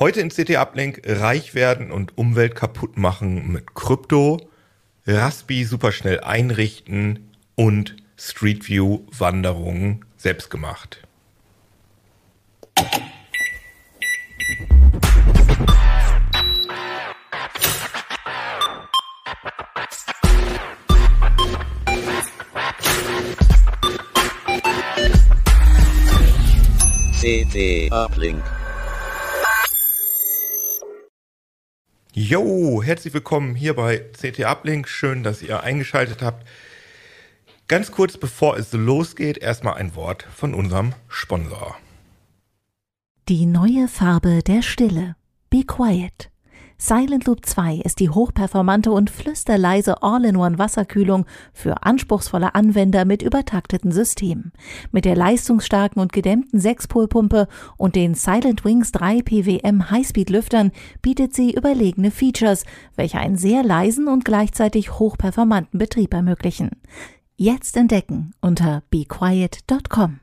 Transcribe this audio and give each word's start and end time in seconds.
Heute 0.00 0.22
in 0.22 0.30
CT 0.30 0.56
Uplink 0.56 1.02
reich 1.04 1.54
werden 1.54 1.92
und 1.92 2.16
Umwelt 2.16 2.54
kaputt 2.54 2.96
machen 2.96 3.52
mit 3.52 3.74
Krypto, 3.74 4.48
Raspi 5.06 5.64
superschnell 5.64 6.20
einrichten 6.20 7.34
und 7.54 7.96
Street 8.16 8.66
View 8.66 9.00
Wanderungen 9.10 10.06
selbst 10.16 10.48
gemacht. 10.48 11.06
CT 27.20 27.92
Uplink. 27.92 28.42
Jo, 32.14 32.82
herzlich 32.82 33.12
willkommen 33.12 33.54
hier 33.54 33.76
bei 33.76 33.98
CT 33.98 34.46
Uplink. 34.46 34.88
Schön, 34.88 35.22
dass 35.22 35.42
ihr 35.42 35.62
eingeschaltet 35.62 36.22
habt. 36.22 36.48
Ganz 37.68 37.92
kurz 37.92 38.16
bevor 38.16 38.56
es 38.56 38.72
losgeht, 38.72 39.36
erstmal 39.36 39.74
ein 39.74 39.94
Wort 39.96 40.26
von 40.34 40.54
unserem 40.54 40.94
Sponsor. 41.08 41.76
Die 43.28 43.44
neue 43.44 43.86
Farbe 43.86 44.42
der 44.42 44.62
Stille. 44.62 45.14
Be 45.50 45.64
quiet. 45.66 46.30
Silent 46.82 47.26
Loop 47.26 47.44
2 47.44 47.82
ist 47.84 48.00
die 48.00 48.08
hochperformante 48.08 48.90
und 48.90 49.10
flüsterleise 49.10 50.02
All-in-One 50.02 50.58
Wasserkühlung 50.58 51.26
für 51.52 51.82
anspruchsvolle 51.82 52.54
Anwender 52.54 53.04
mit 53.04 53.20
übertakteten 53.20 53.92
Systemen. 53.92 54.52
Mit 54.90 55.04
der 55.04 55.14
leistungsstarken 55.14 56.00
und 56.00 56.14
gedämmten 56.14 56.58
Sechspolpumpe 56.58 57.48
und 57.76 57.96
den 57.96 58.14
Silent 58.14 58.64
Wings 58.64 58.92
3 58.92 59.20
PWM 59.20 59.90
Highspeed 59.90 60.30
Lüftern 60.30 60.72
bietet 61.02 61.34
sie 61.34 61.52
überlegene 61.52 62.10
Features, 62.10 62.64
welche 62.96 63.18
einen 63.18 63.36
sehr 63.36 63.62
leisen 63.62 64.08
und 64.08 64.24
gleichzeitig 64.24 64.98
hochperformanten 64.98 65.78
Betrieb 65.78 66.14
ermöglichen. 66.14 66.70
Jetzt 67.36 67.76
entdecken 67.76 68.32
unter 68.40 68.84
bequiet.com. 68.88 70.20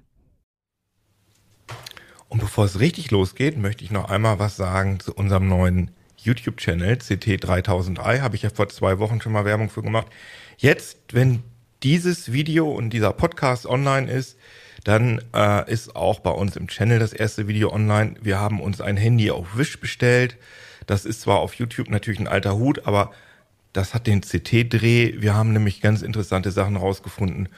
Und 2.30 2.40
bevor 2.42 2.66
es 2.66 2.80
richtig 2.80 3.12
losgeht, 3.12 3.60
möchte 3.60 3.84
ich 3.84 3.92
noch 3.92 4.10
einmal 4.10 4.40
was 4.40 4.58
sagen 4.58 5.00
zu 5.00 5.14
unserem 5.14 5.48
neuen 5.48 5.92
YouTube-Channel, 6.28 6.95
CT3003, 6.95 8.22
habe 8.22 8.36
ich 8.36 8.44
ja 8.44 8.50
vor 8.50 8.70
zwei 8.70 9.00
Wochen 9.00 9.22
schon 9.22 9.31
mal 9.31 9.45
Werbung 9.45 9.70
für 9.70 9.81
gemacht. 9.81 10.08
Jetzt, 10.58 10.97
wenn 11.11 11.44
dieses 11.83 12.31
Video 12.31 12.70
und 12.70 12.92
dieser 12.92 13.14
Podcast 13.14 13.66
online 13.66 14.11
ist, 14.11 14.38
dann 14.83 15.22
äh, 15.33 15.72
ist 15.72 15.95
auch 15.95 16.20
bei 16.20 16.30
uns 16.30 16.55
im 16.55 16.67
Channel 16.67 17.00
das 17.00 17.14
erste 17.14 17.48
Video 17.48 17.72
online. 17.73 18.16
Wir 18.22 18.39
haben 18.39 18.61
uns 18.61 18.80
ein 18.82 18.98
Handy 18.98 19.32
auf 19.32 19.58
Wish 19.58 19.80
bestellt. 19.80 20.37
Das 20.86 21.05
ist 21.05 21.21
zwar 21.21 21.39
auf 21.39 21.55
YouTube 21.55 21.89
natürlich 21.89 22.20
ein 22.20 22.27
alter 22.27 22.55
Hut, 22.55 22.86
aber 22.86 23.11
das 23.73 23.93
hat 23.93 24.08
den 24.08 24.21
CT-Dreh. 24.21 25.16
Wir 25.20 25.36
haben 25.36 25.54
nämlich 25.54 25.82
ganz 25.82 26.02
interessante 26.02 26.52
Sachen 26.52 26.77
rausgefunden, 26.77 27.49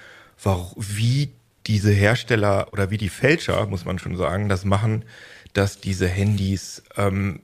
wie 0.76 1.32
diese 1.68 1.92
Hersteller 1.92 2.70
oder 2.72 2.90
wie 2.90 2.98
die 2.98 3.10
Fälscher, 3.10 3.66
muss 3.68 3.86
man 3.86 4.00
schon 4.00 4.18
sagen, 4.18 4.50
das 4.50 4.66
machen, 4.66 5.06
dass 5.54 5.80
diese 5.80 6.08
Handys 6.08 6.84
ähm, 6.98 7.42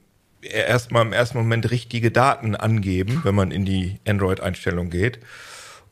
erstmal 0.52 1.06
im 1.06 1.14
ersten 1.14 1.38
Moment 1.38 1.70
richtige 1.72 2.12
Daten 2.12 2.56
angeben, 2.56 3.22
wenn 3.24 3.36
man 3.36 3.52
in 3.52 3.66
die 3.66 4.00
Android-Einstellung 4.08 4.90
geht. 4.90 5.20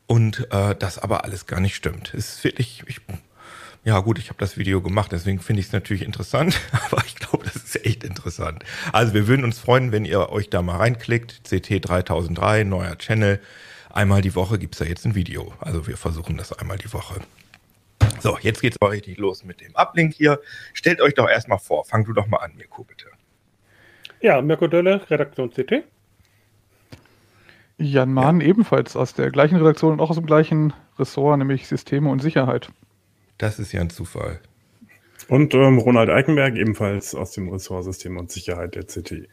Und 0.06 0.48
äh, 0.52 0.74
das 0.74 0.98
aber 0.98 1.24
alles 1.24 1.46
gar 1.46 1.60
nicht 1.60 1.74
stimmt. 1.74 2.12
Es 2.14 2.36
ist 2.36 2.44
wirklich, 2.44 2.82
ich, 2.86 3.00
ja 3.84 3.98
gut, 4.00 4.18
ich 4.18 4.28
habe 4.28 4.38
das 4.38 4.58
Video 4.58 4.82
gemacht, 4.82 5.12
deswegen 5.12 5.40
finde 5.40 5.60
ich 5.60 5.66
es 5.66 5.72
natürlich 5.72 6.02
interessant, 6.02 6.60
aber 6.90 7.02
ich 7.06 7.14
glaube, 7.14 7.44
das 7.44 7.56
ist 7.56 7.84
echt 7.84 8.04
interessant. 8.04 8.64
Also 8.92 9.14
wir 9.14 9.26
würden 9.26 9.44
uns 9.44 9.58
freuen, 9.58 9.92
wenn 9.92 10.04
ihr 10.04 10.30
euch 10.30 10.50
da 10.50 10.62
mal 10.62 10.76
reinklickt. 10.76 11.42
CT 11.44 11.88
3003, 11.88 12.64
neuer 12.64 12.98
Channel. 12.98 13.40
Einmal 13.90 14.22
die 14.22 14.34
Woche 14.34 14.58
gibt's 14.58 14.78
da 14.78 14.84
jetzt 14.84 15.06
ein 15.06 15.14
Video. 15.14 15.54
Also 15.60 15.86
wir 15.86 15.96
versuchen 15.96 16.36
das 16.36 16.52
einmal 16.52 16.78
die 16.78 16.92
Woche. 16.92 17.20
So, 18.20 18.38
jetzt 18.40 18.60
geht's 18.60 18.80
mal 18.80 18.88
richtig 18.88 19.18
los 19.18 19.44
mit 19.44 19.60
dem 19.60 19.74
Uplink 19.74 20.14
hier. 20.14 20.40
Stellt 20.72 21.00
euch 21.00 21.14
doch 21.14 21.28
erstmal 21.28 21.58
vor. 21.58 21.84
Fang 21.84 22.04
du 22.04 22.12
doch 22.12 22.26
mal 22.26 22.38
an, 22.38 22.56
Mirko, 22.56 22.84
bitte. 22.84 23.06
Ja, 24.24 24.40
Mirko 24.40 24.68
Dölle, 24.68 25.02
Redaktion 25.10 25.50
CT. 25.50 25.84
Jan 27.76 28.10
Mahn 28.10 28.40
ja. 28.40 28.46
ebenfalls 28.46 28.96
aus 28.96 29.12
der 29.12 29.30
gleichen 29.30 29.58
Redaktion 29.58 29.92
und 29.92 30.00
auch 30.00 30.08
aus 30.08 30.16
dem 30.16 30.24
gleichen 30.24 30.72
Ressort, 30.98 31.36
nämlich 31.36 31.68
Systeme 31.68 32.08
und 32.08 32.22
Sicherheit. 32.22 32.70
Das 33.36 33.58
ist 33.58 33.72
ja 33.72 33.82
ein 33.82 33.90
Zufall. 33.90 34.40
Und 35.28 35.52
ähm, 35.52 35.76
Ronald 35.76 36.08
Eikenberg 36.08 36.56
ebenfalls 36.56 37.14
aus 37.14 37.32
dem 37.32 37.50
Ressort 37.50 37.84
Systeme 37.84 38.18
und 38.18 38.32
Sicherheit 38.32 38.76
der 38.76 38.84
CT. 38.84 39.28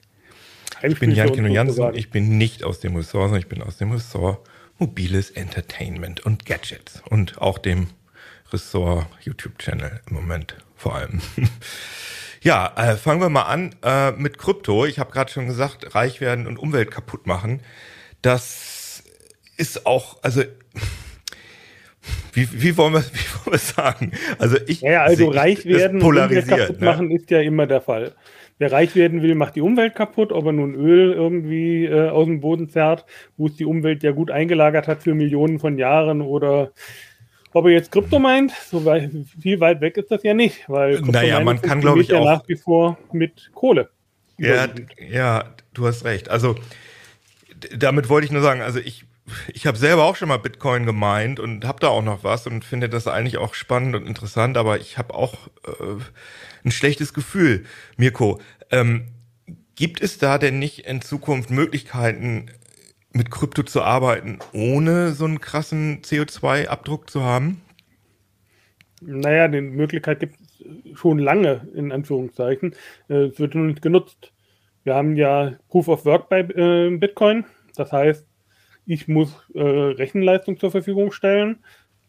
Ich 0.84 1.00
bin 1.00 1.12
Jan 1.12 1.32
Kino 1.32 1.48
Jansen, 1.48 1.96
ich 1.96 2.10
bin 2.10 2.38
nicht 2.38 2.66
aus 2.66 2.82
dem 2.82 2.98
Ressort, 2.98 3.30
sondern 3.30 3.40
ich 3.40 3.48
bin 3.48 3.62
aus 3.62 3.78
dem 3.78 3.94
Ressort 3.94 4.46
Mobiles 4.78 5.32
Entertainment 5.32 6.26
und 6.26 6.46
Gadgets 6.46 7.02
und 7.10 7.42
auch 7.42 7.60
dem 7.60 7.88
Ressort 8.52 9.08
YouTube-Channel 9.22 10.02
im 10.10 10.16
Moment 10.18 10.58
vor 10.76 10.96
allem. 10.96 11.22
Ja, 12.44 12.74
äh, 12.76 12.96
fangen 12.96 13.22
wir 13.22 13.30
mal 13.30 13.44
an 13.44 13.76
äh, 13.84 14.12
mit 14.14 14.40
Krypto. 14.40 14.86
Ich 14.86 14.98
habe 14.98 15.12
gerade 15.12 15.32
schon 15.32 15.46
gesagt, 15.46 15.94
reich 15.94 16.22
werden 16.22 16.48
und 16.48 16.58
Umwelt 16.58 16.90
kaputt 16.90 17.28
machen. 17.28 17.62
Das 18.24 19.04
ist 19.58 19.86
auch, 19.86 20.18
also 20.24 20.42
wie, 22.34 22.48
wie, 22.52 22.78
wollen 22.78 22.94
wir, 22.94 23.02
wie 23.14 23.46
wollen 23.46 23.54
wir 23.54 23.60
sagen? 23.60 24.12
Also 24.40 24.58
ich. 24.66 24.82
Ja, 24.82 25.04
also 25.04 25.30
reich 25.30 25.66
werden 25.66 26.02
und 26.02 26.18
Umwelt 26.18 26.48
kaputt 26.48 26.80
ne? 26.80 26.86
machen 26.86 27.12
ist 27.12 27.30
ja 27.30 27.42
immer 27.42 27.68
der 27.68 27.82
Fall. 27.82 28.16
Wer 28.58 28.72
reich 28.72 28.96
werden 28.96 29.22
will, 29.22 29.36
macht 29.36 29.56
die 29.56 29.62
Umwelt 29.62 29.96
kaputt, 29.96 30.32
ob 30.32 30.46
er 30.46 30.52
nun 30.52 30.74
Öl 30.74 31.14
irgendwie 31.14 31.86
äh, 31.86 32.10
aus 32.10 32.26
dem 32.26 32.42
Boden 32.42 32.70
zerrt, 32.70 33.06
wo 33.38 33.48
es 33.48 33.56
die 33.56 33.66
Umwelt 33.66 34.02
ja 34.02 34.12
gut 34.12 34.32
eingelagert 34.32 34.88
hat 34.88 35.04
für 35.04 35.14
Millionen 35.14 35.60
von 35.60 35.78
Jahren 35.78 36.22
oder 36.22 36.72
ob 37.54 37.66
er 37.66 37.72
jetzt 37.72 37.92
Krypto 37.92 38.20
meint, 38.20 38.52
so 38.52 38.86
weit, 38.86 39.12
viel 39.42 39.60
weit 39.60 39.82
weg 39.82 39.98
ist 39.98 40.12
das 40.12 40.24
ja 40.24 40.34
nicht, 40.34 40.70
weil 40.70 40.96
Krypto 40.96 41.12
naja, 41.12 41.40
man 41.40 41.62
kann 41.62 41.82
glaube 41.82 42.02
ich 42.02 42.10
ja 42.10 42.20
auch 42.20 42.26
nach 42.26 42.48
wie 42.48 42.56
vor 42.56 42.98
mit 43.12 43.52
Kohle. 43.54 43.90
Ja, 44.38 44.68
ja, 44.98 45.46
du 45.74 45.86
hast 45.86 46.04
recht. 46.06 46.30
Also 46.30 46.56
damit 47.76 48.10
wollte 48.10 48.26
ich 48.26 48.32
nur 48.32 48.42
sagen, 48.42 48.62
also 48.62 48.80
ich 48.80 49.06
ich 49.54 49.66
habe 49.66 49.78
selber 49.78 50.04
auch 50.04 50.16
schon 50.16 50.28
mal 50.28 50.38
Bitcoin 50.38 50.86
gemeint 50.86 51.40
und 51.40 51.66
habe 51.66 51.80
da 51.80 51.88
auch 51.88 52.02
noch 52.02 52.24
was 52.24 52.48
und 52.48 52.66
finde 52.66 52.90
das 52.90 53.08
eigentlich 53.08 53.38
auch 53.38 53.54
spannend 53.54 53.96
und 53.96 54.08
interessant, 54.08 54.58
aber 54.58 54.80
ich 54.80 54.98
habe 54.98 55.14
auch 55.14 55.48
äh, 55.66 56.02
ein 56.66 56.72
schlechtes 56.72 57.14
Gefühl, 57.14 57.66
Mirko. 57.98 58.40
Ähm, 58.72 59.08
gibt 59.76 60.02
es 60.02 60.18
da 60.18 60.38
denn 60.38 60.60
nicht 60.60 60.86
in 60.86 61.02
Zukunft 61.02 61.50
Möglichkeiten, 61.50 62.52
mit 63.14 63.32
Krypto 63.32 63.64
zu 63.64 63.82
arbeiten, 63.82 64.40
ohne 64.54 65.12
so 65.12 65.26
einen 65.26 65.42
krassen 65.42 66.02
CO2-Abdruck 66.02 67.10
zu 67.10 67.24
haben? 67.24 67.62
Naja, 69.02 69.48
die 69.48 69.62
Möglichkeit 69.62 70.20
gibt 70.20 70.36
es 70.40 71.00
schon 71.00 71.20
lange, 71.20 71.68
in 71.74 71.92
Anführungszeichen. 71.92 72.76
Äh, 73.10 73.26
es 73.26 73.40
wird 73.40 73.56
nur 73.56 73.66
nicht 73.66 73.82
genutzt. 73.82 74.32
Wir 74.84 74.96
haben 74.96 75.16
ja 75.16 75.54
Proof 75.70 75.88
of 75.88 76.06
Work 76.06 76.30
bei 76.30 76.42
äh, 76.42 76.96
Bitcoin. 76.96 77.46
Das 77.76 77.92
heißt, 77.92 78.28
ich 78.86 79.08
muss 79.08 79.36
äh, 79.54 79.62
Rechenleistung 79.62 80.60
zur 80.60 80.72
Verfügung 80.72 81.12
stellen, 81.12 81.60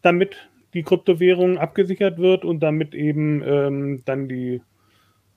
damit 0.01 0.49
die 0.73 0.83
Kryptowährung 0.83 1.57
abgesichert 1.57 2.17
wird 2.17 2.45
und 2.45 2.61
damit 2.61 2.95
eben 2.95 3.43
ähm, 3.45 4.01
dann 4.05 4.27
die 4.27 4.61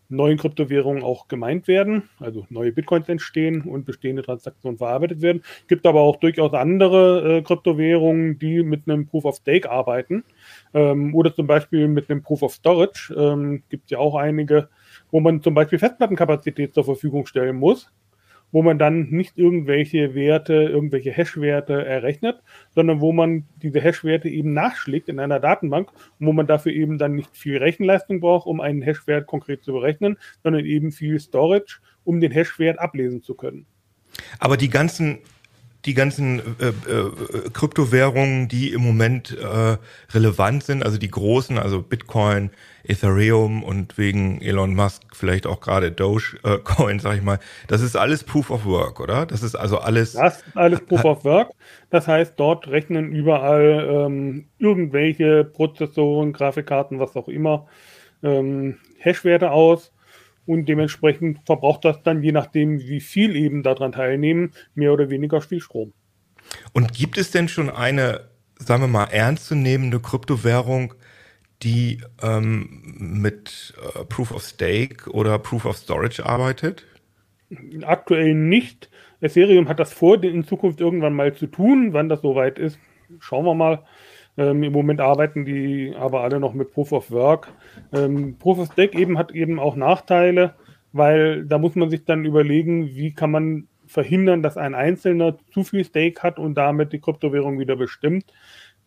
neuen 0.08 0.38
Kryptowährungen 0.38 1.03
auch 1.03 1.29
gemeint 1.29 1.69
werden, 1.69 2.08
also 2.20 2.47
neue 2.49 2.73
Bitcoins 2.73 3.08
entstehen 3.08 3.62
und 3.62 3.85
bestehende 3.87 4.23
Transaktionen 4.23 4.79
verarbeitet 4.79 5.23
werden. 5.23 5.43
Gibt 5.69 5.87
aber 5.87 6.00
auch 6.00 6.17
durchaus 6.17 6.55
andere 6.55 7.38
äh, 7.38 7.43
Kryptowährungen, 7.43 8.38
die 8.38 8.62
mit 8.62 8.88
einem 8.88 9.06
Proof 9.06 9.25
of 9.25 9.37
Stake 9.37 9.70
arbeiten 9.70 10.25
ähm, 10.75 11.14
oder 11.14 11.35
zum 11.35 11.47
Beispiel 11.47 11.88
mit 11.88 12.11
einem 12.11 12.23
Proof 12.23 12.43
of 12.43 12.55
Storage. 12.55 13.14
Ähm, 13.17 13.62
gibt 13.69 13.91
ja 13.91 13.99
auch 13.99 14.14
einige, 14.14 14.69
wo 15.11 15.20
man 15.20 15.43
zum 15.43 15.55
Beispiel 15.55 15.79
Festplattenkapazität 15.79 16.75
zur 16.75 16.85
Verfügung 16.85 17.26
stellen 17.26 17.56
muss, 17.56 17.91
wo 18.56 18.62
man 18.62 18.79
dann 18.79 19.11
nicht 19.11 19.37
irgendwelche 19.37 20.14
Werte, 20.14 20.55
irgendwelche 20.55 21.12
Hash-Werte 21.12 21.85
errechnet, 21.85 22.43
sondern 22.75 23.03
wo 23.03 23.12
man 23.12 23.44
diese 23.56 23.82
Hash-Werte 23.82 24.31
eben 24.31 24.55
nachschlägt 24.55 25.11
in 25.11 25.20
einer 25.20 25.41
Datenbank 25.41 25.91
und 26.19 26.26
wo 26.26 26.32
man 26.32 26.47
dafür 26.47 26.73
eben 26.73 26.97
dann 26.97 27.17
nicht 27.17 27.37
viel 27.37 27.58
Rechenleistung 27.58 28.20
braucht, 28.20 28.47
um 28.47 28.62
einen 28.62 28.81
Hash-Wert 28.81 29.26
konkret 29.26 29.62
zu 29.62 29.75
berechnen, 29.75 30.17
sondern 30.43 30.64
eben 30.64 30.91
viel 30.91 31.20
Storage, 31.20 31.81
um 32.05 32.19
den 32.19 32.32
Hash-Wert 32.32 32.79
ablesen 32.79 33.20
zu 33.20 33.35
können. 33.35 33.67
Aber 34.38 34.56
die 34.56 34.70
ganzen 34.70 35.19
die 35.86 35.94
ganzen 35.94 36.40
äh, 36.58 36.68
äh, 36.68 37.50
Kryptowährungen, 37.52 38.48
die 38.48 38.72
im 38.72 38.82
Moment 38.82 39.36
äh, 39.38 39.76
relevant 40.12 40.64
sind, 40.64 40.84
also 40.84 40.98
die 40.98 41.10
großen, 41.10 41.58
also 41.58 41.80
Bitcoin, 41.80 42.50
Ethereum 42.84 43.62
und 43.62 43.96
wegen 43.96 44.40
Elon 44.40 44.74
Musk 44.74 45.02
vielleicht 45.12 45.46
auch 45.46 45.60
gerade 45.60 45.92
Dogecoin, 45.92 46.98
sag 47.00 47.16
ich 47.16 47.22
mal, 47.22 47.38
das 47.68 47.82
ist 47.82 47.96
alles 47.96 48.24
Proof 48.24 48.50
of 48.50 48.64
Work, 48.66 49.00
oder? 49.00 49.26
Das 49.26 49.42
ist 49.42 49.54
also 49.54 49.78
alles. 49.78 50.12
Das 50.12 50.38
ist 50.38 50.56
alles 50.56 50.80
Proof 50.80 51.04
of 51.04 51.24
Work. 51.24 51.52
Das 51.90 52.08
heißt, 52.08 52.34
dort 52.36 52.68
rechnen 52.68 53.12
überall 53.12 53.88
ähm, 53.90 54.46
irgendwelche 54.58 55.44
Prozessoren, 55.44 56.32
Grafikkarten, 56.32 56.98
was 56.98 57.16
auch 57.16 57.28
immer, 57.28 57.66
ähm, 58.22 58.76
Hashwerte 58.98 59.52
aus 59.52 59.92
und 60.46 60.66
dementsprechend 60.66 61.40
verbraucht 61.44 61.84
das 61.84 62.02
dann, 62.02 62.22
je 62.22 62.32
nachdem, 62.32 62.81
wie 62.81 63.00
viel 63.00 63.37
eben 63.37 63.62
daran 63.62 63.93
teilnehmen, 63.93 64.52
mehr 64.75 64.93
oder 64.93 65.10
weniger 65.10 65.40
viel 65.40 65.60
Strom. 65.60 65.93
Und 66.72 66.93
gibt 66.93 67.19
es 67.19 67.31
denn 67.31 67.48
schon 67.48 67.70
eine, 67.70 68.28
sagen 68.58 68.82
wir 68.82 68.88
mal, 68.88 69.04
ernstzunehmende 69.04 70.00
Kryptowährung, 70.00 70.94
die 71.62 72.02
ähm, 72.22 72.94
mit 72.98 73.75
äh, 73.94 74.04
Proof 74.04 74.31
of 74.31 74.43
Stake 74.43 75.10
oder 75.10 75.38
Proof 75.38 75.64
of 75.64 75.76
Storage 75.76 76.25
arbeitet? 76.25 76.87
Aktuell 77.82 78.34
nicht. 78.34 78.90
Ethereum 79.20 79.69
hat 79.69 79.81
das 79.81 79.93
vor, 79.93 80.22
in 80.22 80.44
Zukunft 80.44 80.81
irgendwann 80.81 81.14
mal 81.14 81.34
zu 81.34 81.46
tun. 81.46 81.93
Wann 81.93 82.08
das 82.08 82.20
soweit 82.20 82.58
ist, 82.58 82.78
schauen 83.20 83.46
wir 83.46 83.54
mal. 83.54 83.84
Ähm, 84.38 84.62
Im 84.62 84.72
Moment 84.72 85.00
arbeiten 85.00 85.44
die 85.44 85.94
aber 85.96 86.22
alle 86.22 86.40
noch 86.40 86.54
mit 86.54 86.72
Proof 86.72 86.92
of 86.92 87.10
Work. 87.10 87.52
Ähm, 87.92 88.36
Proof 88.38 88.58
of 88.58 88.72
Stake 88.72 88.98
eben 88.98 89.18
hat 89.18 89.32
eben 89.32 89.58
auch 89.58 89.76
Nachteile, 89.76 90.54
weil 90.92 91.44
da 91.44 91.58
muss 91.58 91.74
man 91.74 91.90
sich 91.90 92.04
dann 92.04 92.24
überlegen, 92.24 92.94
wie 92.94 93.12
kann 93.12 93.30
man 93.30 93.68
verhindern, 93.86 94.42
dass 94.42 94.56
ein 94.56 94.74
Einzelner 94.74 95.36
zu 95.52 95.64
viel 95.64 95.84
Stake 95.84 96.22
hat 96.22 96.38
und 96.38 96.54
damit 96.54 96.92
die 96.92 97.00
Kryptowährung 97.00 97.58
wieder 97.58 97.76
bestimmt. 97.76 98.32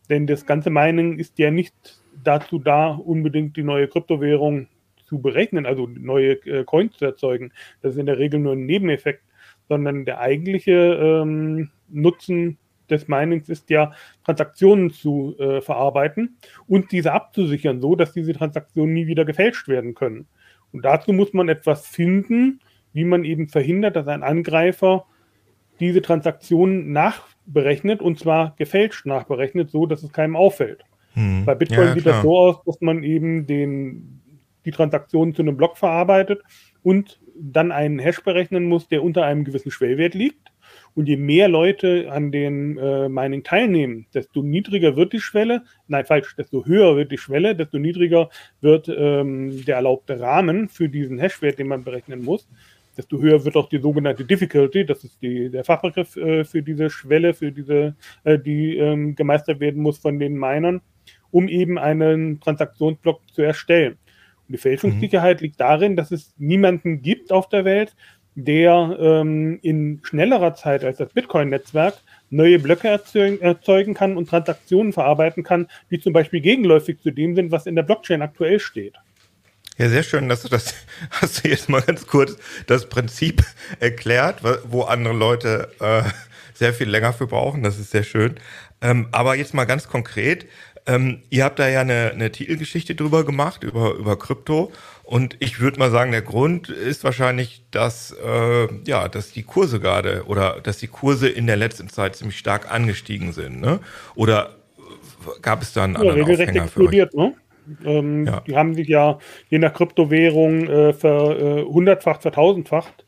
Denn 0.09 0.27
das 0.27 0.45
ganze 0.45 0.69
Mining 0.69 1.17
ist 1.17 1.39
ja 1.39 1.51
nicht 1.51 1.73
dazu 2.23 2.59
da, 2.59 2.89
unbedingt 2.89 3.55
die 3.57 3.63
neue 3.63 3.87
Kryptowährung 3.87 4.67
zu 5.05 5.19
berechnen, 5.19 5.65
also 5.65 5.87
neue 5.87 6.33
äh, 6.45 6.63
Coins 6.63 6.97
zu 6.97 7.05
erzeugen. 7.05 7.51
Das 7.81 7.93
ist 7.93 7.99
in 7.99 8.05
der 8.05 8.19
Regel 8.19 8.39
nur 8.39 8.53
ein 8.53 8.65
Nebeneffekt, 8.65 9.23
sondern 9.67 10.05
der 10.05 10.19
eigentliche 10.19 10.71
ähm, 10.71 11.69
Nutzen 11.89 12.57
des 12.91 13.07
Minings 13.07 13.49
ist 13.49 13.69
ja, 13.69 13.93
Transaktionen 14.25 14.91
zu 14.91 15.35
äh, 15.39 15.61
verarbeiten 15.61 16.37
und 16.67 16.91
diese 16.91 17.13
abzusichern, 17.13 17.81
so 17.81 17.95
dass 17.95 18.13
diese 18.13 18.33
Transaktionen 18.33 18.93
nie 18.93 19.07
wieder 19.07 19.25
gefälscht 19.25 19.67
werden 19.67 19.93
können. 19.95 20.27
Und 20.71 20.85
dazu 20.85 21.13
muss 21.13 21.33
man 21.33 21.49
etwas 21.49 21.87
finden, 21.87 22.59
wie 22.93 23.05
man 23.05 23.23
eben 23.23 23.49
verhindert, 23.49 23.95
dass 23.95 24.07
ein 24.07 24.23
Angreifer 24.23 25.05
diese 25.79 26.01
Transaktionen 26.01 26.91
nachberechnet 26.91 28.01
und 28.01 28.19
zwar 28.19 28.55
gefälscht 28.57 29.05
nachberechnet, 29.05 29.71
so 29.71 29.85
dass 29.85 30.03
es 30.03 30.11
keinem 30.11 30.35
auffällt. 30.35 30.83
Hm. 31.13 31.45
Bei 31.45 31.55
Bitcoin 31.55 31.87
ja, 31.87 31.93
sieht 31.93 32.05
das 32.05 32.21
so 32.21 32.37
aus, 32.37 32.63
dass 32.65 32.81
man 32.81 33.03
eben 33.03 33.45
den, 33.47 34.21
die 34.65 34.71
Transaktionen 34.71 35.33
zu 35.33 35.41
einem 35.41 35.57
Block 35.57 35.77
verarbeitet 35.77 36.41
und 36.83 37.19
dann 37.35 37.71
einen 37.71 37.99
Hash 37.99 38.21
berechnen 38.21 38.65
muss, 38.65 38.87
der 38.87 39.03
unter 39.03 39.25
einem 39.25 39.45
gewissen 39.45 39.71
Schwellwert 39.71 40.13
liegt. 40.13 40.48
Und 40.95 41.07
je 41.07 41.17
mehr 41.17 41.47
Leute 41.47 42.11
an 42.11 42.31
den 42.31 42.77
äh, 42.77 43.09
Mining 43.09 43.43
teilnehmen, 43.43 44.07
desto 44.13 44.41
niedriger 44.41 44.95
wird 44.95 45.13
die 45.13 45.19
Schwelle, 45.19 45.63
nein, 45.87 46.05
falsch, 46.05 46.35
desto 46.35 46.65
höher 46.65 46.95
wird 46.97 47.11
die 47.11 47.17
Schwelle, 47.17 47.55
desto 47.55 47.79
niedriger 47.79 48.29
wird 48.61 48.89
ähm, 48.89 49.63
der 49.65 49.77
erlaubte 49.77 50.19
Rahmen 50.19 50.67
für 50.69 50.89
diesen 50.89 51.19
Hashwert, 51.19 51.59
den 51.59 51.67
man 51.67 51.83
berechnen 51.83 52.23
muss. 52.23 52.47
Desto 52.97 53.21
höher 53.21 53.45
wird 53.45 53.55
auch 53.55 53.69
die 53.69 53.77
sogenannte 53.77 54.25
Difficulty, 54.25 54.85
das 54.85 55.03
ist 55.05 55.21
die, 55.21 55.49
der 55.49 55.63
Fachbegriff 55.63 56.17
äh, 56.17 56.43
für 56.43 56.61
diese 56.61 56.89
Schwelle, 56.89 57.33
für 57.33 57.51
diese, 57.51 57.95
äh, 58.25 58.37
die 58.37 58.77
ähm, 58.77 59.15
gemeistert 59.15 59.61
werden 59.61 59.81
muss 59.81 59.99
von 59.99 60.19
den 60.19 60.37
Minern, 60.37 60.81
um 61.31 61.47
eben 61.47 61.77
einen 61.77 62.41
Transaktionsblock 62.41 63.21
zu 63.31 63.41
erstellen. 63.41 63.97
Und 64.47 64.53
die 64.53 64.57
Fälschungssicherheit 64.57 65.39
mhm. 65.39 65.45
liegt 65.45 65.61
darin, 65.61 65.95
dass 65.95 66.11
es 66.11 66.33
niemanden 66.37 67.01
gibt 67.01 67.31
auf 67.31 67.47
der 67.47 67.63
Welt, 67.63 67.95
der 68.43 68.97
ähm, 68.99 69.59
in 69.61 70.01
schnellerer 70.03 70.55
Zeit 70.55 70.83
als 70.83 70.97
das 70.97 71.09
Bitcoin-Netzwerk 71.13 71.95
neue 72.29 72.59
Blöcke 72.59 72.87
erzeugen, 72.87 73.93
kann 73.93 74.17
und 74.17 74.29
Transaktionen 74.29 74.93
verarbeiten 74.93 75.43
kann, 75.43 75.67
die 75.89 75.99
zum 75.99 76.13
Beispiel 76.13 76.41
gegenläufig 76.41 76.99
zu 77.01 77.11
dem 77.11 77.35
sind, 77.35 77.51
was 77.51 77.65
in 77.65 77.75
der 77.75 77.83
Blockchain 77.83 78.21
aktuell 78.21 78.59
steht. 78.59 78.95
Ja, 79.77 79.87
sehr 79.87 80.03
schön, 80.03 80.27
dass 80.27 80.43
du 80.43 80.49
das, 80.49 80.75
hast 81.09 81.43
du 81.43 81.49
jetzt 81.49 81.69
mal 81.69 81.81
ganz 81.81 82.05
kurz 82.05 82.37
das 82.67 82.87
Prinzip 82.89 83.43
erklärt, 83.79 84.43
wo 84.65 84.83
andere 84.83 85.13
Leute 85.13 85.71
äh, 85.79 86.03
sehr 86.53 86.73
viel 86.73 86.89
länger 86.89 87.13
für 87.13 87.27
brauchen. 87.27 87.63
Das 87.63 87.79
ist 87.79 87.91
sehr 87.91 88.03
schön. 88.03 88.35
Ähm, 88.81 89.07
aber 89.11 89.35
jetzt 89.35 89.53
mal 89.53 89.65
ganz 89.65 89.87
konkret. 89.87 90.45
Ähm, 90.85 91.21
ihr 91.29 91.45
habt 91.45 91.59
da 91.59 91.67
ja 91.67 91.81
eine, 91.81 92.11
eine 92.13 92.31
Titelgeschichte 92.31 92.95
drüber 92.95 93.23
gemacht, 93.23 93.63
über, 93.63 93.93
über 93.93 94.17
Krypto. 94.17 94.71
Und 95.09 95.37
ich 95.39 95.59
würde 95.59 95.79
mal 95.79 95.89
sagen, 95.89 96.11
der 96.11 96.21
Grund 96.21 96.69
ist 96.69 97.03
wahrscheinlich, 97.03 97.63
dass, 97.71 98.11
äh, 98.11 98.67
ja, 98.85 99.07
dass 99.07 99.31
die 99.31 99.41
Kurse 99.41 99.79
gerade 99.79 100.25
oder 100.27 100.59
dass 100.61 100.77
die 100.77 100.87
Kurse 100.87 101.27
in 101.27 101.47
der 101.47 101.55
letzten 101.55 101.89
Zeit 101.89 102.15
ziemlich 102.15 102.37
stark 102.37 102.71
angestiegen 102.71 103.31
sind. 103.31 103.59
Ne? 103.59 103.79
Oder 104.13 104.51
gab 105.41 105.63
es 105.63 105.73
da 105.73 105.85
einen 105.85 105.95
anderen 105.95 106.15
ja, 106.15 106.23
regelrecht 106.25 106.49
Aufhänger 106.49 106.65
explodiert, 106.65 107.15
ne? 107.15 107.33
Ähm, 107.85 108.27
ja. 108.27 108.41
Die 108.41 108.55
haben 108.55 108.75
sich 108.75 108.87
ja 108.87 109.17
je 109.49 109.57
nach 109.57 109.73
Kryptowährung 109.73 110.67
äh, 110.67 110.93
ver, 110.93 111.39
äh, 111.39 111.63
hundertfach, 111.63 112.21
vertausendfacht, 112.21 113.07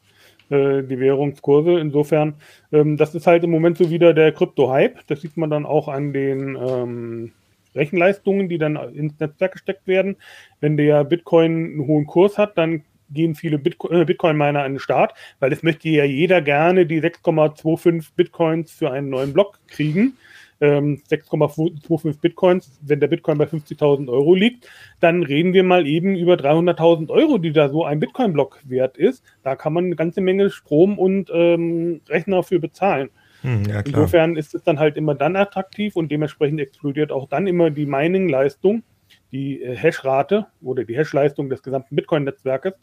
äh, 0.50 0.82
die 0.82 1.00
Währungskurse. 1.00 1.80
Insofern, 1.80 2.34
ähm, 2.72 2.98
das 2.98 3.14
ist 3.14 3.28
halt 3.28 3.44
im 3.44 3.52
Moment 3.52 3.78
so 3.78 3.92
wieder 3.92 4.16
der 4.16 4.32
Krypto-Hype. 4.32 5.06
Das 5.06 5.22
sieht 5.22 5.38
man 5.38 5.52
dann 5.52 5.68
auch 5.68 5.88
an 5.88 6.14
den 6.14 6.58
ähm, 6.60 7.32
Rechenleistungen, 7.76 8.50
die 8.50 8.58
dann 8.58 8.76
ins 8.94 9.20
Netzwerk 9.20 9.54
gesteckt 9.54 9.88
werden. 9.88 10.18
Wenn 10.60 10.78
der 10.78 11.04
Bitcoin 11.04 11.52
einen 11.52 11.88
hohen 11.88 12.06
Kurs 12.06 12.38
hat, 12.38 12.58
dann 12.58 12.84
gehen 13.10 13.36
viele 13.36 13.58
äh, 13.58 14.06
Bitcoin-Miner 14.06 14.64
an 14.64 14.74
den 14.74 14.80
Start, 14.80 15.14
weil 15.40 15.52
es 15.52 15.64
möchte 15.64 15.90
ja 15.90 16.06
jeder 16.06 16.42
gerne 16.42 16.86
die 16.86 17.02
6,25 17.02 18.10
Bitcoins 18.16 18.72
für 18.72 18.92
einen 18.92 19.10
neuen 19.10 19.34
Block 19.34 19.60
kriegen. 19.68 20.18
6,25 20.62 22.06
ähm, 22.06 22.18
Bitcoins, 22.22 22.80
wenn 22.82 23.00
der 23.00 23.08
Bitcoin 23.08 23.40
bei 23.40 23.46
50.000 23.46 24.08
Euro 24.10 24.36
liegt, 24.36 24.70
dann 25.00 25.24
reden 25.24 25.54
wir 25.54 25.64
mal 25.64 25.88
eben 25.88 26.16
über 26.16 26.36
300.000 26.36 27.10
Euro, 27.10 27.40
die 27.40 27.52
da 27.52 27.70
so 27.70 27.84
ein 27.84 28.00
Bitcoin-Block 28.00 28.62
wert 28.66 28.96
ist. 28.98 29.24
Da 29.42 29.56
kann 29.56 29.74
man 29.74 29.86
eine 29.86 29.96
ganze 29.96 30.22
Menge 30.22 30.52
Strom 30.52 31.00
und 31.00 31.32
ähm, 31.34 32.02
Rechner 32.08 32.44
für 32.44 32.60
bezahlen. 32.60 33.10
Hm, 33.42 33.64
ja, 33.66 33.82
Insofern 33.82 34.36
ist 34.36 34.54
es 34.54 34.64
dann 34.64 34.80
halt 34.80 34.98
immer 34.98 35.16
dann 35.16 35.36
attraktiv 35.36 35.96
und 35.96 36.12
dementsprechend 36.12 36.60
explodiert 36.60 37.12
auch 37.12 37.28
dann 37.28 37.48
immer 37.48 37.70
die 37.72 37.86
Mining-Leistung, 37.86 38.84
die 39.32 39.62
äh, 39.62 39.76
Hash-Rate 39.76 40.48
oder 40.62 40.84
die 40.84 40.96
Hash-Leistung 40.96 41.50
des 41.50 41.64
gesamten 41.64 41.96
Bitcoin-Netzwerkes, 41.96 42.74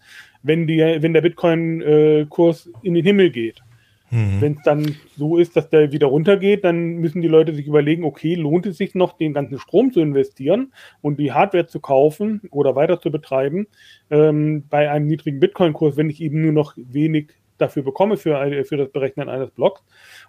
wenn, 0.42 0.66
wenn 0.68 1.12
der 1.12 1.20
Bitcoin-Kurs 1.20 2.66
äh, 2.66 2.70
in 2.82 2.94
den 2.94 3.04
Himmel 3.04 3.30
geht. 3.30 3.62
Mhm. 4.10 4.40
Wenn 4.40 4.52
es 4.54 4.62
dann 4.62 4.96
so 5.16 5.36
ist, 5.36 5.56
dass 5.56 5.68
der 5.68 5.92
wieder 5.92 6.06
runtergeht, 6.06 6.64
dann 6.64 6.96
müssen 6.96 7.20
die 7.20 7.28
Leute 7.28 7.54
sich 7.54 7.66
überlegen, 7.66 8.04
okay, 8.04 8.34
lohnt 8.34 8.66
es 8.66 8.78
sich 8.78 8.94
noch, 8.94 9.16
den 9.18 9.34
ganzen 9.34 9.58
Strom 9.58 9.92
zu 9.92 10.00
investieren 10.00 10.72
und 11.02 11.18
die 11.18 11.32
Hardware 11.32 11.66
zu 11.66 11.80
kaufen 11.80 12.40
oder 12.50 12.74
weiter 12.74 13.00
zu 13.00 13.10
betreiben 13.10 13.66
ähm, 14.10 14.64
bei 14.70 14.90
einem 14.90 15.06
niedrigen 15.06 15.40
Bitcoin-Kurs, 15.40 15.96
wenn 15.96 16.10
ich 16.10 16.22
eben 16.22 16.42
nur 16.42 16.52
noch 16.52 16.74
wenig 16.76 17.34
dafür 17.58 17.82
bekomme 17.82 18.16
für, 18.16 18.64
für 18.64 18.76
das 18.76 18.90
Berechnen 18.90 19.28
eines 19.28 19.50
Blocks. 19.50 19.82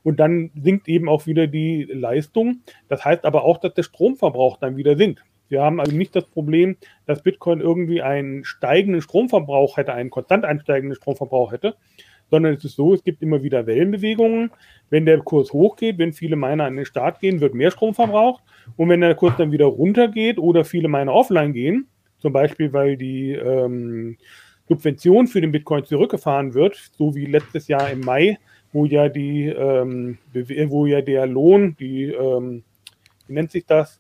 Und 0.04 0.20
dann 0.20 0.52
sinkt 0.62 0.88
eben 0.88 1.10
auch 1.10 1.26
wieder 1.28 1.48
die 1.48 1.84
Leistung. 1.84 2.62
Das 2.88 3.06
heißt 3.06 3.26
aber 3.26 3.44
auch, 3.44 3.58
dass 3.58 3.74
der 3.74 3.84
Stromverbrauch 3.84 4.58
dann 4.58 4.78
wieder 4.78 4.96
sinkt. 4.96 5.24
Wir 5.50 5.62
haben 5.62 5.80
also 5.80 5.96
nicht 5.96 6.16
das 6.16 6.26
Problem, 6.26 6.78
dass 7.06 7.24
Bitcoin 7.24 7.60
irgendwie 7.60 8.02
einen 8.02 8.46
steigenden 8.46 9.02
Stromverbrauch 9.02 9.78
hätte, 9.78 9.94
einen 9.94 10.12
konstant 10.12 10.46
ansteigenden 10.46 10.96
Stromverbrauch 10.96 11.52
hätte, 11.52 11.76
sondern 12.30 12.54
es 12.54 12.64
ist 12.64 12.76
so, 12.76 12.94
es 12.94 13.04
gibt 13.04 13.24
immer 13.24 13.42
wieder 13.42 13.66
Wellenbewegungen. 13.66 14.52
Wenn 14.92 15.06
der 15.06 15.20
Kurs 15.20 15.52
hochgeht, 15.52 15.98
wenn 15.98 16.14
viele 16.14 16.36
Miner 16.36 16.66
an 16.66 16.76
den 16.76 16.86
Start 16.86 17.20
gehen, 17.20 17.42
wird 17.42 17.56
mehr 17.56 17.72
Strom 17.72 17.96
verbraucht. 17.96 18.44
Und 18.78 18.90
wenn 18.90 19.02
der 19.02 19.16
Kurs 19.16 19.34
dann 19.38 19.52
wieder 19.52 19.66
runtergeht 19.66 20.38
oder 20.38 20.64
viele 20.64 20.88
Miner 20.88 21.14
offline 21.14 21.54
gehen, 21.54 21.88
zum 22.20 22.34
Beispiel 22.34 22.72
weil 22.72 22.98
die 22.98 23.32
ähm, 23.32 24.18
Subvention 24.68 25.26
für 25.28 25.42
den 25.42 25.52
Bitcoin 25.52 25.86
zurückgefahren 25.86 26.54
wird, 26.54 26.92
so 26.98 27.16
wie 27.16 27.26
letztes 27.26 27.68
Jahr 27.68 27.90
im 27.90 28.02
Mai, 28.02 28.38
wo 28.72 28.86
ja 28.86 29.10
die, 29.10 29.48
ähm, 29.48 30.18
wo 30.34 30.86
ja 30.86 31.02
der 31.02 31.26
Lohn, 31.26 31.76
die, 31.80 32.06
ähm, 32.06 32.64
wie 33.28 33.34
nennt 33.34 33.52
sich 33.52 33.66
das, 33.66 34.00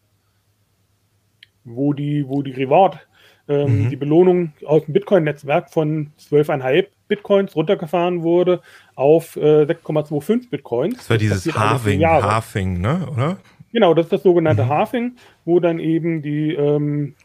wo 1.63 1.93
die, 1.93 2.27
wo 2.27 2.41
die 2.41 2.51
Reward, 2.51 2.99
ähm, 3.47 3.85
mhm. 3.85 3.89
die 3.89 3.95
Belohnung 3.95 4.53
aus 4.65 4.85
dem 4.85 4.93
Bitcoin-Netzwerk 4.93 5.71
von 5.71 6.11
12,5 6.19 6.87
Bitcoins 7.07 7.55
runtergefahren 7.55 8.21
wurde 8.21 8.61
auf 8.95 9.35
äh, 9.35 9.63
6,25 9.63 10.49
Bitcoins. 10.49 10.97
Das 10.97 11.09
war 11.09 11.17
dieses 11.17 11.43
vier 11.43 11.55
Halving. 11.55 12.05
Halving, 12.05 12.79
ne, 12.79 13.07
oder? 13.11 13.37
Genau, 13.71 13.93
das 13.93 14.05
ist 14.05 14.13
das 14.13 14.23
sogenannte 14.23 14.65
Mhm. 14.65 14.69
Halving, 14.69 15.15
wo 15.45 15.59
dann 15.59 15.79
eben 15.79 16.21
die 16.21 16.53
ähm, 16.53 17.15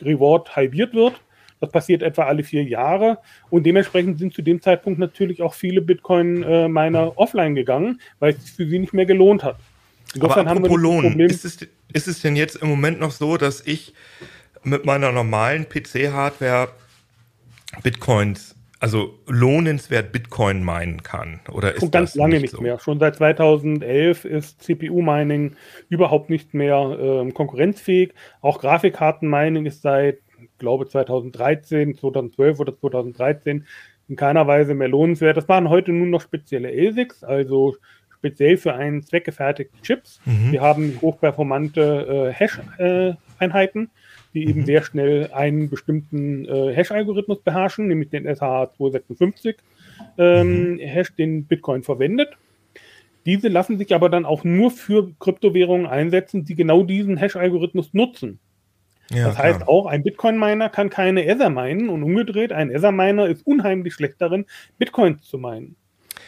Reward 0.00 0.54
halbiert 0.54 0.94
wird. 0.94 1.20
Das 1.64 1.72
passiert 1.72 2.02
etwa 2.02 2.24
alle 2.24 2.42
vier 2.42 2.62
Jahre 2.62 3.18
und 3.48 3.64
dementsprechend 3.64 4.18
sind 4.18 4.34
zu 4.34 4.42
dem 4.42 4.60
Zeitpunkt 4.60 4.98
natürlich 4.98 5.40
auch 5.40 5.54
viele 5.54 5.80
Bitcoin-Miner 5.80 7.16
offline 7.16 7.54
gegangen, 7.54 8.00
weil 8.18 8.34
es 8.34 8.42
sich 8.42 8.52
für 8.52 8.66
sie 8.66 8.78
nicht 8.78 8.92
mehr 8.92 9.06
gelohnt 9.06 9.42
hat. 9.42 9.56
Aber 10.20 10.36
apropos 10.36 10.78
Lohn, 10.78 11.18
ist 11.20 11.44
es, 11.44 11.58
ist 11.92 12.06
es 12.06 12.20
denn 12.20 12.36
jetzt 12.36 12.56
im 12.56 12.68
Moment 12.68 13.00
noch 13.00 13.12
so, 13.12 13.38
dass 13.38 13.66
ich 13.66 13.94
mit 14.62 14.84
meiner 14.84 15.10
normalen 15.10 15.66
PC-Hardware 15.66 16.68
Bitcoins, 17.82 18.54
also 18.78 19.18
lohnenswert 19.26 20.12
Bitcoin 20.12 20.62
meinen 20.62 21.02
kann? 21.02 21.40
Oder 21.50 21.72
ist 21.72 21.80
Schon 21.80 21.90
ganz 21.90 22.10
das 22.10 22.16
lange 22.16 22.40
nicht 22.40 22.50
so? 22.50 22.60
mehr. 22.60 22.78
Schon 22.78 22.98
seit 22.98 23.16
2011 23.16 24.26
ist 24.26 24.62
CPU-Mining 24.62 25.56
überhaupt 25.88 26.28
nicht 26.28 26.52
mehr 26.52 26.96
ähm, 27.00 27.32
konkurrenzfähig. 27.32 28.12
Auch 28.42 28.60
Grafikkarten-Mining 28.60 29.64
ist 29.64 29.80
seit, 29.80 30.18
glaube, 30.64 30.88
2013, 30.88 31.94
2012 31.94 32.58
oder 32.58 32.74
2013 32.74 33.66
in 34.08 34.16
keiner 34.16 34.46
Weise 34.46 34.74
mehr 34.74 34.88
lohnenswert. 34.88 35.36
Das 35.36 35.48
waren 35.48 35.68
heute 35.68 35.92
nur 35.92 36.06
noch 36.06 36.22
spezielle 36.22 36.70
ASICs, 36.70 37.22
also 37.22 37.76
speziell 38.18 38.56
für 38.56 38.74
einen 38.74 39.02
Zweck 39.02 39.24
gefertigte 39.24 39.78
Chips. 39.82 40.20
Mhm. 40.24 40.52
Wir 40.52 40.62
haben 40.62 40.98
hochperformante 41.02 42.30
äh, 42.30 42.32
Hash-Einheiten, 42.32 43.90
die 44.32 44.48
eben 44.48 44.60
Mhm. 44.60 44.64
sehr 44.64 44.82
schnell 44.82 45.30
einen 45.32 45.68
bestimmten 45.68 46.46
äh, 46.46 46.74
Hash-Algorithmus 46.74 47.42
beherrschen, 47.42 47.86
nämlich 47.86 48.08
den 48.08 48.26
SH256 48.26 49.56
ähm, 50.16 50.78
Hash, 50.80 51.14
den 51.14 51.44
Bitcoin 51.44 51.82
verwendet. 51.82 52.30
Diese 53.26 53.48
lassen 53.48 53.78
sich 53.78 53.94
aber 53.94 54.08
dann 54.08 54.24
auch 54.24 54.44
nur 54.44 54.70
für 54.70 55.10
Kryptowährungen 55.18 55.86
einsetzen, 55.86 56.44
die 56.44 56.54
genau 56.54 56.82
diesen 56.82 57.16
Hash-Algorithmus 57.18 57.92
nutzen. 57.92 58.38
Ja, 59.10 59.28
das 59.28 59.38
heißt, 59.38 59.58
klar. 59.58 59.68
auch 59.68 59.86
ein 59.86 60.02
Bitcoin-Miner 60.02 60.70
kann 60.70 60.90
keine 60.90 61.26
Ether 61.26 61.50
minen 61.50 61.88
und 61.88 62.02
umgedreht, 62.02 62.52
ein 62.52 62.70
Ether-Miner 62.70 63.26
ist 63.26 63.46
unheimlich 63.46 63.94
schlecht 63.94 64.16
darin, 64.18 64.46
Bitcoins 64.78 65.22
zu 65.22 65.38
meinen. 65.38 65.76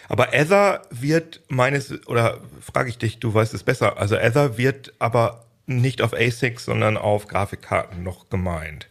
Aber 0.08 0.34
Ether 0.34 0.82
wird 0.90 1.42
meines, 1.48 2.06
oder 2.06 2.38
frage 2.60 2.90
ich 2.90 2.98
dich, 2.98 3.18
du 3.18 3.32
weißt 3.32 3.54
es 3.54 3.62
besser, 3.62 3.98
also 3.98 4.16
Ether 4.16 4.58
wird 4.58 4.92
aber 4.98 5.44
nicht 5.66 6.02
auf 6.02 6.14
ASICs, 6.14 6.66
sondern 6.66 6.96
auf 6.96 7.26
Grafikkarten 7.26 8.02
noch 8.02 8.28
gemeint. 8.28 8.88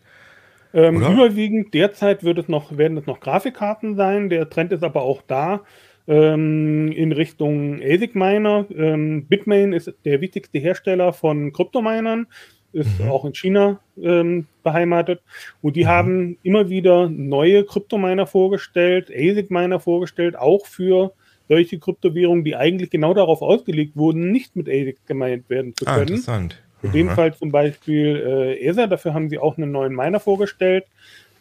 Ähm, 0.74 0.98
überwiegend 0.98 1.74
derzeit 1.74 2.24
wird 2.26 2.38
es 2.38 2.50
noch, 2.50 2.78
werden 2.78 2.98
es 2.98 3.06
noch 3.06 3.22
Grafikkarten 3.22 3.96
sein. 3.96 4.30
Der 4.30 4.50
Trend 4.50 4.74
ist 4.74 4.84
aber 4.84 5.04
auch 5.04 5.22
da 5.26 5.62
ähm, 6.06 6.92
in 6.92 7.14
Richtung 7.14 7.82
ASIC-Miner. 7.82 8.66
Ähm, 8.76 9.26
Bitmain 9.28 9.72
ist 9.72 9.94
der 10.04 10.20
wichtigste 10.20 10.60
Hersteller 10.60 11.14
von 11.14 11.54
Kryptominern, 11.54 12.28
ist 12.76 13.00
Mhm. 13.00 13.10
auch 13.10 13.26
in 13.26 13.34
China 13.34 13.80
ähm, 14.02 14.46
beheimatet. 14.64 15.22
Und 15.62 15.76
die 15.76 15.86
Mhm. 15.86 15.88
haben 15.90 16.38
immer 16.44 16.70
wieder 16.70 17.10
neue 17.10 17.64
Kryptominer 17.64 18.28
vorgestellt, 18.28 19.10
ASIC-Miner 19.10 19.80
vorgestellt, 19.80 20.38
auch 20.38 20.66
für 20.66 21.14
solche 21.48 21.80
Kryptowährungen, 21.80 22.44
die 22.44 22.56
eigentlich 22.56 22.90
genau 22.90 23.14
darauf 23.14 23.42
ausgelegt 23.42 23.96
wurden, 23.96 24.32
nicht 24.32 24.56
mit 24.56 24.68
ASICs 24.68 25.06
gemeint 25.06 25.50
werden 25.50 25.74
zu 25.76 25.86
Ah, 25.88 25.96
können. 25.96 26.08
interessant. 26.10 26.62
In 26.84 26.92
dem 26.92 27.08
Mhm. 27.08 27.12
Fall 27.12 27.34
zum 27.34 27.52
Beispiel 27.52 28.18
äh, 28.28 28.60
Ether, 28.68 28.88
dafür 28.88 29.14
haben 29.14 29.30
sie 29.30 29.40
auch 29.40 29.58
einen 29.58 29.72
neuen 29.72 29.96
Miner 29.96 30.20
vorgestellt. 30.20 30.86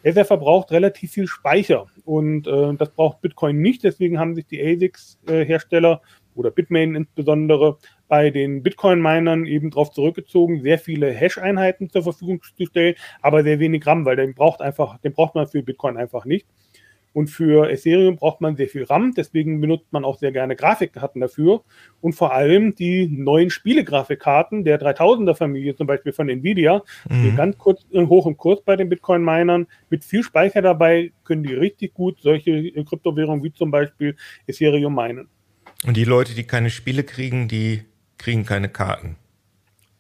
Ether 0.03 0.25
verbraucht 0.27 0.71
relativ 0.71 1.13
viel 1.13 1.27
Speicher 1.27 1.87
und 2.05 2.47
äh, 2.47 2.75
das 2.75 2.91
braucht 2.91 3.23
Bitcoin 3.23 3.61
nicht, 3.63 3.83
deswegen 3.85 4.19
haben 4.19 4.35
sich 4.35 4.47
die 4.47 4.61
ASICs-Hersteller 4.63 6.03
oder 6.35 6.51
Bitmain 6.51 6.95
insbesondere 6.95 7.79
bei 8.09 8.31
den 8.31 8.63
Bitcoin-Minern 8.63 9.47
eben 9.47 9.71
darauf 9.71 9.91
zurückgezogen, 9.91 10.63
sehr 10.63 10.79
viele 10.79 11.11
Hash-Einheiten 11.11 11.91
zur 11.91 12.03
Verfügung 12.03 12.41
zu 12.57 12.67
stellen, 12.67 12.95
aber 13.23 13.43
sehr 13.43 13.59
wenig 13.59 13.87
RAM, 13.87 14.05
weil 14.05 14.17
den 14.17 14.35
braucht 14.35 14.61
einfach, 14.61 14.99
den 14.99 15.13
braucht 15.13 15.35
man 15.35 15.47
für 15.47 15.63
Bitcoin 15.63 15.97
einfach 15.97 16.25
nicht. 16.25 16.47
Und 17.15 17.29
für 17.29 17.71
Ethereum 17.71 18.17
braucht 18.17 18.41
man 18.41 18.57
sehr 18.57 18.67
viel 18.67 18.83
RAM, 18.83 19.15
deswegen 19.17 19.61
benutzt 19.61 19.87
man 19.93 20.05
auch 20.05 20.19
sehr 20.19 20.33
gerne 20.33 20.57
Grafikkarten 20.57 21.21
dafür. 21.21 21.63
Und 22.01 22.15
vor 22.15 22.33
allem 22.35 22.75
die 22.75 23.07
neuen 23.07 23.51
Spielegrafikkarten 23.51 24.65
der 24.65 24.81
3000er 24.81 25.37
Familie, 25.37 25.77
zum 25.77 25.87
Beispiel 25.87 26.13
von 26.13 26.29
Nvidia, 26.29 26.83
die 27.23 27.31
Mhm. 27.31 27.37
ganz 27.37 27.57
kurz 27.57 27.87
äh, 27.93 28.05
hoch 28.05 28.27
im 28.27 28.37
Kurs 28.37 28.63
bei 28.63 28.75
den 28.75 28.89
Bitcoin-Minern, 28.89 29.69
mit 29.91 30.05
viel 30.05 30.25
Speicher 30.25 30.61
dabei, 30.61 31.13
können 31.23 31.45
die 31.45 31.55
richtig 31.55 31.95
gut 31.95 32.19
solche 32.21 32.51
äh, 32.51 32.85
Kryptowährungen 32.85 33.45
wie 33.45 33.53
zum 33.53 33.71
Beispiel 33.71 34.17
Ethereum 34.49 34.95
meinen. 34.95 35.29
Und 35.87 35.97
die 35.97 36.05
Leute, 36.05 36.35
die 36.35 36.45
keine 36.45 36.71
Spiele 36.71 37.05
kriegen, 37.05 37.49
die 37.49 37.85
kriegen 38.19 38.45
keine 38.47 38.69
Karten. 38.69 39.17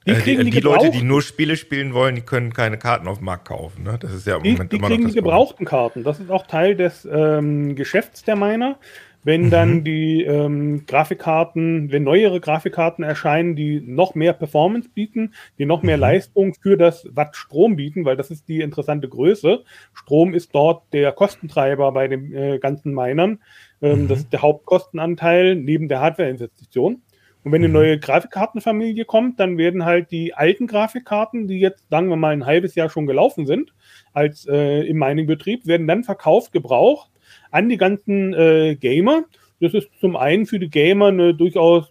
Die 0.07 0.13
Äh, 0.13 0.23
die, 0.23 0.37
die 0.37 0.51
die 0.51 0.61
Leute, 0.61 0.91
die 0.91 1.03
nur 1.03 1.23
Spiele 1.23 1.57
spielen 1.57 1.95
wollen, 1.95 2.15
die 2.15 2.23
können 2.23 2.53
keine 2.53 2.79
Karten 2.79 3.09
auf 3.09 3.19
dem 3.19 3.25
Markt 3.27 3.47
kaufen. 3.49 3.85
Ne? 3.85 3.99
Das 3.99 4.13
ist 4.13 4.27
ja 4.27 4.37
im 4.37 4.43
Die, 4.43 4.51
Moment 4.51 4.73
die 4.73 4.77
immer 4.77 4.89
kriegen 4.89 5.03
noch 5.05 5.05
die 5.05 5.13
das 5.13 5.17
Problem. 5.17 5.39
gebrauchten 5.39 5.65
Karten. 5.67 6.05
Das 6.05 6.21
ist 6.21 6.31
auch 6.31 6.47
Teil 6.47 6.77
des 6.77 7.09
ähm, 7.11 7.75
Geschäfts 7.77 8.23
der 8.23 8.37
Miner. 8.37 8.79
Wenn 9.25 9.51
dann 9.51 9.77
Mhm. 9.77 9.85
die 9.85 10.23
ähm, 10.23 10.85
Grafikkarten, 10.87 11.91
wenn 11.91 12.03
neuere 12.05 12.41
Grafikkarten 12.41 13.03
erscheinen, 13.05 13.57
die 13.57 13.81
noch 13.81 14.15
mehr 14.15 14.35
Performance 14.35 14.91
bieten, 14.95 15.33
die 15.59 15.65
noch 15.65 15.83
mehr 15.83 15.97
Mhm. 15.97 16.03
Leistung 16.03 16.55
für 16.55 16.77
das 16.77 17.09
Watt 17.11 17.35
Strom 17.35 17.77
bieten, 17.77 18.05
weil 18.05 18.17
das 18.17 18.31
ist 18.31 18.49
die 18.49 18.61
interessante 18.61 19.09
Größe. 19.09 19.65
Strom 19.95 20.35
ist 20.35 20.55
dort 20.55 20.83
der 20.93 21.11
Kostentreiber 21.13 21.91
bei 21.93 22.07
den 22.07 22.33
äh, 22.35 22.59
ganzen 22.59 22.93
Minern. 22.95 23.41
Ähm, 23.81 24.03
Mhm. 24.03 24.09
Das 24.09 24.21
ist 24.21 24.33
der 24.33 24.43
Hauptkostenanteil 24.43 25.55
neben 25.57 25.89
der 25.89 26.01
Hardwareinvestition. 26.01 27.03
Und 27.45 27.53
wenn 27.53 27.61
eine 27.61 27.69
Mhm. 27.69 27.75
neue 27.75 27.99
Grafikkartenfamilie 27.99 29.05
kommt, 29.05 29.39
dann 29.41 29.59
werden 29.59 29.85
halt 29.85 30.11
die 30.11 30.35
alten 30.35 30.67
Grafikkarten, 30.67 31.47
die 31.49 31.61
jetzt, 31.61 31.89
sagen 31.91 32.09
wir 32.09 32.17
mal, 32.17 32.33
ein 32.33 32.47
halbes 32.47 32.75
Jahr 32.75 32.89
schon 32.89 33.07
gelaufen 33.07 33.47
sind, 33.47 33.75
als 34.13 34.47
äh, 34.47 34.81
im 34.87 34.99
Mining-Betrieb, 34.99 35.67
werden 35.67 35.87
dann 35.87 36.05
verkauft, 36.05 36.53
gebraucht 36.53 37.11
an 37.51 37.69
die 37.69 37.77
ganzen 37.77 38.35
äh, 38.35 38.77
Gamer. 38.77 39.25
Das 39.61 39.75
ist 39.75 39.89
zum 40.01 40.17
einen 40.17 40.47
für 40.47 40.59
die 40.59 40.71
Gamer 40.71 41.09
eine 41.09 41.35
durchaus 41.35 41.91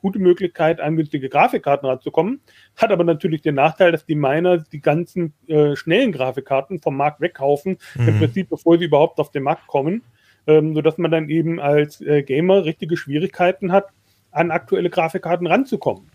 gute 0.00 0.18
Möglichkeit, 0.18 0.80
an 0.80 0.96
günstige 0.96 1.28
Grafikkarten 1.28 1.88
ranzukommen. 1.88 2.40
Hat 2.76 2.90
aber 2.90 3.04
natürlich 3.04 3.40
den 3.42 3.54
Nachteil, 3.54 3.92
dass 3.92 4.04
die 4.04 4.16
Miner 4.16 4.58
die 4.58 4.80
ganzen 4.80 5.32
äh, 5.46 5.76
schnellen 5.76 6.10
Grafikkarten 6.10 6.80
vom 6.80 6.96
Markt 6.96 7.20
wegkaufen, 7.20 7.78
im 7.96 8.06
Mhm. 8.06 8.18
Prinzip 8.18 8.48
bevor 8.50 8.78
sie 8.78 8.86
überhaupt 8.86 9.20
auf 9.20 9.30
den 9.30 9.44
Markt 9.44 9.68
kommen, 9.68 10.02
ähm, 10.48 10.74
sodass 10.74 10.98
man 10.98 11.10
dann 11.12 11.28
eben 11.28 11.60
als 11.60 12.00
äh, 12.00 12.22
Gamer 12.24 12.64
richtige 12.64 12.96
Schwierigkeiten 12.96 13.70
hat, 13.70 13.86
an 14.32 14.50
aktuelle 14.50 14.90
Grafikkarten 14.90 15.46
ranzukommen. 15.46 16.10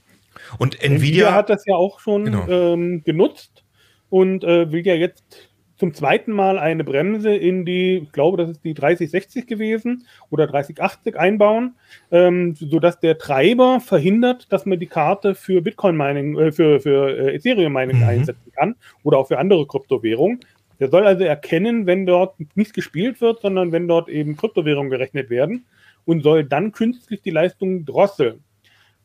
Und 0.58 0.76
Nvidia 0.84 0.98
Nvidia 0.98 1.34
hat 1.34 1.50
das 1.50 1.66
ja 1.66 1.76
auch 1.76 2.00
schon 2.02 2.26
Genau. 2.26 2.48
ähm, 2.50 3.04
genutzt 3.06 3.64
und 4.10 4.44
äh, 4.44 4.70
will 4.72 4.86
ja 4.86 4.96
jetzt 4.96 5.50
zum 5.78 5.94
zweiten 5.94 6.32
Mal 6.32 6.58
eine 6.58 6.84
Bremse 6.84 7.36
in 7.36 7.66
die, 7.66 7.98
ich 7.98 8.12
glaube, 8.12 8.38
das 8.38 8.50
ist 8.50 8.64
die 8.64 8.74
3060 8.74 9.46
gewesen 9.46 10.06
oder 10.30 10.48
3080 10.48 11.18
einbauen, 11.18 11.76
ähm, 12.12 12.56
sodass 12.56 13.00
der 13.00 13.18
Treiber 13.18 13.80
verhindert, 13.80 14.52
dass 14.52 14.66
man 14.66 14.80
die 14.80 14.88
Karte 14.88 15.36
für 15.36 15.62
Bitcoin-Mining, 15.62 16.38
äh, 16.38 16.52
für, 16.52 16.80
für 16.80 17.18
äh, 17.18 17.36
Ethereum-Mining 17.36 17.98
Mhm. 17.98 18.04
einsetzen 18.04 18.52
kann 18.56 18.76
oder 19.04 19.18
auch 19.18 19.28
für 19.28 19.38
andere 19.38 19.66
Kryptowährungen. 19.68 20.40
Der 20.80 20.90
soll 20.90 21.08
also 21.08 21.24
erkennen, 21.24 21.86
wenn 21.86 22.06
dort 22.06 22.36
nicht 22.56 22.74
gespielt 22.74 23.22
wird, 23.22 23.42
sondern 23.42 23.72
wenn 23.72 23.88
dort 23.88 24.10
eben 24.10 24.38
Kryptowährungen 24.38 24.92
gerechnet 24.92 25.30
werden 25.30 25.66
und 26.06 26.24
soll 26.24 26.44
dann 26.44 26.72
künstlich 26.72 27.22
die 27.22 27.32
Leistung 27.32 27.86
drosseln. 27.86 28.44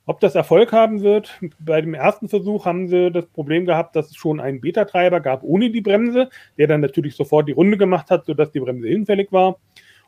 Ob 0.04 0.18
das 0.20 0.34
Erfolg 0.34 0.72
haben 0.72 1.02
wird, 1.02 1.38
bei 1.60 1.80
dem 1.80 1.94
ersten 1.94 2.28
Versuch 2.28 2.66
haben 2.66 2.88
sie 2.88 3.10
das 3.12 3.26
Problem 3.26 3.66
gehabt, 3.66 3.94
dass 3.94 4.10
es 4.10 4.16
schon 4.16 4.40
einen 4.40 4.60
Beta-Treiber 4.60 5.20
gab 5.20 5.42
ohne 5.44 5.70
die 5.70 5.80
Bremse, 5.80 6.28
der 6.58 6.66
dann 6.66 6.80
natürlich 6.80 7.14
sofort 7.14 7.48
die 7.48 7.52
Runde 7.52 7.78
gemacht 7.78 8.10
hat, 8.10 8.26
sodass 8.26 8.50
die 8.50 8.60
Bremse 8.60 8.88
hinfällig 8.88 9.30
war. 9.30 9.58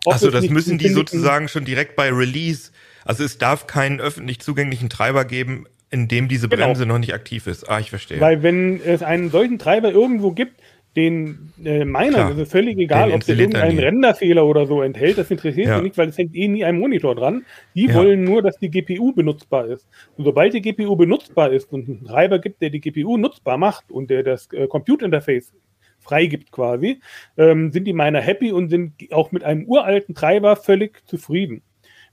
Achso, 0.06 0.30
das 0.30 0.48
müssen 0.50 0.78
die 0.78 0.88
sozusagen 0.88 1.48
schon 1.48 1.64
direkt 1.64 1.96
bei 1.96 2.10
Release. 2.10 2.72
Also 3.04 3.24
es 3.24 3.38
darf 3.38 3.66
keinen 3.66 4.00
öffentlich 4.00 4.40
zugänglichen 4.40 4.90
Treiber 4.90 5.24
geben, 5.24 5.66
in 5.90 6.08
dem 6.08 6.28
diese 6.28 6.48
Genau. 6.48 6.66
Bremse 6.66 6.86
noch 6.86 6.98
nicht 6.98 7.14
aktiv 7.14 7.46
ist. 7.46 7.70
Ah, 7.70 7.78
ich 7.78 7.90
verstehe. 7.90 8.20
Weil 8.20 8.42
wenn 8.42 8.80
es 8.84 9.02
einen 9.02 9.30
solchen 9.30 9.58
Treiber 9.58 9.92
irgendwo 9.92 10.32
gibt, 10.32 10.60
den 10.96 11.52
äh, 11.64 11.84
Minern, 11.84 12.10
Klar. 12.12 12.38
ist 12.38 12.50
völlig 12.52 12.78
egal, 12.78 13.10
ob 13.12 13.24
der 13.24 13.34
er 13.34 13.40
irgendeinen. 13.40 13.78
Renderfehler 13.78 14.46
oder 14.46 14.66
so 14.66 14.82
enthält, 14.82 15.18
das 15.18 15.30
interessiert 15.30 15.68
Ja. 15.68 15.76
sie 15.78 15.82
nicht, 15.84 15.98
weil 15.98 16.08
es 16.08 16.18
hängt 16.18 16.34
eh 16.36 16.46
nie 16.48 16.64
ein 16.64 16.78
Monitor 16.78 17.14
dran. 17.14 17.44
Die 17.74 17.86
Ja. 17.86 17.94
wollen 17.94 18.22
nur, 18.24 18.42
dass 18.42 18.58
die 18.58 18.70
GPU 18.70 19.12
benutzbar 19.12 19.66
ist. 19.66 19.88
Und 20.16 20.24
sobald 20.24 20.54
die 20.54 20.60
GPU 20.62 20.94
benutzbar 20.96 21.52
ist 21.52 21.72
und 21.72 21.88
einen 21.88 22.04
Treiber 22.04 22.38
gibt, 22.38 22.62
der 22.62 22.70
die 22.70 22.80
GPU 22.80 23.16
nutzbar 23.16 23.58
macht 23.58 23.90
und 23.90 24.08
der 24.10 24.22
das 24.22 24.48
äh, 24.52 24.66
Compute-Interface 24.68 25.52
freigibt 26.00 26.52
quasi, 26.52 27.00
ähm, 27.38 27.72
sind 27.72 27.84
die 27.86 27.92
Miner 27.94 28.20
happy 28.20 28.52
und 28.52 28.68
sind 28.68 28.92
auch 29.10 29.32
mit 29.32 29.42
einem 29.42 29.64
uralten 29.66 30.14
Treiber 30.14 30.54
völlig 30.56 31.02
zufrieden. 31.06 31.62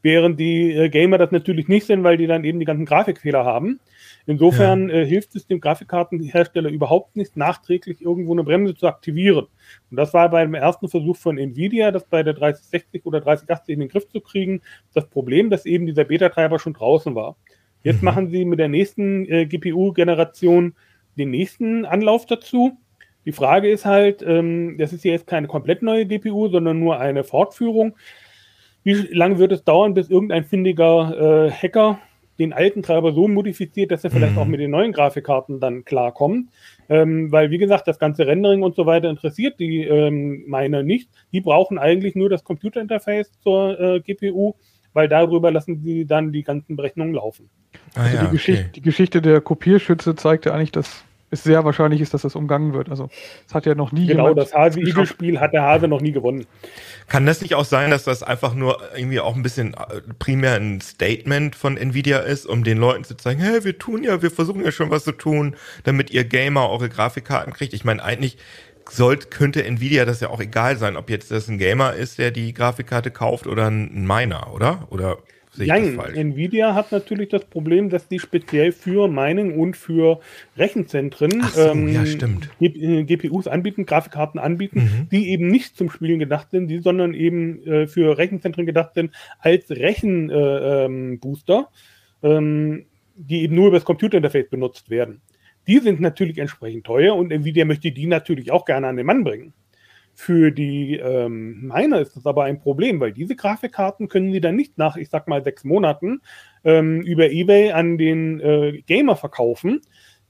Während 0.02 0.40
die 0.40 0.72
äh, 0.72 0.90
Gamer 0.90 1.20
das 1.20 1.32
natürlich 1.32 1.68
nicht 1.68 1.86
sind, 1.86 2.04
weil 2.04 2.18
die 2.18 2.26
dann 2.26 2.44
eben 2.44 2.60
die 2.60 2.66
ganzen 2.66 2.86
Grafikfehler 2.86 3.46
haben. 3.46 3.80
Insofern 4.26 4.90
ja. 4.90 4.96
äh, 4.96 5.06
hilft 5.06 5.36
es 5.36 5.48
dem 5.48 5.60
Grafikkartenhersteller 5.60 6.70
überhaupt 6.70 7.16
nicht, 7.16 7.38
nachträglich 7.38 8.02
irgendwo 8.02 8.34
eine 8.34 8.44
Bremse 8.44 8.76
zu 8.76 8.88
aktivieren. 8.88 9.48
Und 9.90 9.98
das 9.98 10.14
war 10.14 10.30
beim 10.30 10.54
ersten 10.54 10.90
Versuch 10.90 11.18
von 11.18 11.38
Nvidia, 11.38 11.92
das 11.92 12.06
bei 12.06 12.24
der 12.24 12.34
3060 12.34 13.06
oder 13.06 13.22
3080 13.22 13.74
in 13.74 13.80
den 13.80 13.90
Griff 13.90 14.08
zu 14.10 14.22
kriegen, 14.22 14.62
das 14.94 15.08
Problem, 15.08 15.50
dass 15.50 15.66
eben 15.66 15.86
dieser 15.86 16.04
Beta-Treiber 16.04 16.60
schon 16.60 16.74
draußen 16.74 17.16
war. 17.16 17.36
Jetzt 17.84 18.02
mhm. 18.02 18.06
machen 18.06 18.30
sie 18.30 18.46
mit 18.46 18.60
der 18.60 18.70
nächsten 18.70 19.26
äh, 19.26 19.46
GPU-Generation 19.46 20.76
den 21.18 21.32
nächsten 21.32 21.86
Anlauf 21.86 22.26
dazu. 22.26 22.78
Die 23.26 23.32
Frage 23.32 23.70
ist 23.70 23.86
halt, 23.86 24.24
ähm, 24.24 24.78
das 24.78 24.94
ist 24.94 25.04
ja 25.04 25.12
jetzt 25.12 25.28
keine 25.28 25.48
komplett 25.48 25.82
neue 25.82 26.06
GPU, 26.06 26.48
sondern 26.48 26.80
nur 26.80 27.00
eine 27.00 27.24
Fortführung. 27.24 27.96
Wie 28.84 28.94
lange 28.94 29.38
wird 29.38 29.52
es 29.52 29.64
dauern, 29.64 29.94
bis 29.94 30.10
irgendein 30.10 30.44
findiger 30.44 31.48
äh, 31.48 31.52
Hacker 31.52 32.00
den 32.42 32.54
alten 32.54 32.82
Treiber 32.82 33.14
so 33.14 33.28
modifiziert, 33.28 33.92
dass 33.92 34.04
er 34.04 34.12
vielleicht 34.12 34.34
mhm. 34.34 34.40
auch 34.40 34.46
mit 34.46 34.60
den 34.60 34.72
neuen 34.72 34.92
Grafikkarten 34.92 35.60
dann 35.60 35.86
klarkommt? 35.86 36.50
Ähm, 36.90 37.32
weil, 37.32 37.52
wie 37.52 37.60
gesagt, 37.60 37.88
das 37.88 38.00
ganze 38.00 38.26
Rendering 38.26 38.64
und 38.64 38.76
so 38.76 38.86
weiter 38.86 39.10
interessiert 39.10 39.60
die 39.60 39.84
ähm, 39.84 40.44
Miner 40.48 40.84
nicht. 40.84 41.10
Die 41.32 41.42
brauchen 41.42 41.78
eigentlich 41.78 42.16
nur 42.16 42.30
das 42.30 42.44
Computerinterface 42.44 43.32
zur 43.44 43.80
äh, 43.80 44.00
GPU, 44.02 44.56
weil 44.94 45.08
darüber 45.08 45.52
lassen 45.52 45.82
sie 45.84 46.06
dann 46.06 46.32
die 46.32 46.44
ganzen 46.44 46.76
Berechnungen 46.76 47.14
laufen. 47.14 47.50
Ah, 47.96 48.02
also 48.02 48.16
ja, 48.16 48.22
die, 48.22 48.26
okay. 48.26 48.36
Geschichte, 48.36 48.70
die, 48.76 48.82
Geschichte, 48.82 49.22
der 49.22 49.42
Kopierschütze 49.42 50.16
zeigt 50.16 50.46
ja 50.46 50.54
eigentlich, 50.54 50.72
dass 50.72 51.04
es 51.32 51.44
sehr 51.44 51.64
wahrscheinlich 51.64 52.02
ist, 52.02 52.14
dass 52.14 52.22
das 52.22 52.36
umgangen 52.36 52.74
wird. 52.74 52.90
Also 52.90 53.10
es 53.48 53.56
hat 53.56 53.66
ja 53.66 53.74
noch 53.74 53.92
nie 53.92 54.06
Genau, 54.06 54.34
das 54.34 54.54
Hase-Igel-Spiel 54.54 55.40
hat 55.40 55.54
der 55.54 55.64
Hase 55.64 55.88
noch 55.88 56.02
nie 56.02 56.12
gewonnen. 56.12 56.46
Kann 57.08 57.26
das 57.26 57.42
nicht 57.42 57.56
auch 57.56 57.66
sein, 57.66 57.90
dass 57.90 58.04
das 58.04 58.22
einfach 58.22 58.54
nur 58.54 58.82
irgendwie 58.96 59.22
auch 59.22 59.36
ein 59.36 59.42
bisschen 59.42 59.74
äh, 59.74 60.02
primär 60.20 60.56
ein 60.56 60.82
Statement 60.82 61.56
von 61.56 61.78
Nvidia 61.78 62.20
ist, 62.20 62.46
um 62.46 62.64
den 62.64 62.78
Leuten 62.78 63.06
zu 63.06 63.16
zeigen, 63.16 63.40
hey, 63.40 63.64
wir 63.64 63.80
tun 63.80 64.04
ja, 64.04 64.22
wir 64.22 64.30
versuchen 64.30 64.64
ja 64.64 64.72
schon 64.72 64.92
was 64.92 65.06
zu 65.06 65.14
tun, 65.14 65.56
damit 65.86 66.12
ihr 66.12 66.26
Gamer 66.26 66.70
eure 66.70 66.90
Grafikkarten 66.90 67.54
kriegt. 67.54 67.74
Ich 67.74 67.86
meine, 67.86 68.04
eigentlich 68.04 68.38
sollte, 68.90 69.28
könnte 69.28 69.64
Nvidia 69.64 70.04
das 70.04 70.20
ja 70.20 70.30
auch 70.30 70.42
egal 70.42 70.76
sein, 70.78 70.98
ob 70.98 71.10
jetzt 71.10 71.32
das 71.32 71.48
ein 71.48 71.58
Gamer 71.58 71.94
ist, 71.94 72.18
der 72.18 72.32
die 72.32 72.54
Grafikkarte 72.54 73.10
kauft 73.10 73.48
oder 73.48 73.68
ein 73.68 74.06
Miner, 74.06 74.54
oder? 74.54 74.88
Oder 74.90 75.18
Nein, 75.58 76.00
Nvidia 76.16 76.76
hat 76.76 76.92
natürlich 76.92 77.30
das 77.30 77.44
Problem, 77.44 77.90
dass 77.90 78.08
die 78.08 78.20
speziell 78.20 78.72
für 78.72 79.10
Mining 79.10 79.60
und 79.60 79.76
für 79.76 80.22
Rechenzentren 80.56 81.44
so, 81.44 81.62
ähm, 81.62 81.90
ja, 81.90 82.04
GPUs 83.04 83.48
äh, 83.48 83.50
anbieten, 83.50 83.86
Grafikkarten 83.86 84.40
anbieten, 84.40 84.80
mhm. 84.80 85.10
die 85.10 85.30
eben 85.30 85.48
nicht 85.48 85.76
zum 85.76 85.90
Spielen 85.90 86.20
gedacht 86.20 86.52
sind, 86.52 86.70
die, 86.70 86.80
sondern 86.80 87.14
eben 87.14 87.66
äh, 87.68 87.88
für 87.88 88.18
Rechenzentren 88.18 88.66
gedacht 88.66 88.94
sind 88.94 89.14
als 89.40 89.70
Rechenbooster, 89.70 91.70
äh, 92.22 92.28
ähm, 92.28 92.38
ähm, 92.38 92.86
die 93.16 93.42
eben 93.42 93.56
nur 93.56 93.68
über 93.68 93.78
das 93.78 93.86
Computerinterface 93.86 94.50
benutzt 94.50 94.90
werden. 94.90 95.22
Die 95.68 95.80
sind 95.80 96.00
natürlich 96.00 96.38
entsprechend 96.38 96.86
teuer 96.86 97.16
und 97.16 97.32
Nvidia 97.32 97.66
möchte 97.66 97.92
die 97.92 98.08
natürlich 98.08 98.52
auch 98.52 98.66
gerne 98.66 98.88
an 98.88 98.96
den 98.96 99.06
Mann 99.06 99.24
bringen. 99.24 99.54
Für 100.14 100.52
die 100.52 100.98
ähm, 100.98 101.72
Miner 101.74 102.00
ist 102.00 102.16
das 102.16 102.26
aber 102.26 102.44
ein 102.44 102.60
Problem, 102.60 103.00
weil 103.00 103.12
diese 103.12 103.36
Grafikkarten 103.36 104.08
können 104.08 104.32
sie 104.32 104.42
dann 104.42 104.56
nicht 104.56 104.78
nach, 104.78 104.96
ich 104.98 105.10
sag 105.10 105.28
mal, 105.28 105.44
sechs 105.44 105.64
Monaten 105.64 106.22
ähm, 106.64 107.02
über 107.02 107.32
Ebay 107.32 107.72
an 107.72 107.98
den 107.98 108.40
äh, 108.40 108.82
Gamer 108.86 109.16
verkaufen, 109.16 109.82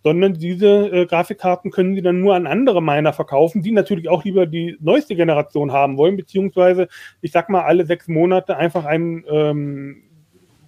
sondern 0.03 0.33
diese 0.33 0.87
äh, 0.87 1.05
Grafikkarten 1.05 1.71
können 1.71 1.95
sie 1.95 2.01
dann 2.01 2.21
nur 2.21 2.35
an 2.35 2.47
andere 2.47 2.81
Miner 2.81 3.13
verkaufen, 3.13 3.61
die 3.61 3.71
natürlich 3.71 4.09
auch 4.09 4.23
lieber 4.23 4.45
die 4.45 4.77
neueste 4.79 5.15
Generation 5.15 5.71
haben 5.71 5.97
wollen, 5.97 6.17
beziehungsweise, 6.17 6.87
ich 7.21 7.31
sag 7.31 7.49
mal, 7.49 7.63
alle 7.63 7.85
sechs 7.85 8.07
Monate 8.07 8.57
einfach 8.57 8.85
einen 8.85 9.23
ähm, 9.29 10.03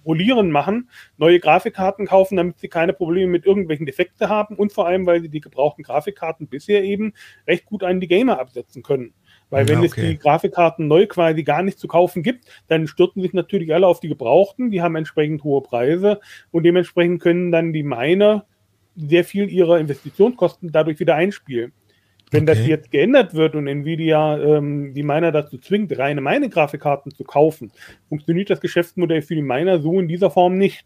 Rollieren 0.04 0.50
machen, 0.50 0.90
neue 1.16 1.40
Grafikkarten 1.40 2.06
kaufen, 2.06 2.36
damit 2.36 2.58
sie 2.58 2.68
keine 2.68 2.92
Probleme 2.92 3.30
mit 3.30 3.46
irgendwelchen 3.46 3.86
Defekten 3.86 4.28
haben 4.28 4.56
und 4.56 4.72
vor 4.72 4.86
allem, 4.86 5.06
weil 5.06 5.22
sie 5.22 5.28
die 5.28 5.40
gebrauchten 5.40 5.82
Grafikkarten 5.82 6.46
bisher 6.46 6.82
eben 6.84 7.12
recht 7.46 7.66
gut 7.66 7.82
an 7.82 8.00
die 8.00 8.08
Gamer 8.08 8.38
absetzen 8.38 8.82
können. 8.82 9.14
Weil 9.50 9.68
wenn 9.68 9.82
ja, 9.82 9.88
okay. 9.88 10.00
es 10.00 10.08
die 10.08 10.18
Grafikkarten 10.18 10.88
neu 10.88 11.06
quasi 11.06 11.44
gar 11.44 11.62
nicht 11.62 11.78
zu 11.78 11.86
kaufen 11.86 12.22
gibt, 12.22 12.46
dann 12.68 12.86
stürzen 12.86 13.22
sich 13.22 13.32
natürlich 13.32 13.72
alle 13.72 13.86
auf 13.86 14.00
die 14.00 14.08
gebrauchten, 14.08 14.70
die 14.70 14.82
haben 14.82 14.96
entsprechend 14.96 15.44
hohe 15.44 15.62
Preise 15.62 16.20
und 16.50 16.64
dementsprechend 16.64 17.22
können 17.22 17.52
dann 17.52 17.72
die 17.72 17.82
Miner 17.82 18.46
sehr 18.96 19.24
viel 19.24 19.50
ihrer 19.50 19.78
Investitionskosten 19.78 20.72
dadurch 20.72 21.00
wieder 21.00 21.14
einspielen. 21.14 21.72
Wenn 22.30 22.44
okay. 22.44 22.54
das 22.54 22.66
jetzt 22.66 22.90
geändert 22.90 23.34
wird 23.34 23.54
und 23.54 23.66
Nvidia 23.66 24.38
ähm, 24.38 24.92
die 24.94 25.02
Miner 25.02 25.30
dazu 25.30 25.58
zwingt, 25.58 25.96
reine 25.98 26.20
Mine-Grafikkarten 26.20 27.12
zu 27.12 27.24
kaufen, 27.24 27.70
funktioniert 28.08 28.50
das 28.50 28.60
Geschäftsmodell 28.60 29.22
für 29.22 29.34
die 29.34 29.42
Miner 29.42 29.80
so 29.80 30.00
in 30.00 30.08
dieser 30.08 30.30
Form 30.30 30.58
nicht. 30.58 30.84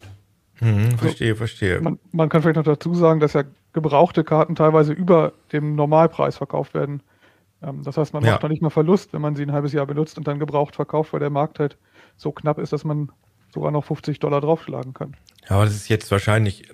Mhm, 0.59 0.91
verstehe, 0.97 1.35
verstehe. 1.35 1.79
Man, 1.81 1.99
man, 2.11 2.29
kann 2.29 2.41
vielleicht 2.41 2.57
noch 2.57 2.63
dazu 2.63 2.93
sagen, 2.93 3.19
dass 3.19 3.33
ja 3.33 3.43
gebrauchte 3.73 4.23
Karten 4.23 4.55
teilweise 4.55 4.93
über 4.93 5.33
dem 5.51 5.75
Normalpreis 5.75 6.37
verkauft 6.37 6.73
werden. 6.73 7.01
Ähm, 7.63 7.83
das 7.83 7.97
heißt, 7.97 8.13
man 8.13 8.23
ja. 8.23 8.31
macht 8.33 8.43
da 8.43 8.49
nicht 8.49 8.61
mehr 8.61 8.71
Verlust, 8.71 9.13
wenn 9.13 9.21
man 9.21 9.35
sie 9.35 9.43
ein 9.43 9.51
halbes 9.51 9.73
Jahr 9.73 9.85
benutzt 9.85 10.17
und 10.17 10.27
dann 10.27 10.39
gebraucht 10.39 10.75
verkauft, 10.75 11.13
weil 11.13 11.19
der 11.19 11.29
Markt 11.29 11.59
halt 11.59 11.77
so 12.17 12.31
knapp 12.31 12.59
ist, 12.59 12.73
dass 12.73 12.83
man 12.83 13.11
sogar 13.53 13.71
noch 13.71 13.85
50 13.85 14.19
Dollar 14.19 14.41
draufschlagen 14.41 14.93
kann. 14.93 15.15
Ja, 15.49 15.55
aber 15.55 15.65
das 15.65 15.75
ist 15.75 15.89
jetzt 15.89 16.11
wahrscheinlich 16.11 16.69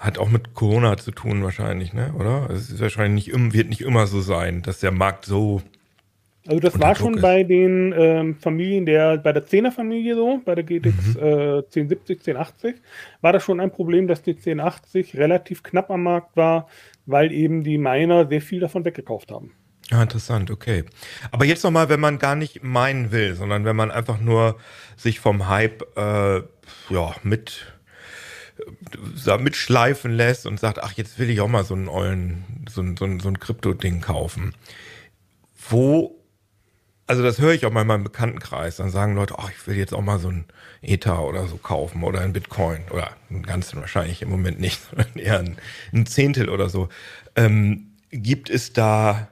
hat 0.00 0.18
auch 0.18 0.30
mit 0.30 0.54
Corona 0.54 0.96
zu 0.96 1.10
tun 1.10 1.44
wahrscheinlich, 1.44 1.92
ne? 1.92 2.14
Oder? 2.18 2.48
Es 2.50 2.70
ist 2.70 2.80
wahrscheinlich 2.80 3.26
nicht, 3.26 3.52
wird 3.54 3.68
nicht 3.68 3.82
immer 3.82 4.06
so 4.06 4.22
sein, 4.22 4.62
dass 4.62 4.80
der 4.80 4.92
Markt 4.92 5.26
so. 5.26 5.60
Also 6.46 6.58
das 6.58 6.80
war 6.80 6.96
schon 6.96 7.16
ist. 7.16 7.20
bei 7.20 7.44
den 7.44 7.94
ähm, 7.94 8.34
Familien 8.36 8.86
der, 8.86 9.18
bei 9.18 9.32
der 9.32 9.46
10er 9.46 9.70
Familie 9.70 10.14
so, 10.14 10.40
bei 10.42 10.54
der 10.54 10.64
GTX 10.64 11.16
mhm. 11.16 11.20
äh, 11.20 11.56
1070, 11.58 12.18
1080, 12.20 12.76
war 13.20 13.34
das 13.34 13.44
schon 13.44 13.60
ein 13.60 13.70
Problem, 13.70 14.08
dass 14.08 14.22
die 14.22 14.30
1080 14.30 15.18
relativ 15.18 15.62
knapp 15.62 15.90
am 15.90 16.04
Markt 16.04 16.34
war, 16.34 16.66
weil 17.04 17.30
eben 17.30 17.62
die 17.62 17.76
Miner 17.76 18.26
sehr 18.26 18.40
viel 18.40 18.60
davon 18.60 18.86
weggekauft 18.86 19.30
haben. 19.30 19.52
Ja, 19.90 20.02
interessant, 20.02 20.50
okay. 20.50 20.84
Aber 21.30 21.44
jetzt 21.44 21.62
nochmal, 21.62 21.90
wenn 21.90 22.00
man 22.00 22.18
gar 22.18 22.36
nicht 22.36 22.62
meinen 22.62 23.12
will, 23.12 23.34
sondern 23.34 23.66
wenn 23.66 23.76
man 23.76 23.90
einfach 23.90 24.18
nur 24.18 24.56
sich 24.96 25.20
vom 25.20 25.46
Hype 25.48 25.82
äh, 25.98 26.38
ja, 26.88 27.14
mit 27.22 27.66
mitschleifen 29.38 30.12
lässt 30.12 30.46
und 30.46 30.60
sagt, 30.60 30.82
ach, 30.82 30.92
jetzt 30.92 31.18
will 31.18 31.30
ich 31.30 31.40
auch 31.40 31.48
mal 31.48 31.64
so 31.64 31.74
einen 31.74 31.88
ollen, 31.88 32.66
so 32.68 32.82
ein, 32.82 32.96
so 32.96 33.06
so 33.18 33.28
ein 33.28 33.38
Krypto-Ding 33.38 34.00
kaufen. 34.00 34.54
Wo, 35.68 36.18
also 37.06 37.22
das 37.22 37.38
höre 37.38 37.52
ich 37.52 37.66
auch 37.66 37.72
mal 37.72 37.82
in 37.82 37.86
meinem 37.86 38.04
Bekanntenkreis, 38.04 38.76
dann 38.76 38.90
sagen 38.90 39.14
Leute, 39.14 39.38
ach, 39.38 39.50
ich 39.50 39.66
will 39.66 39.76
jetzt 39.76 39.94
auch 39.94 40.02
mal 40.02 40.18
so 40.18 40.28
ein 40.28 40.44
Ether 40.82 41.22
oder 41.22 41.46
so 41.46 41.56
kaufen 41.56 42.02
oder 42.02 42.20
ein 42.20 42.32
Bitcoin 42.32 42.82
oder 42.90 43.10
einen 43.28 43.42
ganzen 43.42 43.80
wahrscheinlich 43.80 44.22
im 44.22 44.30
Moment 44.30 44.60
nicht, 44.60 44.80
sondern 44.90 45.14
eher 45.16 45.38
ein, 45.38 45.56
ein 45.92 46.06
Zehntel 46.06 46.48
oder 46.48 46.68
so. 46.68 46.88
Ähm, 47.36 47.92
gibt 48.10 48.50
es 48.50 48.72
da, 48.72 49.28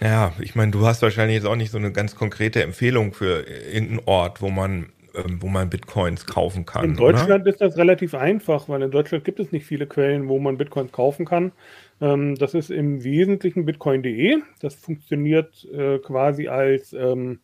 naja, 0.00 0.32
ich 0.40 0.54
meine, 0.54 0.72
du 0.72 0.86
hast 0.86 1.02
wahrscheinlich 1.02 1.36
jetzt 1.36 1.46
auch 1.46 1.56
nicht 1.56 1.70
so 1.70 1.78
eine 1.78 1.92
ganz 1.92 2.16
konkrete 2.16 2.62
Empfehlung 2.62 3.12
für 3.12 3.42
irgendeinen 3.42 4.06
Ort, 4.06 4.40
wo 4.42 4.50
man 4.50 4.92
wo 5.40 5.48
man 5.48 5.70
Bitcoins 5.70 6.26
kaufen 6.26 6.66
kann. 6.66 6.84
In 6.84 6.96
Deutschland 6.96 7.42
oder? 7.42 7.50
ist 7.50 7.60
das 7.60 7.76
relativ 7.76 8.14
einfach, 8.14 8.68
weil 8.68 8.82
in 8.82 8.90
Deutschland 8.90 9.24
gibt 9.24 9.40
es 9.40 9.52
nicht 9.52 9.66
viele 9.66 9.86
Quellen, 9.86 10.28
wo 10.28 10.38
man 10.38 10.58
Bitcoins 10.58 10.92
kaufen 10.92 11.26
kann. 11.26 11.52
Ähm, 12.00 12.36
das 12.36 12.54
ist 12.54 12.70
im 12.70 13.02
Wesentlichen 13.04 13.64
bitcoin.de. 13.64 14.38
Das 14.60 14.74
funktioniert 14.74 15.66
äh, 15.72 15.98
quasi 15.98 16.48
als 16.48 16.92
ähm, 16.92 17.40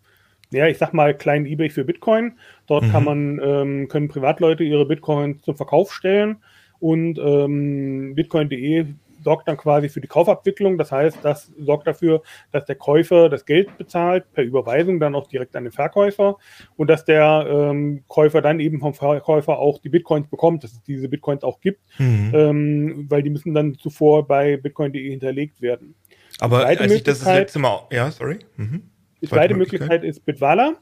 ja, 0.50 0.68
ich 0.68 0.78
sag 0.78 0.92
mal, 0.92 1.14
kleinen 1.14 1.46
Ebay 1.46 1.68
für 1.68 1.84
Bitcoin. 1.84 2.34
Dort 2.66 2.84
mhm. 2.84 2.90
kann 2.90 3.04
man, 3.04 3.40
ähm, 3.42 3.88
können 3.88 4.08
Privatleute 4.08 4.62
ihre 4.62 4.86
Bitcoins 4.86 5.42
zum 5.42 5.56
Verkauf 5.56 5.92
stellen 5.92 6.36
und 6.78 7.18
ähm, 7.18 8.14
bitcoin.de 8.14 8.86
sorgt 9.24 9.48
dann 9.48 9.56
quasi 9.56 9.88
für 9.88 10.00
die 10.00 10.08
Kaufabwicklung. 10.08 10.78
Das 10.78 10.92
heißt, 10.92 11.18
das 11.22 11.52
sorgt 11.58 11.86
dafür, 11.86 12.22
dass 12.52 12.64
der 12.66 12.76
Käufer 12.76 13.28
das 13.28 13.46
Geld 13.46 13.76
bezahlt, 13.78 14.30
per 14.32 14.44
Überweisung 14.44 15.00
dann 15.00 15.14
auch 15.14 15.26
direkt 15.26 15.56
an 15.56 15.64
den 15.64 15.72
Verkäufer 15.72 16.36
und 16.76 16.88
dass 16.88 17.04
der 17.04 17.46
ähm, 17.48 18.04
Käufer 18.08 18.42
dann 18.42 18.60
eben 18.60 18.80
vom 18.80 18.94
Verkäufer 18.94 19.58
auch 19.58 19.78
die 19.78 19.88
Bitcoins 19.88 20.28
bekommt, 20.28 20.64
dass 20.64 20.72
es 20.72 20.82
diese 20.82 21.08
Bitcoins 21.08 21.42
auch 21.42 21.60
gibt, 21.60 21.80
mhm. 21.98 22.32
ähm, 22.34 23.06
weil 23.08 23.22
die 23.22 23.30
müssen 23.30 23.54
dann 23.54 23.74
zuvor 23.74 24.26
bei 24.26 24.56
bitcoin.de 24.56 25.10
hinterlegt 25.10 25.60
werden. 25.62 25.94
Aber 26.40 26.66
als 26.66 26.92
ich 26.92 27.02
das 27.02 27.20
das 27.20 27.28
letzte 27.28 27.58
Mal, 27.58 27.86
ja, 27.90 28.10
sorry. 28.10 28.38
Mhm. 28.56 28.82
Die 29.22 29.28
zweite 29.28 29.54
Möglichkeit 29.54 30.04
ist 30.04 30.24
Bitwala 30.26 30.74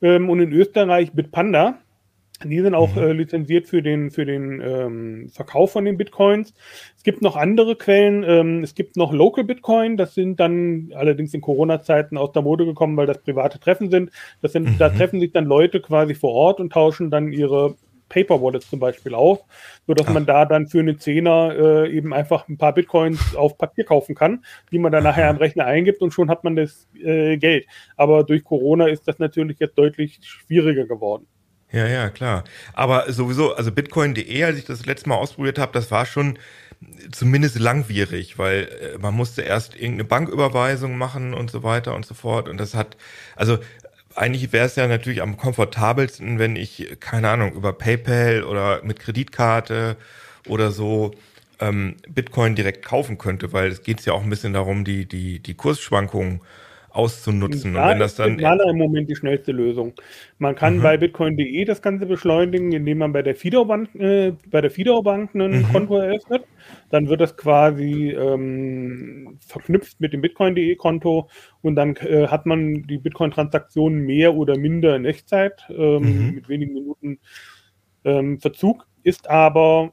ähm, 0.00 0.30
und 0.30 0.40
in 0.40 0.52
Österreich 0.52 1.12
Bitpanda. 1.12 1.78
Die 2.50 2.60
sind 2.60 2.74
auch 2.74 2.94
mhm. 2.94 3.02
äh, 3.02 3.12
lizenziert 3.12 3.66
für 3.66 3.82
den, 3.82 4.10
für 4.10 4.24
den 4.24 4.60
ähm, 4.60 5.28
Verkauf 5.32 5.72
von 5.72 5.84
den 5.84 5.96
Bitcoins. 5.96 6.54
Es 6.96 7.02
gibt 7.02 7.22
noch 7.22 7.36
andere 7.36 7.76
Quellen. 7.76 8.24
Ähm, 8.24 8.62
es 8.62 8.74
gibt 8.74 8.96
noch 8.96 9.12
Local 9.12 9.44
Bitcoin. 9.44 9.96
Das 9.96 10.14
sind 10.14 10.40
dann 10.40 10.92
allerdings 10.94 11.34
in 11.34 11.40
Corona-Zeiten 11.40 12.16
aus 12.16 12.32
der 12.32 12.42
Mode 12.42 12.64
gekommen, 12.66 12.96
weil 12.96 13.06
das 13.06 13.22
private 13.22 13.58
Treffen 13.58 13.90
sind. 13.90 14.10
Das 14.42 14.52
sind 14.52 14.64
mhm. 14.64 14.78
Da 14.78 14.90
treffen 14.90 15.20
sich 15.20 15.32
dann 15.32 15.44
Leute 15.44 15.80
quasi 15.80 16.14
vor 16.14 16.32
Ort 16.32 16.60
und 16.60 16.72
tauschen 16.72 17.10
dann 17.10 17.32
ihre 17.32 17.76
Paper 18.08 18.40
Wallets 18.40 18.70
zum 18.70 18.78
Beispiel 18.78 19.14
auf, 19.14 19.44
sodass 19.86 20.06
Ach. 20.08 20.12
man 20.12 20.26
da 20.26 20.44
dann 20.44 20.66
für 20.66 20.80
eine 20.80 20.96
Zehner 20.96 21.54
äh, 21.56 21.90
eben 21.90 22.12
einfach 22.12 22.48
ein 22.48 22.58
paar 22.58 22.72
Bitcoins 22.72 23.34
auf 23.34 23.58
Papier 23.58 23.84
kaufen 23.84 24.14
kann, 24.14 24.44
die 24.70 24.78
man 24.78 24.92
dann 24.92 25.02
nachher 25.02 25.28
am 25.28 25.36
Rechner 25.36 25.66
eingibt 25.66 26.00
und 26.00 26.12
schon 26.12 26.30
hat 26.30 26.44
man 26.44 26.56
das 26.56 26.88
äh, 27.02 27.36
Geld. 27.36 27.66
Aber 27.96 28.24
durch 28.24 28.44
Corona 28.44 28.86
ist 28.86 29.08
das 29.08 29.18
natürlich 29.18 29.58
jetzt 29.58 29.76
deutlich 29.76 30.20
schwieriger 30.22 30.86
geworden. 30.86 31.26
Ja, 31.74 31.88
ja, 31.88 32.08
klar. 32.08 32.44
Aber 32.72 33.12
sowieso, 33.12 33.56
also 33.56 33.72
Bitcoin.de, 33.72 34.44
als 34.44 34.58
ich 34.58 34.64
das 34.64 34.86
letzte 34.86 35.08
Mal 35.08 35.16
ausprobiert 35.16 35.58
habe, 35.58 35.72
das 35.72 35.90
war 35.90 36.06
schon 36.06 36.38
zumindest 37.10 37.58
langwierig, 37.58 38.38
weil 38.38 38.68
äh, 38.94 38.98
man 38.98 39.12
musste 39.14 39.42
erst 39.42 39.74
irgendeine 39.74 40.04
Banküberweisung 40.04 40.96
machen 40.96 41.34
und 41.34 41.50
so 41.50 41.64
weiter 41.64 41.96
und 41.96 42.06
so 42.06 42.14
fort. 42.14 42.48
Und 42.48 42.58
das 42.58 42.74
hat, 42.74 42.96
also 43.34 43.58
eigentlich 44.14 44.52
wäre 44.52 44.66
es 44.66 44.76
ja 44.76 44.86
natürlich 44.86 45.20
am 45.20 45.36
komfortabelsten, 45.36 46.38
wenn 46.38 46.54
ich, 46.54 46.96
keine 47.00 47.28
Ahnung, 47.30 47.54
über 47.54 47.72
PayPal 47.72 48.44
oder 48.44 48.80
mit 48.84 49.00
Kreditkarte 49.00 49.96
oder 50.46 50.70
so 50.70 51.10
ähm, 51.58 51.96
Bitcoin 52.08 52.54
direkt 52.54 52.84
kaufen 52.84 53.18
könnte, 53.18 53.52
weil 53.52 53.72
es 53.72 53.82
geht 53.82 54.04
ja 54.04 54.12
auch 54.12 54.22
ein 54.22 54.30
bisschen 54.30 54.52
darum, 54.52 54.84
die, 54.84 55.06
die, 55.06 55.40
die 55.40 55.54
Kursschwankungen 55.54 56.40
auszunutzen. 56.94 57.74
Ja, 57.74 57.82
und 57.82 57.90
wenn 57.90 57.98
das 57.98 58.14
dann 58.14 58.38
ist 58.38 58.44
im 58.70 58.78
Moment 58.78 59.10
die 59.10 59.16
schnellste 59.16 59.52
Lösung. 59.52 59.94
Man 60.38 60.54
kann 60.54 60.78
mhm. 60.78 60.82
bei 60.82 60.96
bitcoin.de 60.96 61.64
das 61.64 61.82
Ganze 61.82 62.06
beschleunigen, 62.06 62.72
indem 62.72 62.98
man 62.98 63.12
bei 63.12 63.22
der 63.22 63.34
Fido-Bank 63.34 63.94
äh, 63.96 64.32
bei 64.48 64.60
der 64.60 64.70
ein 65.52 65.58
mhm. 65.58 65.72
Konto 65.72 65.98
eröffnet. 65.98 66.44
Dann 66.90 67.08
wird 67.08 67.20
das 67.20 67.36
quasi 67.36 68.10
ähm, 68.10 69.38
verknüpft 69.40 70.00
mit 70.00 70.12
dem 70.12 70.20
bitcoin.de 70.20 70.76
Konto 70.76 71.28
und 71.62 71.74
dann 71.74 71.96
äh, 71.96 72.28
hat 72.28 72.46
man 72.46 72.84
die 72.84 72.98
Bitcoin-Transaktionen 72.98 74.00
mehr 74.00 74.34
oder 74.34 74.56
minder 74.56 74.94
in 74.94 75.04
Echtzeit 75.04 75.64
ähm, 75.70 76.28
mhm. 76.28 76.34
mit 76.36 76.48
wenigen 76.48 76.74
Minuten 76.74 77.18
ähm, 78.04 78.38
Verzug. 78.38 78.86
Ist 79.02 79.28
aber 79.28 79.92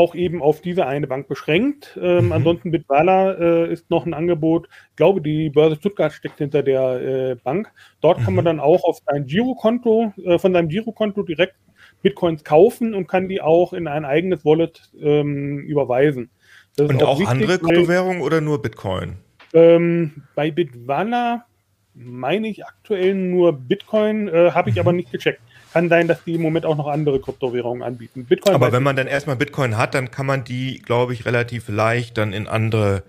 auch 0.00 0.14
eben 0.14 0.40
auf 0.40 0.62
diese 0.62 0.86
eine 0.86 1.06
Bank 1.06 1.28
beschränkt. 1.28 1.98
Ähm, 2.00 2.26
mhm. 2.26 2.32
Ansonsten 2.32 2.70
Bitwala 2.70 3.32
äh, 3.32 3.72
ist 3.72 3.90
noch 3.90 4.06
ein 4.06 4.14
Angebot. 4.14 4.66
Ich 4.90 4.96
glaube, 4.96 5.20
die 5.20 5.50
Börse 5.50 5.76
Stuttgart 5.76 6.10
steckt 6.10 6.38
hinter 6.38 6.62
der 6.62 7.00
äh, 7.00 7.34
Bank. 7.34 7.70
Dort 8.00 8.18
mhm. 8.18 8.24
kann 8.24 8.34
man 8.34 8.44
mhm. 8.44 8.46
dann 8.46 8.60
auch 8.60 8.82
auf 8.84 9.00
sein 9.06 9.26
Girokonto, 9.26 10.14
äh, 10.24 10.38
von 10.38 10.54
seinem 10.54 10.68
Girokonto 10.68 11.22
direkt 11.22 11.56
Bitcoins 12.00 12.44
kaufen 12.44 12.94
und 12.94 13.08
kann 13.08 13.28
die 13.28 13.42
auch 13.42 13.74
in 13.74 13.86
ein 13.86 14.06
eigenes 14.06 14.44
Wallet 14.46 14.90
ähm, 14.98 15.58
überweisen. 15.58 16.30
und 16.78 17.02
auch, 17.02 17.08
auch 17.08 17.18
wichtig, 17.18 17.28
andere 17.28 17.58
Kryptowährungen 17.58 18.22
oder 18.22 18.40
nur 18.40 18.62
Bitcoin? 18.62 19.18
Ähm, 19.52 20.22
bei 20.34 20.50
Bitwala 20.50 21.44
meine 21.92 22.48
ich 22.48 22.64
aktuell 22.64 23.14
nur 23.14 23.52
Bitcoin, 23.52 24.28
äh, 24.28 24.52
habe 24.52 24.70
ich 24.70 24.76
mhm. 24.76 24.80
aber 24.80 24.92
nicht 24.94 25.12
gecheckt. 25.12 25.42
Kann 25.72 25.88
sein, 25.88 26.08
dass 26.08 26.24
die 26.24 26.34
im 26.34 26.42
Moment 26.42 26.66
auch 26.66 26.76
noch 26.76 26.88
andere 26.88 27.20
Kryptowährungen 27.20 27.82
anbieten. 27.82 28.24
Bitcoin 28.24 28.54
Aber 28.54 28.72
wenn 28.72 28.82
man 28.82 28.96
dann 28.96 29.06
erstmal 29.06 29.36
Bitcoin 29.36 29.76
hat, 29.76 29.94
dann 29.94 30.10
kann 30.10 30.26
man 30.26 30.44
die, 30.44 30.80
glaube 30.80 31.12
ich, 31.12 31.26
relativ 31.26 31.68
leicht 31.68 32.18
dann 32.18 32.32
in 32.32 32.48
andere 32.48 33.04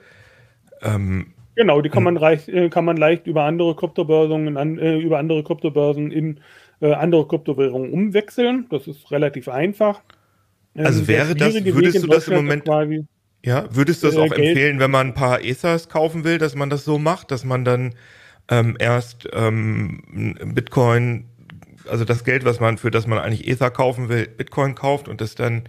ähm, 0.82 1.34
Genau, 1.56 1.82
die 1.82 1.90
kann 1.90 2.04
man, 2.04 2.16
leicht, 2.16 2.48
äh, 2.48 2.70
kann 2.70 2.86
man 2.86 2.98
leicht 2.98 3.28
über 3.28 3.44
andere 3.44 3.76
Kryptobörsen, 3.76 4.58
an, 4.58 4.80
äh, 4.80 4.98
über 4.98 5.20
andere 5.20 5.44
Kryptobörsen 5.44 6.12
in 6.12 6.40
äh, 6.82 6.94
andere 6.94 7.28
Kryptowährungen 7.28 7.92
umwechseln. 7.92 8.68
Das 8.70 8.88
ist 8.88 9.12
relativ 9.12 9.50
einfach. 9.50 10.02
Ähm, 10.76 10.86
also 10.86 11.08
wäre 11.08 11.36
das, 11.36 11.54
würdest 11.54 12.04
du 12.04 12.08
das 12.08 12.28
im 12.28 12.36
Moment, 12.36 12.66
quasi, 12.66 13.06
ja, 13.46 13.66
würdest 13.72 14.02
du 14.02 14.08
das 14.08 14.16
äh, 14.16 14.20
auch 14.20 14.32
empfehlen, 14.32 14.80
wenn 14.80 14.92
man 14.92 15.08
ein 15.08 15.14
paar 15.14 15.44
Ethers 15.44 15.90
kaufen 15.90 16.24
will, 16.24 16.38
dass 16.38 16.56
man 16.56 16.70
das 16.70 16.86
so 16.86 16.98
macht, 16.98 17.32
dass 17.32 17.44
man 17.44 17.66
dann 17.66 17.96
ähm, 18.50 18.78
erst 18.80 19.28
ähm, 19.34 20.36
Bitcoin 20.54 21.26
also 21.88 22.06
das 22.06 22.24
Geld, 22.24 22.46
was 22.46 22.60
man, 22.60 22.78
für 22.78 22.92
das 22.92 23.08
man 23.08 23.20
eigentlich 23.20 23.48
Ether 23.48 23.72
kaufen 23.72 24.10
will, 24.10 24.28
Bitcoin 24.28 24.76
kauft 24.76 25.08
und 25.08 25.22
das 25.22 25.36
dann 25.36 25.64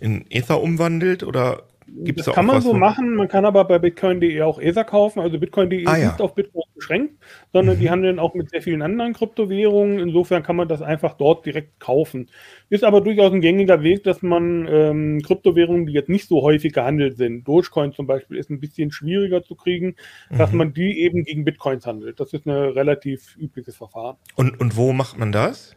in 0.00 0.24
Ether 0.30 0.60
umwandelt 0.60 1.22
oder 1.22 1.64
Gibt's 2.02 2.24
das 2.24 2.34
kann 2.34 2.46
man 2.46 2.62
so 2.62 2.72
machen, 2.72 3.14
man 3.14 3.28
kann 3.28 3.44
aber 3.44 3.64
bei 3.64 3.78
Bitcoin.de 3.78 4.42
auch 4.42 4.60
Ether 4.60 4.84
kaufen. 4.84 5.20
Also 5.20 5.38
Bitcoin.de 5.38 5.86
ah, 5.86 5.94
ist 5.94 6.02
ja. 6.02 6.08
nicht 6.08 6.20
auf 6.20 6.34
Bitcoin 6.34 6.64
beschränkt, 6.74 7.14
sondern 7.52 7.76
mhm. 7.76 7.80
die 7.80 7.90
handeln 7.90 8.18
auch 8.18 8.34
mit 8.34 8.50
sehr 8.50 8.62
vielen 8.62 8.82
anderen 8.82 9.12
Kryptowährungen. 9.12 9.98
Insofern 9.98 10.42
kann 10.42 10.56
man 10.56 10.68
das 10.68 10.82
einfach 10.82 11.14
dort 11.14 11.44
direkt 11.46 11.78
kaufen. 11.80 12.28
Ist 12.68 12.84
aber 12.84 13.00
durchaus 13.00 13.32
ein 13.32 13.40
gängiger 13.40 13.82
Weg, 13.82 14.04
dass 14.04 14.22
man 14.22 14.66
ähm, 14.68 15.22
Kryptowährungen, 15.22 15.86
die 15.86 15.92
jetzt 15.92 16.08
nicht 16.08 16.28
so 16.28 16.42
häufig 16.42 16.72
gehandelt 16.72 17.16
sind, 17.16 17.46
Dogecoin 17.46 17.92
zum 17.92 18.06
Beispiel, 18.06 18.36
ist 18.38 18.50
ein 18.50 18.60
bisschen 18.60 18.92
schwieriger 18.92 19.42
zu 19.42 19.54
kriegen, 19.54 19.96
mhm. 20.30 20.38
dass 20.38 20.52
man 20.52 20.72
die 20.72 21.00
eben 21.00 21.24
gegen 21.24 21.44
Bitcoins 21.44 21.86
handelt. 21.86 22.20
Das 22.20 22.32
ist 22.32 22.46
ein 22.46 22.52
relativ 22.52 23.36
übliches 23.36 23.76
Verfahren. 23.76 24.16
Und, 24.36 24.60
und 24.60 24.76
wo 24.76 24.92
macht 24.92 25.18
man 25.18 25.32
das? 25.32 25.76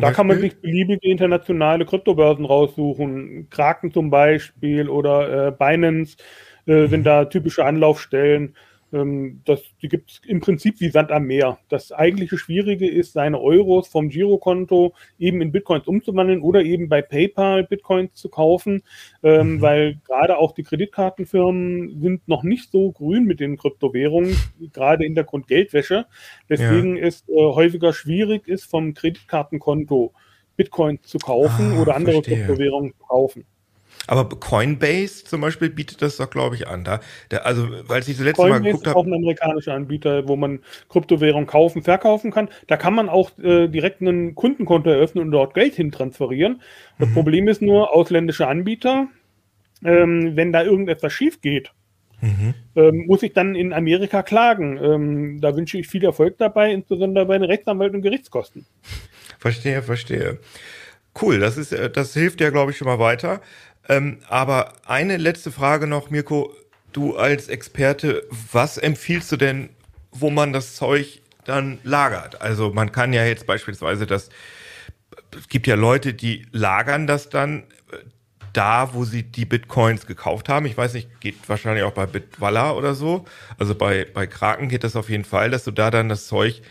Da 0.00 0.08
Beispiel? 0.08 0.16
kann 0.16 0.26
man 0.26 0.38
sich 0.40 0.60
beliebige 0.60 1.08
internationale 1.08 1.84
Kryptobörsen 1.84 2.44
raussuchen. 2.44 3.48
Kraken 3.50 3.92
zum 3.92 4.10
Beispiel 4.10 4.88
oder 4.88 5.48
äh, 5.48 5.52
Binance 5.52 6.16
äh, 6.66 6.72
mhm. 6.72 6.88
sind 6.88 7.04
da 7.04 7.24
typische 7.26 7.64
Anlaufstellen. 7.64 8.54
Ähm, 8.92 9.40
das, 9.44 9.62
die 9.82 9.88
gibt 9.88 10.10
es 10.10 10.20
im 10.26 10.40
Prinzip 10.40 10.80
wie 10.80 10.88
Sand 10.88 11.10
am 11.10 11.24
Meer. 11.24 11.58
Das 11.68 11.92
eigentliche 11.92 12.38
Schwierige 12.38 12.88
ist, 12.88 13.12
seine 13.12 13.40
Euros 13.40 13.88
vom 13.88 14.08
Girokonto 14.08 14.94
eben 15.18 15.40
in 15.40 15.52
Bitcoins 15.52 15.86
umzuwandeln 15.86 16.40
oder 16.40 16.62
eben 16.62 16.88
bei 16.88 17.02
PayPal 17.02 17.64
Bitcoins 17.64 18.14
zu 18.14 18.28
kaufen, 18.28 18.82
ähm, 19.22 19.54
mhm. 19.54 19.60
weil 19.60 20.00
gerade 20.06 20.38
auch 20.38 20.52
die 20.52 20.62
Kreditkartenfirmen 20.62 22.00
sind 22.00 22.28
noch 22.28 22.42
nicht 22.42 22.70
so 22.70 22.92
grün 22.92 23.24
mit 23.24 23.40
den 23.40 23.56
Kryptowährungen, 23.56 24.36
gerade 24.72 25.04
in 25.04 25.14
der 25.14 25.24
Grundgeldwäsche. 25.24 26.06
Deswegen 26.48 26.96
ja. 26.96 27.06
ist 27.06 27.28
äh, 27.28 27.34
häufiger 27.34 27.92
schwierig 27.92 28.46
ist, 28.48 28.64
vom 28.64 28.94
Kreditkartenkonto 28.94 30.12
Bitcoins 30.56 31.02
zu 31.02 31.18
kaufen 31.18 31.72
ah, 31.72 31.82
oder 31.82 31.96
andere 31.96 32.22
verstehe. 32.22 32.44
Kryptowährungen 32.44 32.92
zu 32.92 33.06
kaufen. 33.06 33.44
Aber 34.06 34.28
Coinbase 34.28 35.24
zum 35.24 35.40
Beispiel 35.40 35.70
bietet 35.70 36.02
das 36.02 36.18
doch, 36.18 36.28
glaube 36.28 36.56
ich, 36.56 36.68
an. 36.68 36.84
Da, 36.84 37.00
der, 37.30 37.46
also, 37.46 37.68
weil 37.88 38.00
ich 38.00 38.06
das 38.06 38.18
letzte 38.18 38.42
Coinbase 38.42 38.62
Mal 38.62 38.66
geguckt 38.66 38.86
habe. 38.86 38.98
ist 38.98 39.02
auch 39.02 39.06
ein 39.06 39.14
amerikanischer 39.14 39.74
Anbieter, 39.74 40.28
wo 40.28 40.36
man 40.36 40.60
Kryptowährung 40.90 41.46
kaufen, 41.46 41.82
verkaufen 41.82 42.30
kann. 42.30 42.48
Da 42.66 42.76
kann 42.76 42.94
man 42.94 43.08
auch 43.08 43.30
äh, 43.38 43.68
direkt 43.68 44.02
ein 44.02 44.34
Kundenkonto 44.34 44.90
eröffnen 44.90 45.24
und 45.24 45.30
dort 45.30 45.54
Geld 45.54 45.74
hin 45.74 45.90
transferieren. 45.90 46.60
Das 46.98 47.08
mhm. 47.08 47.14
Problem 47.14 47.48
ist 47.48 47.62
nur, 47.62 47.94
ausländische 47.94 48.46
Anbieter, 48.46 49.08
ähm, 49.84 50.36
wenn 50.36 50.52
da 50.52 50.62
irgendetwas 50.62 51.12
schief 51.12 51.40
geht, 51.40 51.72
mhm. 52.20 52.54
ähm, 52.76 53.06
muss 53.06 53.22
ich 53.22 53.32
dann 53.32 53.54
in 53.54 53.72
Amerika 53.72 54.22
klagen. 54.22 54.78
Ähm, 54.82 55.40
da 55.40 55.56
wünsche 55.56 55.78
ich 55.78 55.88
viel 55.88 56.04
Erfolg 56.04 56.36
dabei, 56.38 56.72
insbesondere 56.72 57.26
bei 57.26 57.38
den 57.38 57.44
Rechtsanwalt 57.44 57.94
und 57.94 58.02
Gerichtskosten. 58.02 58.66
Verstehe, 59.38 59.82
verstehe. 59.82 60.38
Cool, 61.20 61.38
das 61.38 61.56
ist, 61.56 61.72
äh, 61.72 61.90
das 61.90 62.14
hilft 62.14 62.40
ja, 62.40 62.50
glaube 62.50 62.72
ich, 62.72 62.78
schon 62.78 62.88
mal 62.88 62.98
weiter. 62.98 63.40
Ähm, 63.88 64.18
aber 64.28 64.72
eine 64.86 65.16
letzte 65.16 65.50
Frage 65.50 65.86
noch, 65.86 66.10
Mirko. 66.10 66.54
Du 66.92 67.16
als 67.16 67.48
Experte, 67.48 68.22
was 68.52 68.78
empfiehlst 68.78 69.32
du 69.32 69.36
denn, 69.36 69.70
wo 70.12 70.30
man 70.30 70.52
das 70.52 70.76
Zeug 70.76 71.22
dann 71.44 71.78
lagert? 71.82 72.40
Also 72.40 72.70
man 72.70 72.92
kann 72.92 73.12
ja 73.12 73.24
jetzt 73.24 73.46
beispielsweise 73.46 74.06
das, 74.06 74.30
es 75.36 75.48
gibt 75.48 75.66
ja 75.66 75.74
Leute, 75.74 76.14
die 76.14 76.46
lagern 76.52 77.08
das 77.08 77.30
dann 77.30 77.64
äh, 77.90 77.96
da, 78.52 78.94
wo 78.94 79.04
sie 79.04 79.24
die 79.24 79.44
Bitcoins 79.44 80.06
gekauft 80.06 80.48
haben. 80.48 80.66
Ich 80.66 80.76
weiß 80.76 80.94
nicht, 80.94 81.20
geht 81.20 81.48
wahrscheinlich 81.48 81.82
auch 81.82 81.92
bei 81.92 82.06
Bitwalla 82.06 82.72
oder 82.72 82.94
so. 82.94 83.24
Also 83.58 83.74
bei, 83.74 84.06
bei 84.14 84.28
Kraken 84.28 84.68
geht 84.68 84.84
das 84.84 84.94
auf 84.94 85.10
jeden 85.10 85.24
Fall, 85.24 85.50
dass 85.50 85.64
du 85.64 85.72
da 85.72 85.90
dann 85.90 86.08
das 86.08 86.28
Zeug 86.28 86.62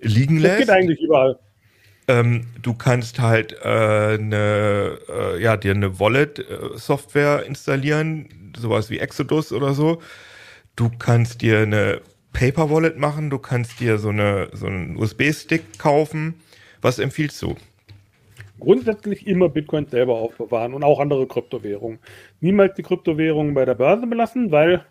liegen 0.00 0.38
lässt. 0.38 0.60
Das 0.60 0.66
geht 0.66 0.70
eigentlich 0.70 1.00
überall. 1.00 1.38
Ähm, 2.08 2.46
du 2.60 2.74
kannst 2.74 3.20
halt 3.20 3.52
äh, 3.62 3.68
eine, 4.18 4.98
äh, 5.08 5.42
ja, 5.42 5.56
dir 5.56 5.72
eine 5.72 6.00
Wallet-Software 6.00 7.44
installieren, 7.46 8.52
sowas 8.56 8.90
wie 8.90 8.98
Exodus 8.98 9.52
oder 9.52 9.72
so. 9.74 10.00
Du 10.74 10.90
kannst 10.98 11.42
dir 11.42 11.60
eine 11.60 12.00
Paper 12.32 12.70
Wallet 12.70 12.98
machen, 12.98 13.30
du 13.30 13.38
kannst 13.38 13.78
dir 13.80 13.98
so, 13.98 14.08
eine, 14.08 14.48
so 14.52 14.66
einen 14.66 14.96
USB-Stick 14.96 15.78
kaufen. 15.78 16.34
Was 16.80 16.98
empfiehlst 16.98 17.40
du? 17.42 17.56
Grundsätzlich 18.58 19.26
immer 19.26 19.48
Bitcoin 19.48 19.86
selber 19.86 20.14
aufbewahren 20.14 20.74
und 20.74 20.84
auch 20.84 21.00
andere 21.00 21.26
Kryptowährungen. 21.26 21.98
Niemals 22.40 22.74
die 22.74 22.82
Kryptowährungen 22.82 23.54
bei 23.54 23.64
der 23.64 23.74
Börse 23.74 24.06
belassen, 24.06 24.50
weil 24.50 24.84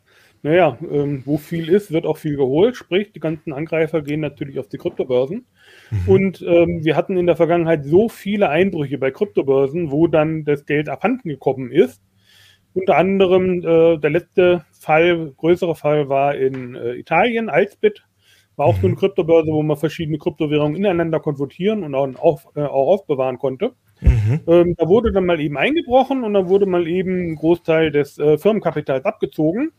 naja, 0.43 0.77
ähm, 0.89 1.21
wo 1.25 1.37
viel 1.37 1.69
ist, 1.69 1.91
wird 1.91 2.05
auch 2.05 2.17
viel 2.17 2.35
geholt. 2.35 2.75
Sprich, 2.75 3.11
die 3.11 3.19
ganzen 3.19 3.53
Angreifer 3.53 4.01
gehen 4.01 4.21
natürlich 4.21 4.57
auf 4.57 4.67
die 4.67 4.77
Kryptobörsen. 4.77 5.45
Mhm. 5.91 5.99
Und 6.07 6.41
ähm, 6.41 6.83
wir 6.83 6.95
hatten 6.95 7.15
in 7.17 7.27
der 7.27 7.35
Vergangenheit 7.35 7.85
so 7.85 8.09
viele 8.09 8.49
Einbrüche 8.49 8.97
bei 8.97 9.11
Kryptobörsen, 9.11 9.91
wo 9.91 10.07
dann 10.07 10.43
das 10.43 10.65
Geld 10.65 10.89
abhanden 10.89 11.29
gekommen 11.29 11.71
ist. 11.71 12.01
Unter 12.73 12.97
anderem 12.97 13.59
äh, 13.59 13.97
der 13.97 14.09
letzte 14.09 14.65
Fall, 14.71 15.33
größere 15.37 15.75
Fall 15.75 16.09
war 16.09 16.35
in 16.35 16.75
äh, 16.75 16.93
Italien, 16.93 17.49
Alsbit. 17.49 18.03
War 18.55 18.65
auch 18.65 18.77
mhm. 18.77 18.81
so 18.81 18.87
eine 18.87 18.95
mhm. 18.95 18.99
Kryptobörse, 18.99 19.51
wo 19.51 19.61
man 19.61 19.77
verschiedene 19.77 20.17
Kryptowährungen 20.17 20.75
ineinander 20.75 21.19
konvertieren 21.19 21.83
und 21.83 21.95
auch, 21.95 22.55
äh, 22.55 22.61
auch 22.61 22.87
aufbewahren 22.87 23.37
konnte. 23.37 23.73
Mhm. 24.01 24.39
Ähm, 24.47 24.75
da 24.75 24.87
wurde 24.87 25.11
dann 25.11 25.25
mal 25.25 25.39
eben 25.39 25.57
eingebrochen 25.57 26.23
und 26.23 26.33
dann 26.33 26.49
wurde 26.49 26.65
mal 26.65 26.87
eben 26.87 27.31
ein 27.31 27.35
Großteil 27.35 27.91
des 27.91 28.17
äh, 28.17 28.39
Firmenkapitals 28.39 29.05
abgezogen. 29.05 29.71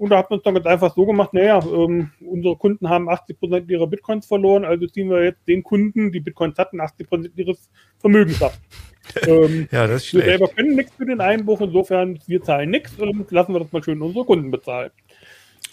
Und 0.00 0.08
da 0.08 0.16
hat 0.16 0.30
man 0.30 0.38
es 0.38 0.42
dann 0.42 0.54
ganz 0.54 0.64
einfach 0.64 0.94
so 0.94 1.04
gemacht, 1.04 1.34
naja, 1.34 1.60
ähm, 1.62 2.10
unsere 2.20 2.56
Kunden 2.56 2.88
haben 2.88 3.10
80% 3.10 3.68
ihrer 3.68 3.86
Bitcoins 3.86 4.24
verloren, 4.24 4.64
also 4.64 4.86
ziehen 4.86 5.10
wir 5.10 5.22
jetzt 5.22 5.46
den 5.46 5.62
Kunden, 5.62 6.10
die 6.10 6.20
Bitcoins 6.20 6.56
hatten, 6.56 6.80
80% 6.80 7.32
ihres 7.36 7.68
Vermögens 7.98 8.42
ab. 8.42 8.54
ähm, 9.26 9.68
ja, 9.70 9.86
das 9.86 9.96
ist 9.96 10.06
schlecht. 10.06 10.24
Wir 10.24 10.38
selber 10.38 10.48
können 10.48 10.74
nichts 10.74 10.94
für 10.96 11.04
den 11.04 11.20
Einbruch, 11.20 11.60
insofern 11.60 12.18
wir 12.26 12.42
zahlen 12.42 12.70
nichts 12.70 12.98
und 12.98 13.30
lassen 13.30 13.52
wir 13.52 13.60
das 13.60 13.72
mal 13.72 13.84
schön 13.84 14.00
unsere 14.00 14.24
Kunden 14.24 14.50
bezahlen. 14.50 14.90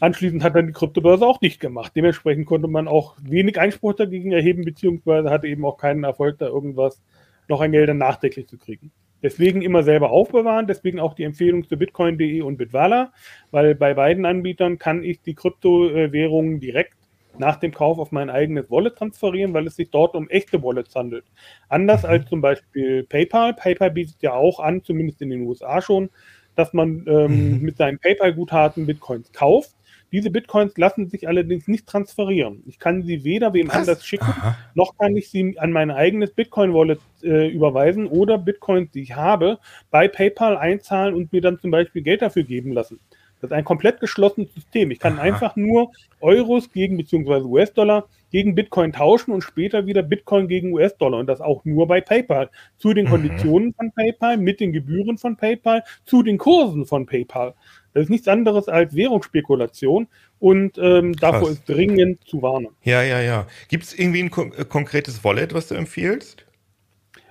Anschließend 0.02 0.44
hat 0.44 0.56
dann 0.56 0.68
die 0.68 0.74
Kryptobörse 0.74 1.26
auch 1.26 1.40
nicht 1.40 1.62
gemacht. 1.62 1.94
Dementsprechend 1.96 2.48
konnte 2.48 2.68
man 2.68 2.90
auch 2.90 3.16
wenig 3.22 3.58
Einspruch 3.58 3.94
dagegen 3.94 4.34
erheben, 4.34 4.66
beziehungsweise 4.66 5.30
hatte 5.30 5.48
eben 5.48 5.64
auch 5.64 5.78
keinen 5.78 6.04
Erfolg, 6.04 6.38
da 6.40 6.48
irgendwas 6.48 7.02
noch 7.48 7.62
an 7.62 7.72
Geldern 7.72 8.00
nachträglich 8.00 8.48
zu 8.50 8.58
kriegen. 8.58 8.92
Deswegen 9.24 9.62
immer 9.62 9.84
selber 9.84 10.12
aufbewahren, 10.12 10.68
deswegen 10.68 11.00
auch 11.00 11.16
die 11.16 11.24
Empfehlung 11.24 11.68
zu 11.68 11.78
bitcoin.de 11.78 12.42
und 12.42 12.58
Bitwala, 12.58 13.12
weil 13.52 13.74
bei 13.74 13.94
beiden 13.94 14.26
Anbietern 14.26 14.78
kann 14.78 15.04
ich 15.04 15.22
die 15.22 15.34
Kryptowährungen 15.34 16.60
direkt 16.60 16.94
nach 17.40 17.58
dem 17.58 17.72
Kauf 17.72 18.00
auf 18.00 18.12
mein 18.12 18.30
eigenes 18.30 18.70
Wallet 18.70 18.96
transferieren, 18.96 19.54
weil 19.54 19.68
es 19.68 19.76
sich 19.76 19.90
dort 19.90 20.16
um 20.16 20.30
echte 20.30 20.62
Wallets 20.62 20.96
handelt. 20.96 21.26
Anders 21.70 22.06
als 22.06 22.28
zum 22.30 22.42
Beispiel 22.42 23.04
PayPal. 23.04 23.54
PayPal 23.54 23.92
bietet 23.92 24.22
ja 24.22 24.34
auch 24.34 24.60
an, 24.60 24.84
zumindest 24.84 25.22
in 25.22 25.30
den 25.30 25.42
USA 25.42 25.82
schon, 25.82 26.10
dass 26.56 26.74
man 26.74 27.06
ähm, 27.08 27.58
mhm. 27.58 27.62
mit 27.62 27.78
seinen 27.78 28.00
PayPal-Guthaben 28.00 28.86
Bitcoins 28.86 29.32
kauft. 29.32 29.77
Diese 30.12 30.30
Bitcoins 30.30 30.78
lassen 30.78 31.10
sich 31.10 31.28
allerdings 31.28 31.68
nicht 31.68 31.88
transferieren. 31.88 32.64
Ich 32.66 32.80
kann 32.80 33.04
sie 33.04 33.24
weder 33.24 33.54
wem 33.54 33.68
Was? 33.68 33.76
anders 33.76 34.06
schicken, 34.06 34.26
Aha. 34.26 34.58
noch 34.74 34.98
kann 34.98 35.16
ich 35.18 35.30
sie 35.30 35.58
an 35.60 35.72
mein 35.72 35.92
eigenes 35.92 36.32
Bitcoin-Wallet 36.32 37.00
äh, 37.24 37.50
überweisen 37.50 38.08
oder 38.08 38.38
Bitcoins, 38.38 38.92
die 38.92 39.02
ich 39.02 39.16
habe, 39.16 39.60
bei 39.92 40.08
PayPal 40.08 40.58
einzahlen 40.58 41.14
und 41.14 41.34
mir 41.34 41.42
dann 41.42 41.60
zum 41.60 41.72
Beispiel 41.72 42.02
Geld 42.02 42.22
dafür 42.22 42.44
geben 42.44 42.72
lassen. 42.72 43.00
Das 43.42 43.52
ist 43.52 43.56
ein 43.56 43.66
komplett 43.66 44.00
geschlossenes 44.00 44.54
System. 44.54 44.90
Ich 44.92 45.00
kann 45.00 45.14
Aha. 45.14 45.22
einfach 45.22 45.56
nur 45.56 45.92
Euros 46.22 46.72
gegen 46.72 46.98
beziehungsweise 46.98 47.46
US-Dollar 47.46 48.08
gegen 48.32 48.56
Bitcoin 48.56 48.92
tauschen 48.92 49.32
und 49.32 49.42
später 49.42 49.86
wieder 49.86 50.02
Bitcoin 50.02 50.48
gegen 50.48 50.74
US-Dollar 50.74 51.20
und 51.20 51.28
das 51.28 51.40
auch 51.40 51.64
nur 51.64 51.88
bei 51.88 52.02
PayPal. 52.02 52.50
Zu 52.78 52.94
den 52.94 53.06
mhm. 53.06 53.12
Konditionen 53.12 53.74
von 53.74 53.92
PayPal, 53.92 54.38
mit 54.38 54.60
den 54.60 54.74
Gebühren 54.74 55.18
von 55.18 55.38
PayPal, 55.38 55.84
zu 56.06 56.24
den 56.24 56.38
Kursen 56.38 56.86
von 56.86 57.06
PayPal. 57.06 57.54
Das 57.98 58.04
ist 58.04 58.10
nichts 58.12 58.28
anderes 58.28 58.68
als 58.68 58.94
Währungsspekulation 58.94 60.08
und 60.38 60.78
ähm, 60.78 61.14
davor 61.14 61.50
ist 61.50 61.68
dringend 61.68 62.24
zu 62.28 62.44
warnen. 62.44 62.68
Ja, 62.84 63.02
ja, 63.02 63.22
ja. 63.22 63.48
Gibt 63.70 63.86
es 63.86 63.98
irgendwie 63.98 64.22
ein 64.22 64.30
kon 64.30 64.54
äh, 64.54 64.66
konkretes 64.66 65.24
Wallet, 65.24 65.56
was 65.56 65.70
du 65.70 65.74
empfiehlst? 65.74 66.46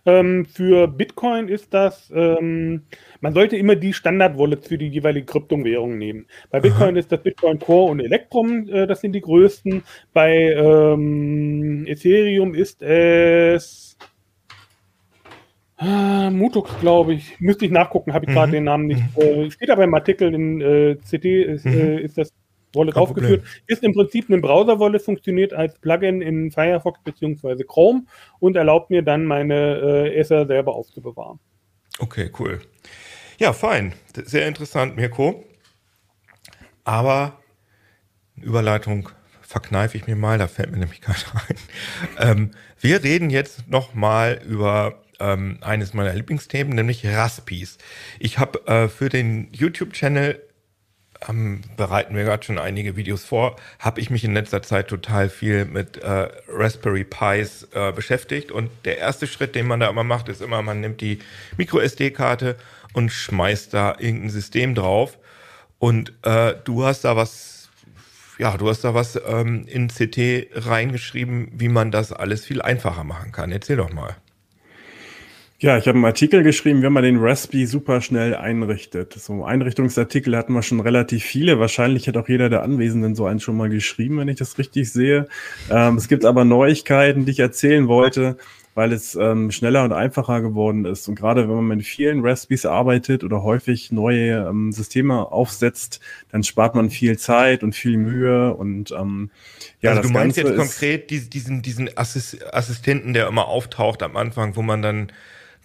Ähm, 0.07 0.44
für 0.44 0.88
Bitcoin 0.88 1.46
ist 1.46 1.72
das, 1.72 2.11
ähm, 2.12 2.83
man 3.20 3.33
sollte 3.33 3.57
immer 3.57 3.76
die 3.76 3.92
Standard-Wallets 3.92 4.66
für 4.66 4.76
die 4.76 4.88
jeweilige 4.88 5.26
Kryptowährung 5.26 5.98
nehmen. 5.98 6.26
Bei 6.50 6.59
Bitcoin 6.59 6.90
Aha. 6.90 6.98
ist 6.98 7.12
das 7.12 7.22
Bitcoin 7.22 7.61
Core 7.61 7.92
und 7.92 8.00
Electrum, 8.00 8.68
äh, 8.68 8.88
das 8.88 9.02
sind 9.02 9.12
die 9.12 9.20
größten. 9.20 9.85
Bei 10.12 10.33
ähm, 10.35 11.87
Ethereum 11.87 12.55
ist 12.55 12.83
es 12.83 13.96
äh, 15.78 16.30
Mutux, 16.30 16.70
glaube 16.80 17.14
ich. 17.14 17.38
Müsste 17.40 17.66
ich 17.66 17.70
nachgucken, 17.70 18.14
habe 18.14 18.24
ich 18.26 18.32
gerade 18.32 18.48
mhm. 18.48 18.52
den 18.52 18.64
Namen 18.64 18.86
nicht. 18.86 19.02
Mhm. 19.16 19.22
Äh, 19.22 19.50
steht 19.50 19.70
aber 19.70 19.84
im 19.84 19.94
Artikel 19.94 20.34
in 20.34 20.60
äh, 20.60 20.96
CT, 20.96 21.24
ist, 21.24 21.64
mhm. 21.64 21.72
Äh, 21.72 22.00
ist 22.00 22.18
das 22.18 22.32
Wallet 22.74 22.94
Kein 22.94 23.02
aufgeführt. 23.02 23.42
Problem. 23.42 23.62
Ist 23.66 23.82
im 23.82 23.92
Prinzip 23.92 24.28
ein 24.30 24.40
Browser-Wallet, 24.40 25.02
funktioniert 25.02 25.52
als 25.52 25.78
Plugin 25.78 26.22
in 26.22 26.50
Firefox 26.50 27.00
bzw. 27.04 27.64
Chrome 27.64 28.04
und 28.38 28.56
erlaubt 28.56 28.90
mir 28.90 29.02
dann 29.02 29.24
meine 29.24 30.10
äh, 30.10 30.18
Ether 30.18 30.46
selber 30.46 30.74
aufzubewahren. 30.74 31.38
Okay, 31.98 32.30
cool. 32.38 32.60
Ja, 33.38 33.52
fein. 33.52 33.92
Sehr 34.14 34.46
interessant, 34.46 34.96
Mirko. 34.96 35.44
Aber 36.84 37.38
Überleitung 38.36 39.08
verkneife 39.42 39.96
ich 39.96 40.06
mir 40.06 40.16
mal, 40.16 40.38
da 40.38 40.46
fällt 40.46 40.70
mir 40.70 40.78
nämlich 40.78 41.00
gerade 41.02 41.20
ein. 41.48 41.56
Ähm, 42.18 42.50
wir 42.80 43.02
reden 43.02 43.30
jetzt 43.30 43.68
noch 43.68 43.94
mal 43.94 44.40
über 44.46 45.02
ähm, 45.20 45.59
eines 45.61 45.94
meiner 45.94 46.14
Lieblingsthemen, 46.14 46.74
nämlich 46.74 47.07
Raspis. 47.07 47.79
Ich 48.18 48.38
habe 48.38 48.66
äh, 48.66 48.88
für 48.88 49.09
den 49.09 49.48
YouTube-Channel 49.52 50.40
ähm, 51.29 51.62
bereiten 51.76 52.14
wir 52.14 52.24
gerade 52.24 52.44
schon 52.44 52.59
einige 52.59 52.96
Videos 52.96 53.24
vor, 53.24 53.57
habe 53.79 54.00
ich 54.00 54.11
mich 54.11 54.24
in 54.24 54.35
letzter 54.35 54.62
Zeit 54.62 54.88
total 54.88 55.29
viel 55.29 55.64
mit 55.64 55.98
äh, 55.98 56.29
Raspberry 56.48 57.05
Pis 57.05 57.68
äh, 57.72 57.92
beschäftigt. 57.92 58.52
Und 58.52 58.70
der 58.85 58.98
erste 58.98 59.26
Schritt, 59.26 59.55
den 59.55 59.66
man 59.66 59.81
da 59.81 59.88
immer 59.88 60.05
macht, 60.05 60.29
ist 60.29 60.42
immer, 60.42 60.62
man 60.62 60.81
nimmt 60.81 61.00
die 61.00 61.18
Micro-SD-Karte 61.57 62.57
und 62.92 63.11
schmeißt 63.11 63.72
da 63.74 63.96
irgendein 63.98 64.31
System 64.31 64.74
drauf. 64.74 65.18
Und 65.79 66.12
äh, 66.22 66.55
du 66.64 66.85
hast 66.85 67.05
da 67.05 67.16
was, 67.16 67.68
ja, 68.38 68.57
du 68.57 68.68
hast 68.68 68.83
da 68.83 68.94
was 68.94 69.20
ähm, 69.26 69.66
in 69.66 69.88
CT 69.88 70.48
reingeschrieben, 70.55 71.52
wie 71.52 71.68
man 71.68 71.90
das 71.90 72.12
alles 72.12 72.44
viel 72.44 72.62
einfacher 72.62 73.05
machen 73.05 73.33
kann. 73.33 73.52
Erzähl 73.52 73.76
doch 73.76 73.92
mal. 73.92 74.16
Ja, 75.59 75.79
ich 75.79 75.88
habe 75.88 75.97
einen 75.97 76.05
Artikel 76.05 76.42
geschrieben, 76.42 76.83
wie 76.83 76.90
man 76.90 77.03
den 77.03 77.16
Raspi 77.16 77.64
super 77.64 78.03
schnell 78.03 78.35
einrichtet. 78.35 79.14
So 79.14 79.42
Einrichtungsartikel 79.42 80.37
hatten 80.37 80.53
wir 80.53 80.62
schon 80.62 80.81
relativ 80.81 81.25
viele. 81.25 81.59
Wahrscheinlich 81.59 82.07
hat 82.07 82.19
auch 82.19 82.29
jeder 82.29 82.51
der 82.51 82.62
Anwesenden 82.62 83.14
so 83.14 83.25
einen 83.25 83.40
schon 83.40 83.57
mal 83.57 83.71
geschrieben, 83.71 84.19
wenn 84.19 84.29
ich 84.29 84.37
das 84.37 84.59
richtig 84.59 84.92
sehe. 84.92 85.29
Ähm, 85.71 85.97
es 85.97 86.09
gibt 86.09 86.27
aber 86.27 86.45
Neuigkeiten, 86.45 87.25
die 87.25 87.31
ich 87.33 87.38
erzählen 87.38 87.88
wollte, 87.88 88.37
weil 88.75 88.92
es 88.92 89.14
ähm, 89.14 89.51
schneller 89.51 89.83
und 89.85 89.95
einfacher 89.95 90.42
geworden 90.42 90.85
ist. 90.85 91.09
Und 91.09 91.14
gerade 91.14 91.49
wenn 91.49 91.57
man 91.57 91.79
mit 91.79 91.87
vielen 91.87 92.21
Raspis 92.21 92.66
arbeitet 92.66 93.25
oder 93.25 93.42
häufig 93.42 93.90
neue 93.90 94.47
ähm, 94.47 94.73
Systeme 94.73 95.33
aufsetzt, 95.33 96.01
dann 96.31 96.42
spart 96.42 96.75
man 96.75 96.90
viel 96.90 97.16
Zeit 97.16 97.62
und 97.62 97.75
viel 97.75 97.97
Mühe 97.97 98.53
und 98.53 98.90
ähm, 98.90 99.31
ja, 99.81 99.92
also 99.92 100.03
du 100.03 100.11
meinst 100.11 100.37
Ganze 100.37 100.53
jetzt 100.53 100.59
konkret 100.59 101.11
diesen, 101.11 101.62
diesen 101.62 101.88
Assistenten, 101.97 103.14
der 103.14 103.27
immer 103.29 103.49
auftaucht 103.49 104.03
am 104.03 104.19
Anfang, 104.19 104.55
wo 104.55 104.61
man 104.61 104.83
dann 104.83 105.11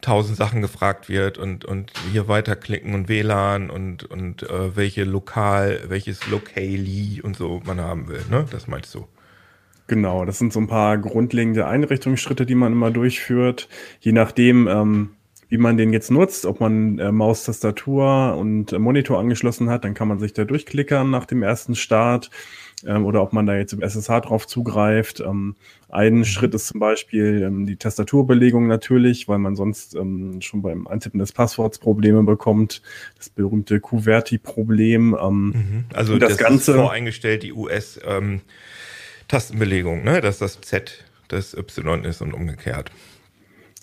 tausend 0.02 0.38
Sachen 0.38 0.62
gefragt 0.62 1.10
wird 1.10 1.38
und, 1.38 1.66
und 1.66 1.92
hier 2.12 2.28
weiterklicken 2.28 2.94
und 2.94 3.08
WLAN 3.08 3.70
und, 3.70 4.04
und 4.04 4.44
äh, 4.44 4.76
welche 4.76 5.04
Lokal, 5.04 5.82
welches 5.88 6.28
Locali 6.28 7.22
und 7.22 7.36
so 7.38 7.62
man 7.66 7.80
haben 7.80 8.08
will, 8.08 8.22
ne? 8.30 8.46
Das 8.52 8.68
meinst 8.68 8.94
du? 8.96 9.08
Genau, 9.88 10.26
das 10.26 10.40
sind 10.40 10.54
so 10.54 10.60
ein 10.60 10.68
paar 10.68 10.98
grundlegende 10.98 11.68
Einrichtungsschritte, 11.68 12.46
die 12.46 12.56
man 12.56 12.72
immer 12.72 12.92
durchführt. 12.92 13.68
Je 14.00 14.14
nachdem, 14.14 14.68
ähm, 14.68 15.10
wie 15.50 15.58
man 15.58 15.76
den 15.76 15.92
jetzt 15.92 16.12
nutzt, 16.12 16.46
ob 16.46 16.62
man 16.62 16.98
äh, 16.98 17.12
Maus, 17.12 17.44
Tastatur 17.44 18.38
und 18.38 18.72
äh, 18.72 18.80
Monitor 18.80 19.20
angeschlossen 19.20 19.70
hat, 19.70 19.84
dann 19.84 19.94
kann 19.94 20.08
man 20.08 20.20
sich 20.20 20.32
da 20.32 20.46
durchklickern 20.46 21.10
nach 21.10 21.26
dem 21.26 21.44
ersten 21.44 21.76
Start 21.76 22.30
ähm, 22.88 23.06
oder 23.06 23.22
ob 23.22 23.34
man 23.34 23.46
da 23.46 23.56
jetzt 23.56 23.74
im 23.74 23.82
SSH 23.82 24.22
drauf 24.22 24.48
zugreift. 24.48 25.20
Ähm, 25.20 25.56
ein 25.90 26.20
mhm. 26.20 26.26
Schritt 26.26 26.54
ist 26.54 26.68
zum 26.68 26.80
Beispiel 26.80 27.44
ähm, 27.44 27.66
die 27.66 27.76
Tastaturbelegung 27.76 28.68
natürlich, 28.68 29.28
weil 29.28 29.40
man 29.40 29.56
sonst 29.56 29.96
ähm, 29.96 30.40
schon 30.42 30.62
beim 30.62 30.86
Eintippen 30.88 31.20
des 31.20 31.34
Passworts 31.34 31.80
Probleme 31.80 32.22
bekommt. 32.24 32.82
Das 33.18 33.30
berühmte 33.30 33.80
QWERTY-Problem. 33.80 35.18
Ähm, 35.22 35.48
mhm. 35.48 35.86
Also 35.94 36.18
das, 36.18 36.30
das 36.30 36.38
Ganze 36.38 36.72
ist 36.72 36.78
voreingestellt, 36.78 37.44
die 37.44 37.54
US-Tastenbelegung, 37.54 40.00
ähm, 40.00 40.06
ne? 40.06 40.22
dass 40.22 40.38
das 40.38 40.62
Z 40.62 41.04
das 41.28 41.54
Y 41.54 42.06
ist 42.06 42.22
und 42.22 42.34
umgekehrt. 42.34 42.92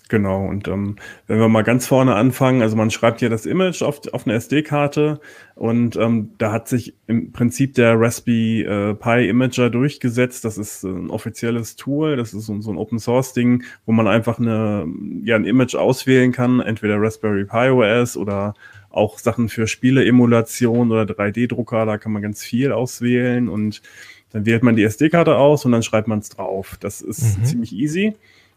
Genau, 0.09 0.43
und 0.43 0.67
ähm, 0.67 0.95
wenn 1.27 1.39
wir 1.39 1.49
mal 1.49 1.61
ganz 1.61 1.85
vorne 1.85 2.15
anfangen, 2.15 2.63
also 2.63 2.75
man 2.75 2.89
schreibt 2.89 3.21
ja 3.21 3.29
das 3.29 3.45
Image 3.45 3.83
auf, 3.83 4.01
auf 4.11 4.25
eine 4.25 4.35
SD-Karte 4.35 5.21
und 5.53 5.97
ähm, 5.97 6.31
da 6.39 6.51
hat 6.51 6.67
sich 6.67 6.95
im 7.05 7.31
Prinzip 7.31 7.75
der 7.75 7.99
Raspberry 7.99 8.61
äh, 8.63 8.95
Pi 8.95 9.29
Imager 9.29 9.69
durchgesetzt. 9.69 10.43
Das 10.45 10.57
ist 10.57 10.83
ein 10.83 11.11
offizielles 11.11 11.75
Tool, 11.75 12.17
das 12.17 12.33
ist 12.33 12.47
so, 12.47 12.59
so 12.59 12.71
ein 12.71 12.77
Open-Source-Ding, 12.77 13.63
wo 13.85 13.91
man 13.91 14.07
einfach 14.07 14.39
eine, 14.39 14.87
ja, 15.23 15.35
ein 15.35 15.45
Image 15.45 15.75
auswählen 15.75 16.31
kann, 16.31 16.59
entweder 16.59 16.99
Raspberry 16.99 17.45
Pi 17.45 17.69
OS 17.69 18.17
oder 18.17 18.55
auch 18.89 19.19
Sachen 19.19 19.47
für 19.47 19.67
Spiele-Emulation 19.67 20.91
oder 20.91 21.03
3D-Drucker, 21.03 21.85
da 21.85 21.99
kann 21.99 22.13
man 22.13 22.23
ganz 22.23 22.43
viel 22.43 22.71
auswählen 22.71 23.47
und 23.47 23.83
dann 24.31 24.47
wählt 24.47 24.63
man 24.63 24.75
die 24.75 24.83
SD-Karte 24.83 25.37
aus 25.37 25.65
und 25.65 25.71
dann 25.71 25.83
schreibt 25.83 26.07
man 26.07 26.17
es 26.17 26.29
drauf. 26.29 26.77
Das 26.79 27.01
ist 27.01 27.37
mhm. 27.37 27.45
ziemlich 27.45 27.73
easy. 27.73 28.15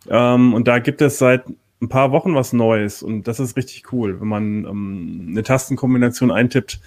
Ähm, 0.09 0.55
und 0.55 0.69
da 0.69 0.79
gibt 0.79 1.01
es 1.01 1.19
seit 1.19 1.45
ein 1.81 1.89
paar 1.89 2.13
Wochen 2.13 2.35
was 2.35 2.53
Neues 2.53 3.03
und 3.03 3.27
das 3.27 3.41
ist 3.41 3.57
richtig 3.57 3.93
cool, 3.93 4.21
wenn 4.21 4.29
man 4.29 4.65
ähm, 4.65 5.27
eine 5.31 5.43
Tastenkombination 5.43 6.31
eintippt. 6.31 6.81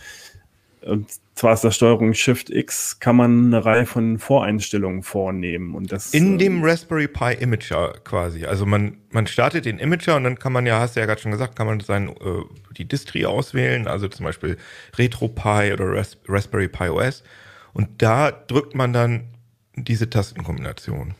Und 0.81 1.09
zwar 1.33 1.53
ist 1.53 1.63
das 1.63 1.75
Steuerung 1.75 2.13
Shift 2.13 2.51
X, 2.51 2.99
kann 2.99 3.15
man 3.15 3.47
eine 3.47 3.65
Reihe 3.65 3.85
von 3.87 4.19
Voreinstellungen 4.19 5.01
vornehmen. 5.01 5.73
Und 5.73 5.91
das, 5.91 6.13
In 6.13 6.33
ähm, 6.33 6.37
dem 6.37 6.63
Raspberry 6.63 7.07
Pi 7.07 7.33
Imager 7.33 7.95
quasi. 8.03 8.45
Also 8.45 8.65
man, 8.67 8.97
man 9.09 9.25
startet 9.25 9.65
den 9.65 9.79
Imager 9.79 10.15
und 10.15 10.23
dann 10.23 10.37
kann 10.37 10.53
man 10.53 10.65
ja, 10.67 10.79
hast 10.79 10.95
du 10.95 10.99
ja 10.99 11.07
gerade 11.07 11.19
schon 11.19 11.31
gesagt, 11.31 11.55
kann 11.55 11.65
man 11.65 11.79
sein, 11.79 12.09
äh, 12.09 12.43
die 12.77 12.87
Distri 12.87 13.25
auswählen, 13.25 13.87
also 13.87 14.07
zum 14.07 14.25
Beispiel 14.25 14.57
RetroPie 14.97 15.73
oder 15.73 15.91
Ras 15.93 16.17
Raspberry 16.27 16.67
Pi 16.67 16.89
OS. 16.89 17.23
Und 17.73 17.89
da 17.97 18.31
drückt 18.31 18.75
man 18.75 18.93
dann 18.93 19.25
diese 19.75 20.09
Tastenkombination. 20.09 21.15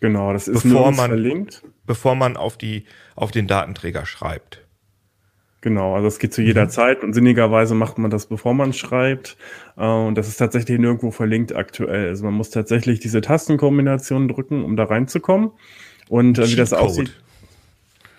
Genau, 0.00 0.32
das 0.32 0.48
ist 0.48 0.62
bevor 0.62 0.92
man, 0.92 1.08
verlinkt. 1.08 1.62
Bevor 1.86 2.14
man 2.14 2.36
auf, 2.36 2.56
die, 2.56 2.84
auf 3.14 3.30
den 3.30 3.46
Datenträger 3.46 4.04
schreibt. 4.04 4.66
Genau, 5.62 5.96
also 5.96 6.06
es 6.06 6.18
geht 6.18 6.32
zu 6.32 6.42
jeder 6.42 6.66
mhm. 6.66 6.70
Zeit 6.70 7.02
und 7.02 7.12
sinnigerweise 7.12 7.74
macht 7.74 7.98
man 7.98 8.10
das, 8.10 8.26
bevor 8.26 8.54
man 8.54 8.72
schreibt. 8.72 9.36
Äh, 9.76 9.84
und 9.84 10.14
das 10.16 10.28
ist 10.28 10.36
tatsächlich 10.36 10.78
nirgendwo 10.78 11.10
verlinkt 11.10 11.56
aktuell. 11.56 12.08
Also 12.08 12.24
man 12.24 12.34
muss 12.34 12.50
tatsächlich 12.50 13.00
diese 13.00 13.20
Tastenkombination 13.20 14.28
drücken, 14.28 14.62
um 14.64 14.76
da 14.76 14.84
reinzukommen. 14.84 15.50
Und 16.08 16.38
äh, 16.38 16.48
wie 16.48 16.56
das 16.56 16.72
aussieht. 16.72 17.18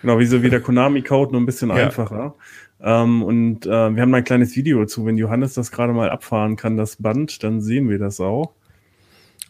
Genau, 0.02 0.18
wie 0.18 0.26
so 0.26 0.42
wie 0.42 0.50
der 0.50 0.60
Konami-Code, 0.62 1.32
nur 1.32 1.40
ein 1.40 1.46
bisschen 1.46 1.70
ja. 1.70 1.76
einfacher. 1.76 2.34
Ähm, 2.82 3.22
und 3.22 3.66
äh, 3.66 3.70
wir 3.70 4.02
haben 4.02 4.14
ein 4.14 4.24
kleines 4.24 4.54
Video 4.56 4.80
dazu. 4.80 5.06
Wenn 5.06 5.16
Johannes 5.16 5.54
das 5.54 5.70
gerade 5.70 5.92
mal 5.92 6.10
abfahren 6.10 6.56
kann, 6.56 6.76
das 6.76 6.96
Band, 6.96 7.42
dann 7.44 7.60
sehen 7.60 7.88
wir 7.88 7.98
das 7.98 8.20
auch. 8.20 8.52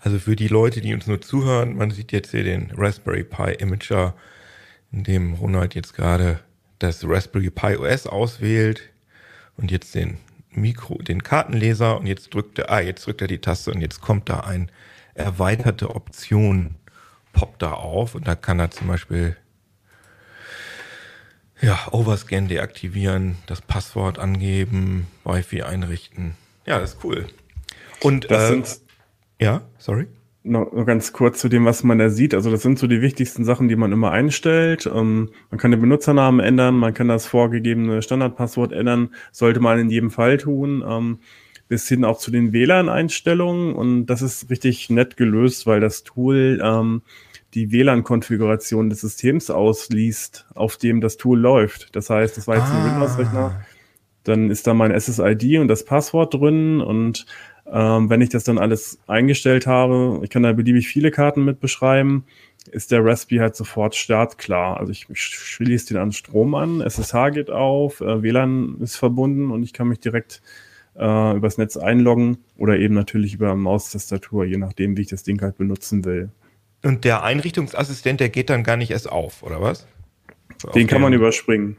Also 0.01 0.19
für 0.19 0.37
die 0.37 0.49
Leute, 0.49 0.81
die 0.81 0.95
uns 0.95 1.07
nur 1.07 1.21
zuhören, 1.21 1.77
man 1.77 1.91
sieht 1.91 2.13
jetzt 2.13 2.31
hier 2.31 2.45
den 2.45 2.71
Raspberry 2.77 3.25
Pi 3.25 3.53
Imager, 3.59 4.15
in 4.93 5.05
dem 5.05 5.35
Ronald 5.35 5.75
jetzt 5.75 5.95
gerade 5.95 6.41
das 6.79 7.05
Raspberry 7.07 7.51
Pi 7.51 7.77
OS 7.77 8.07
auswählt 8.07 8.83
und 9.57 9.71
jetzt 9.71 9.95
den 9.95 10.19
Mikro, 10.51 11.03
den 11.03 11.23
Kartenleser 11.23 11.99
und 11.99 12.07
jetzt 12.07 12.33
drückt 12.33 12.59
er, 12.59 12.71
ah, 12.71 12.81
jetzt 12.81 13.07
drückt 13.07 13.21
er 13.21 13.29
die 13.29 13.39
Taste 13.39 13.73
und 13.73 13.81
jetzt 13.81 14.01
kommt 14.01 14.29
da 14.29 14.41
ein 14.41 14.71
erweiterte 15.15 15.95
Option, 15.95 16.77
poppt 17.33 17.63
da 17.63 17.73
auf 17.73 18.15
und 18.15 18.27
da 18.27 18.35
kann 18.35 18.61
er 18.61 18.71
zum 18.71 18.87
Beispiel 18.87 19.37
ja, 21.61 21.89
Overscan 21.91 22.47
deaktivieren, 22.47 23.37
das 23.47 23.61
Passwort 23.61 24.19
angeben, 24.19 25.09
Wi-Fi 25.25 25.65
einrichten. 25.65 26.37
Ja, 26.67 26.79
das 26.79 26.95
ist 26.95 27.05
cool. 27.05 27.27
Und 28.01 28.31
das 28.31 28.79
äh, 28.79 28.81
ja, 29.41 29.63
sorry. 29.79 30.07
Noch, 30.45 30.73
noch 30.73 30.87
ganz 30.87 31.13
kurz 31.13 31.41
zu 31.41 31.49
dem, 31.49 31.65
was 31.65 31.83
man 31.83 31.99
da 31.99 32.09
sieht. 32.09 32.33
Also 32.33 32.51
das 32.51 32.63
sind 32.63 32.79
so 32.79 32.87
die 32.87 33.03
wichtigsten 33.03 33.45
Sachen, 33.45 33.69
die 33.69 33.77
man 33.77 33.93
immer 33.93 34.13
einstellt. 34.13 34.89
Ähm, 34.93 35.31
man 35.51 35.59
kann 35.59 35.71
den 35.71 35.81
Benutzernamen 35.81 36.41
ändern, 36.41 36.77
man 36.77 36.95
kann 36.95 37.09
das 37.09 37.27
vorgegebene 37.27 38.01
Standardpasswort 38.03 38.73
ändern, 38.73 39.11
sollte 39.33 39.61
man 39.61 39.79
in 39.79 39.91
jedem 39.91 40.11
Fall 40.11 40.39
tun. 40.39 40.85
Ähm, 40.87 41.19
bis 41.69 41.87
hin 41.87 42.05
auch 42.05 42.19
zu 42.19 42.31
den 42.31 42.53
WLAN-Einstellungen. 42.53 43.75
Und 43.75 44.07
das 44.07 44.23
ist 44.23 44.51
richtig 44.51 44.91
nett 44.91 45.17
gelöst, 45.17 45.67
weil 45.67 45.81
das 45.81 46.03
Tool 46.03 46.61
ähm, 46.63 47.03
die 47.55 47.71
WLAN-Konfiguration 47.71 48.91
des 48.91 49.03
Systems 49.03 49.51
ausliest, 49.51 50.47
auf 50.55 50.77
dem 50.77 51.01
das 51.01 51.17
Tool 51.17 51.39
läuft. 51.39 51.95
Das 51.95 52.11
heißt, 52.11 52.37
das 52.37 52.47
war 52.49 52.57
jetzt 52.57 52.69
ah. 52.69 52.85
ein 52.85 52.93
Windows-Rechner. 52.93 53.67
Dann 54.25 54.51
ist 54.51 54.67
da 54.67 54.75
mein 54.75 54.99
SSID 54.99 55.59
und 55.59 55.69
das 55.69 55.85
Passwort 55.85 56.35
drin 56.35 56.81
und 56.81 57.25
ähm, 57.71 58.09
wenn 58.09 58.21
ich 58.21 58.31
das 58.31 58.45
dann 58.45 58.59
alles 58.59 58.99
eingestellt 59.07 59.67
habe, 59.67 60.21
ich 60.23 60.31
kann 60.31 60.43
da 60.43 60.53
beliebig 60.53 60.89
viele 60.89 61.11
Karten 61.11 61.45
mit 61.45 61.61
beschreiben, 61.61 62.25
ist 62.71 62.91
der 62.91 63.05
Raspberry 63.05 63.41
halt 63.41 63.57
sofort 63.57 63.95
startklar. 63.95 64.79
Also 64.79 64.93
ich, 64.93 65.07
schließe 65.13 65.89
den 65.89 65.97
an 65.97 66.13
Strom 66.13 66.55
an, 66.55 66.81
SSH 66.81 67.31
geht 67.31 67.51
auf, 67.51 68.01
äh, 68.01 68.23
WLAN 68.23 68.79
ist 68.81 68.97
verbunden 68.97 69.51
und 69.51 69.63
ich 69.63 69.73
kann 69.73 69.89
mich 69.89 70.01
direkt 70.01 70.43
äh, 70.97 71.37
übers 71.37 71.59
Netz 71.59 71.77
einloggen 71.77 72.39
oder 72.57 72.79
eben 72.79 72.95
natürlich 72.95 73.35
über 73.35 73.55
Maustastatur, 73.55 74.45
je 74.45 74.57
nachdem, 74.57 74.97
wie 74.97 75.03
ich 75.03 75.09
das 75.09 75.23
Ding 75.23 75.41
halt 75.43 75.59
benutzen 75.59 76.05
will. 76.05 76.31
Und 76.85 77.05
der 77.05 77.23
Einrichtungsassistent, 77.23 78.21
der 78.21 78.29
geht 78.29 78.51
dann 78.51 78.63
gar 78.63 78.77
nicht 78.77 78.93
erst 78.93 79.11
auf, 79.11 79.43
oder 79.43 79.61
was? 79.61 79.87
Den 80.75 80.87
kann 80.87 81.03
man 81.03 81.13
überspringen. 81.13 81.77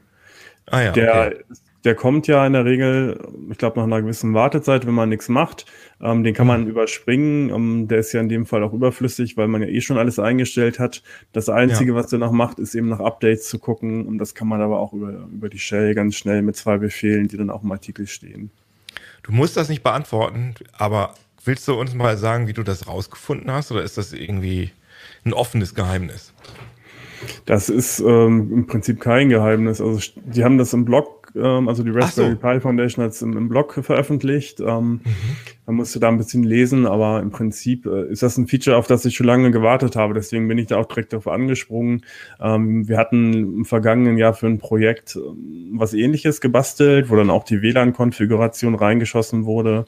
Ah 0.68 0.82
ja, 0.82 0.92
der 0.92 1.28
okay 1.28 1.44
der 1.84 1.96
kommt 1.96 2.28
ja 2.28 2.46
in 2.46 2.54
der 2.54 2.66
Regel, 2.66 3.20
ich 3.50 3.58
glaube, 3.58 3.80
nach 3.80 3.86
einer 3.86 4.02
gewissen 4.02 4.34
Wartezeit, 4.34 4.86
wenn 4.86 4.94
man 4.94 5.10
nichts 5.10 5.30
macht. 5.30 5.66
Ähm, 6.02 6.24
den 6.24 6.34
kann 6.34 6.48
man 6.48 6.64
mhm. 6.64 6.68
überspringen. 6.68 7.50
Ähm, 7.50 7.88
der 7.88 8.00
ist 8.00 8.12
ja 8.12 8.20
in 8.20 8.30
dem 8.30 8.46
Fall 8.46 8.64
auch 8.64 8.74
überflüssig, 8.74 9.38
weil 9.38 9.48
man 9.48 9.62
ja 9.62 9.68
eh 9.68 9.82
schon 9.82 9.98
alles 9.98 10.20
eingestellt 10.20 10.80
hat. 10.80 11.02
Das 11.32 11.48
Einzige, 11.48 11.92
ja. 11.92 11.98
was 11.98 12.08
der 12.08 12.20
noch 12.20 12.32
macht, 12.32 12.60
ist 12.60 12.76
eben 12.76 12.90
nach 12.90 13.00
Updates 13.00 13.48
zu 13.48 13.60
gucken. 13.60 14.06
Und 14.06 14.18
das 14.18 14.36
kann 14.36 14.48
man 14.48 14.62
aber 14.62 14.80
auch 14.80 14.94
über, 14.94 15.10
über 15.32 15.50
die 15.50 15.60
Shell 15.60 15.96
ganz 15.96 16.16
schnell 16.16 16.42
mit 16.42 16.58
zwei 16.58 16.78
Befehlen, 16.78 17.28
die 17.28 17.38
dann 17.38 17.50
auch 17.50 17.64
im 17.64 17.72
Artikel 17.72 18.08
stehen. 18.08 18.52
Du 19.24 19.32
musst 19.32 19.56
das 19.56 19.70
nicht 19.70 19.84
beantworten, 19.84 20.56
aber 20.74 21.14
willst 21.46 21.68
du 21.68 21.74
uns 21.74 21.94
mal 21.94 22.18
sagen, 22.18 22.48
wie 22.48 22.54
du 22.54 22.64
das 22.64 22.88
rausgefunden 22.88 23.52
hast? 23.52 23.72
Oder 23.72 23.84
ist 23.84 23.98
das 23.98 24.12
irgendwie 24.12 24.72
ein 25.24 25.34
offenes 25.34 25.76
Geheimnis? 25.76 26.34
Das 27.46 27.70
ist 27.70 28.00
ähm, 28.00 28.52
im 28.54 28.68
Prinzip 28.68 29.00
kein 29.00 29.30
Geheimnis. 29.30 29.82
Also 29.82 30.00
die 30.16 30.44
haben 30.44 30.58
das 30.58 30.74
im 30.74 30.86
Blog, 30.86 31.19
ähm, 31.36 31.68
also 31.68 31.84
die 31.84 31.92
Raspberry 31.92 32.32
so. 32.32 32.38
Pi 32.38 32.60
Foundation 32.60 33.04
hat 33.04 33.12
es 33.12 33.22
im, 33.22 33.36
im, 33.38 33.50
Blog 33.50 33.80
veröffentlicht. 33.82 34.60
Ähm, 34.60 34.92
mhm. 34.92 35.02
Man 35.66 35.76
musste 35.76 36.00
da 36.00 36.08
ein 36.08 36.18
bisschen 36.18 36.44
lesen, 36.44 36.86
aber 36.86 37.22
im 37.22 37.32
Prinzip 37.32 37.86
äh, 37.86 38.10
ist 38.12 38.24
das 38.24 38.38
ein 38.38 38.48
Feature, 38.48 38.78
auf 38.78 38.88
das 38.88 39.06
ich 39.06 39.16
schon 39.16 39.28
lange 39.28 39.52
gewartet 39.52 39.96
habe. 39.96 40.14
Deswegen 40.14 40.48
bin 40.48 40.58
ich 40.58 40.68
da 40.68 40.78
auch 40.78 40.86
direkt 40.86 41.14
darauf 41.14 41.28
angesprungen. 41.28 42.06
Ähm, 42.40 42.88
wir 42.88 42.98
hatten 42.98 43.34
im 43.34 43.66
vergangenen 43.66 44.18
Jahr 44.18 44.34
für 44.34 44.48
ein 44.48 44.60
Projekt 44.60 45.16
ähm, 45.16 45.72
was 45.74 45.94
ähnliches 45.94 46.42
gebastelt, 46.42 47.10
wo 47.10 47.16
dann 47.16 47.30
auch 47.30 47.44
die 47.44 47.62
WLAN-Konfiguration 47.62 48.76
reingeschossen 48.76 49.46
wurde. 49.46 49.86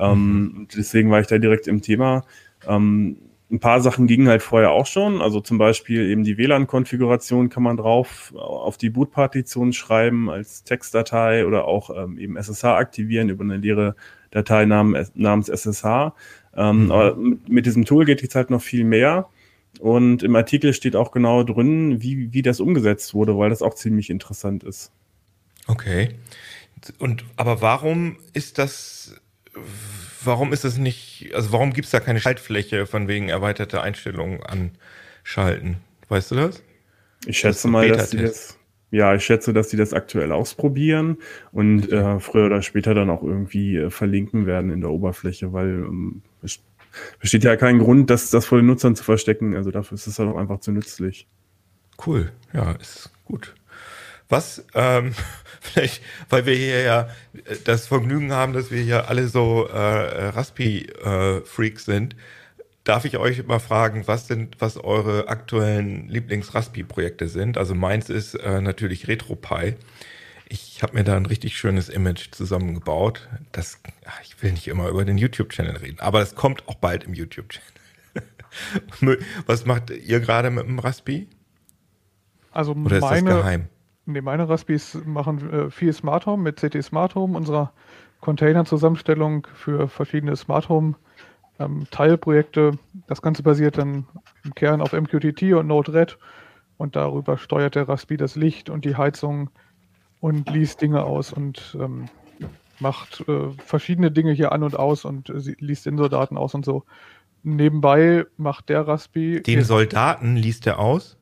Mhm. 0.00 0.68
Deswegen 0.76 1.10
war 1.10 1.20
ich 1.20 1.26
da 1.26 1.38
direkt 1.38 1.66
im 1.66 1.82
Thema. 1.82 2.22
Ähm, 2.68 3.16
ein 3.50 3.60
paar 3.60 3.80
Sachen 3.80 4.06
gingen 4.06 4.28
halt 4.28 4.42
vorher 4.42 4.70
auch 4.70 4.86
schon. 4.86 5.22
Also 5.22 5.40
zum 5.40 5.56
Beispiel 5.56 6.10
eben 6.10 6.22
die 6.22 6.36
WLAN-Konfiguration 6.36 7.48
kann 7.48 7.62
man 7.62 7.78
drauf 7.78 8.34
auf 8.36 8.76
die 8.76 8.90
Boot-Partition 8.90 9.72
schreiben 9.72 10.28
als 10.28 10.64
Textdatei 10.64 11.46
oder 11.46 11.64
auch 11.64 11.90
ähm, 11.96 12.18
eben 12.18 12.36
SSH 12.36 12.64
aktivieren 12.64 13.30
über 13.30 13.44
eine 13.44 13.56
leere 13.56 13.96
Datei 14.30 14.66
namens, 14.66 15.48
SSH. 15.48 16.12
Ähm, 16.54 16.84
mhm. 16.84 16.92
Aber 16.92 17.16
mit, 17.16 17.48
mit, 17.48 17.66
diesem 17.66 17.86
Tool 17.86 18.04
geht 18.04 18.20
jetzt 18.20 18.34
halt 18.34 18.50
noch 18.50 18.60
viel 18.60 18.84
mehr. 18.84 19.28
Und 19.80 20.22
im 20.22 20.36
Artikel 20.36 20.74
steht 20.74 20.96
auch 20.96 21.12
genau 21.12 21.42
drin, 21.42 22.02
wie, 22.02 22.32
wie 22.32 22.42
das 22.42 22.60
umgesetzt 22.60 23.14
wurde, 23.14 23.38
weil 23.38 23.48
das 23.48 23.62
auch 23.62 23.74
ziemlich 23.74 24.10
interessant 24.10 24.64
ist. 24.64 24.92
Okay. 25.66 26.16
Und 26.98 27.24
aber 27.36 27.60
warum 27.60 28.16
ist 28.32 28.58
das 28.58 29.20
warum 30.24 30.52
ist 30.52 30.64
es 30.64 30.78
nicht, 30.78 31.30
also 31.34 31.52
warum 31.52 31.72
gibt 31.72 31.86
es 31.86 31.90
da 31.90 32.00
keine 32.00 32.20
Schaltfläche 32.20 32.86
von 32.86 33.08
wegen 33.08 33.28
erweiterte 33.28 33.82
Einstellungen 33.82 34.40
anschalten? 34.42 35.78
Weißt 36.08 36.30
du 36.30 36.34
das? 36.36 36.62
Ich 37.26 37.38
schätze 37.38 37.64
das 37.64 37.70
mal, 37.70 37.88
dass 37.88 38.10
sie 38.10 38.18
das, 38.18 38.58
ja, 38.90 39.14
ich 39.14 39.24
schätze, 39.24 39.52
dass 39.52 39.70
sie 39.70 39.76
das 39.76 39.92
aktuell 39.92 40.32
ausprobieren 40.32 41.18
und 41.52 41.90
äh, 41.92 42.20
früher 42.20 42.46
oder 42.46 42.62
später 42.62 42.94
dann 42.94 43.10
auch 43.10 43.22
irgendwie 43.22 43.76
äh, 43.76 43.90
verlinken 43.90 44.46
werden 44.46 44.70
in 44.70 44.80
der 44.80 44.90
Oberfläche, 44.90 45.52
weil 45.52 45.68
ähm, 45.68 46.22
es 46.42 46.60
besteht 47.20 47.44
ja 47.44 47.56
kein 47.56 47.78
Grund, 47.78 48.08
das, 48.08 48.30
das 48.30 48.46
vor 48.46 48.58
den 48.58 48.66
Nutzern 48.66 48.96
zu 48.96 49.04
verstecken. 49.04 49.54
Also 49.54 49.70
dafür 49.70 49.96
ist 49.96 50.06
es 50.06 50.18
halt 50.18 50.30
auch 50.30 50.38
einfach 50.38 50.60
zu 50.60 50.72
nützlich. 50.72 51.26
Cool, 52.04 52.32
ja, 52.54 52.72
ist 52.72 53.10
gut. 53.24 53.54
Was, 54.28 54.64
ähm, 54.74 55.14
vielleicht, 55.60 56.02
weil 56.28 56.46
wir 56.46 56.54
hier 56.54 56.82
ja 56.82 57.08
das 57.64 57.86
Vergnügen 57.86 58.32
haben, 58.32 58.52
dass 58.52 58.70
wir 58.70 58.82
hier 58.82 59.08
alle 59.08 59.28
so 59.28 59.66
äh, 59.66 60.28
Raspi-Freaks 60.28 61.82
äh, 61.82 61.92
sind, 61.92 62.16
darf 62.84 63.04
ich 63.04 63.18
euch 63.18 63.46
mal 63.46 63.58
fragen, 63.58 64.06
was 64.06 64.26
sind, 64.26 64.60
was 64.60 64.78
eure 64.78 65.28
aktuellen 65.28 66.08
Lieblings-Raspi-Projekte 66.08 67.28
sind? 67.28 67.58
Also 67.58 67.74
meins 67.74 68.08
ist 68.08 68.34
äh, 68.34 68.60
natürlich 68.60 69.08
RetroPie. 69.08 69.74
Ich 70.48 70.82
habe 70.82 70.94
mir 70.94 71.04
da 71.04 71.16
ein 71.16 71.26
richtig 71.26 71.58
schönes 71.58 71.90
Image 71.90 72.30
zusammengebaut. 72.30 73.28
Das, 73.52 73.78
ach, 74.06 74.20
ich 74.22 74.42
will 74.42 74.52
nicht 74.52 74.68
immer 74.68 74.88
über 74.88 75.04
den 75.04 75.18
YouTube-Channel 75.18 75.76
reden, 75.76 76.00
aber 76.00 76.22
es 76.22 76.34
kommt 76.34 76.66
auch 76.66 76.76
bald 76.76 77.04
im 77.04 77.12
YouTube-Channel. 77.12 77.68
was 79.46 79.66
macht 79.66 79.90
ihr 79.90 80.20
gerade 80.20 80.50
mit 80.50 80.66
dem 80.66 80.78
Raspi? 80.78 81.28
Also 82.50 82.72
Oder 82.72 83.00
meine, 83.00 83.18
ist 83.18 83.26
das 83.26 83.42
geheim? 83.42 83.68
Nee, 84.10 84.22
meine 84.22 84.48
Raspis 84.48 84.96
machen 85.04 85.52
äh, 85.52 85.70
viel 85.70 85.92
Smart 85.92 86.24
Home 86.24 86.42
mit 86.42 86.56
CT 86.56 86.82
Smart 86.82 87.14
Home, 87.14 87.36
unserer 87.36 87.74
Container-Zusammenstellung 88.22 89.46
für 89.52 89.86
verschiedene 89.86 90.34
Smart 90.34 90.70
Home 90.70 90.94
ähm, 91.58 91.86
Teilprojekte. 91.90 92.78
Das 93.06 93.20
Ganze 93.20 93.42
basiert 93.42 93.76
dann 93.76 94.06
im 94.44 94.54
Kern 94.54 94.80
auf 94.80 94.94
MQTT 94.94 95.52
und 95.52 95.66
Node-RED 95.66 96.16
und 96.78 96.96
darüber 96.96 97.36
steuert 97.36 97.74
der 97.74 97.86
Raspi 97.86 98.16
das 98.16 98.34
Licht 98.34 98.70
und 98.70 98.86
die 98.86 98.96
Heizung 98.96 99.50
und 100.20 100.48
liest 100.48 100.80
Dinge 100.80 101.04
aus 101.04 101.30
und 101.30 101.76
ähm, 101.78 102.06
macht 102.80 103.28
äh, 103.28 103.50
verschiedene 103.58 104.10
Dinge 104.10 104.32
hier 104.32 104.52
an 104.52 104.62
und 104.62 104.74
aus 104.74 105.04
und 105.04 105.28
äh, 105.28 105.54
liest 105.58 105.82
Sensordaten 105.82 106.38
aus 106.38 106.54
und 106.54 106.64
so. 106.64 106.84
Nebenbei 107.42 108.24
macht 108.38 108.70
der 108.70 108.88
Raspi. 108.88 109.42
Den 109.42 109.64
Soldaten 109.64 110.34
liest 110.34 110.66
er 110.66 110.78
aus? 110.78 111.17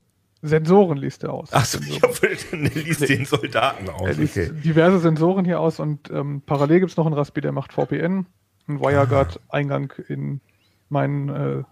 Sensoren 0.47 0.99
liest 0.99 1.25
er 1.25 1.33
aus. 1.33 1.53
Achso, 1.53 1.79
ich 1.81 2.03
wollte, 2.03 2.57
liest 2.57 3.09
den 3.09 3.25
Soldaten 3.25 3.89
aus. 3.89 4.07
Er 4.07 4.15
liest 4.15 4.37
okay. 4.37 4.51
diverse 4.65 4.99
Sensoren 4.99 5.45
hier 5.45 5.61
aus 5.61 5.81
und 5.81 6.11
ähm, 6.11 6.43
parallel 6.45 6.81
gibt 6.81 6.91
es 6.91 6.97
noch 6.97 7.07
einen 7.07 7.15
Raspi, 7.15 7.41
der 7.41 7.53
macht 7.53 7.73
VPN, 7.73 8.27
einen 8.69 8.81
WireGuard-Eingang 8.81 9.93
in 10.09 10.41
mein 10.89 11.29
äh, 11.29 11.63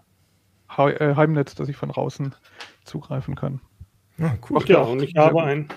äh, 0.77 1.15
Heimnetz, 1.15 1.55
dass 1.55 1.69
ich 1.69 1.77
von 1.77 1.89
draußen 1.89 2.35
zugreifen 2.83 3.35
kann. 3.35 3.61
Ah, 4.19 4.33
cool. 4.49 4.59
Ach 4.61 4.67
ja, 4.67 4.81
und 4.81 5.01
ich 5.01 5.15
habe 5.15 5.43
einen. 5.43 5.69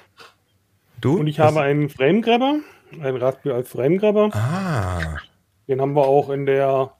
Du? 1.00 1.18
Und 1.18 1.26
ich 1.26 1.38
habe 1.38 1.60
einen 1.60 1.88
Framegrabber, 1.88 2.60
einen 3.00 3.16
Raspberry 3.16 3.54
als 3.54 3.68
Framegrabber. 3.68 4.30
Ah. 4.32 5.18
Den 5.68 5.80
haben 5.80 5.94
wir 5.94 6.06
auch 6.06 6.30
in 6.30 6.46
der 6.46 6.92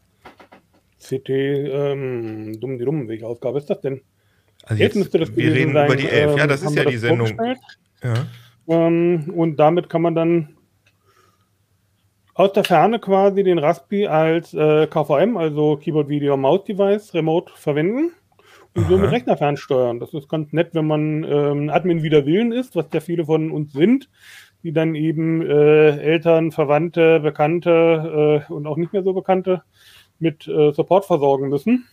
CT, 1.01 1.29
ähm, 1.29 2.61
dumm 2.61 2.79
die 2.79 2.85
dumm, 2.85 3.09
welche 3.09 3.27
Ausgabe 3.27 3.59
ist 3.59 3.71
das 3.71 3.81
denn? 3.81 4.03
Also 4.69 4.83
jetzt, 4.83 4.97
müsste 4.97 5.19
das 5.19 5.35
wir 5.35 5.53
reden 5.53 5.73
sein, 5.73 5.87
über 5.87 5.97
die 5.97 6.09
11, 6.09 6.37
ja, 6.37 6.47
das 6.47 6.63
ist 6.63 6.75
ja 6.75 6.85
die 6.85 6.99
Sendung. 6.99 7.39
Ja. 8.03 8.15
Ähm, 8.69 9.33
und 9.35 9.57
damit 9.57 9.89
kann 9.89 10.03
man 10.03 10.15
dann 10.15 10.57
aus 12.35 12.53
der 12.53 12.65
Ferne 12.65 13.01
quasi 13.01 13.43
den 13.43 13.59
Raspi 13.59 14.07
als 14.07 14.53
äh, 14.55 14.87
KVM, 14.87 15.37
also 15.37 15.77
Keyboard 15.77 16.09
Video 16.09 16.37
Mouse 16.37 16.65
Device, 16.65 17.15
remote 17.15 17.51
verwenden. 17.57 18.13
und 18.75 18.85
Aha. 18.85 18.91
so 18.91 18.99
mit 18.99 19.11
Rechner 19.11 19.37
fernsteuern. 19.37 20.01
Das 20.01 20.13
ist 20.13 20.29
ganz 20.29 20.53
nett, 20.53 20.75
wenn 20.75 20.87
man 20.87 21.25
ähm, 21.25 21.71
Admin 21.71 22.03
wider 22.03 22.27
Willen 22.27 22.53
ist, 22.53 22.77
was 22.77 22.87
ja 22.93 23.01
viele 23.01 23.25
von 23.25 23.51
uns 23.51 23.73
sind, 23.73 24.09
die 24.63 24.73
dann 24.73 24.95
eben 24.95 25.43
äh, 25.43 25.97
Eltern, 25.99 26.53
Verwandte, 26.53 27.21
Bekannte 27.21 28.45
äh, 28.49 28.53
und 28.53 28.67
auch 28.67 28.77
nicht 28.77 28.93
mehr 28.93 29.03
so 29.03 29.15
Bekannte 29.15 29.63
mit 30.19 30.47
äh, 30.47 30.73
Support 30.73 31.07
versorgen 31.07 31.49
müssen. 31.49 31.87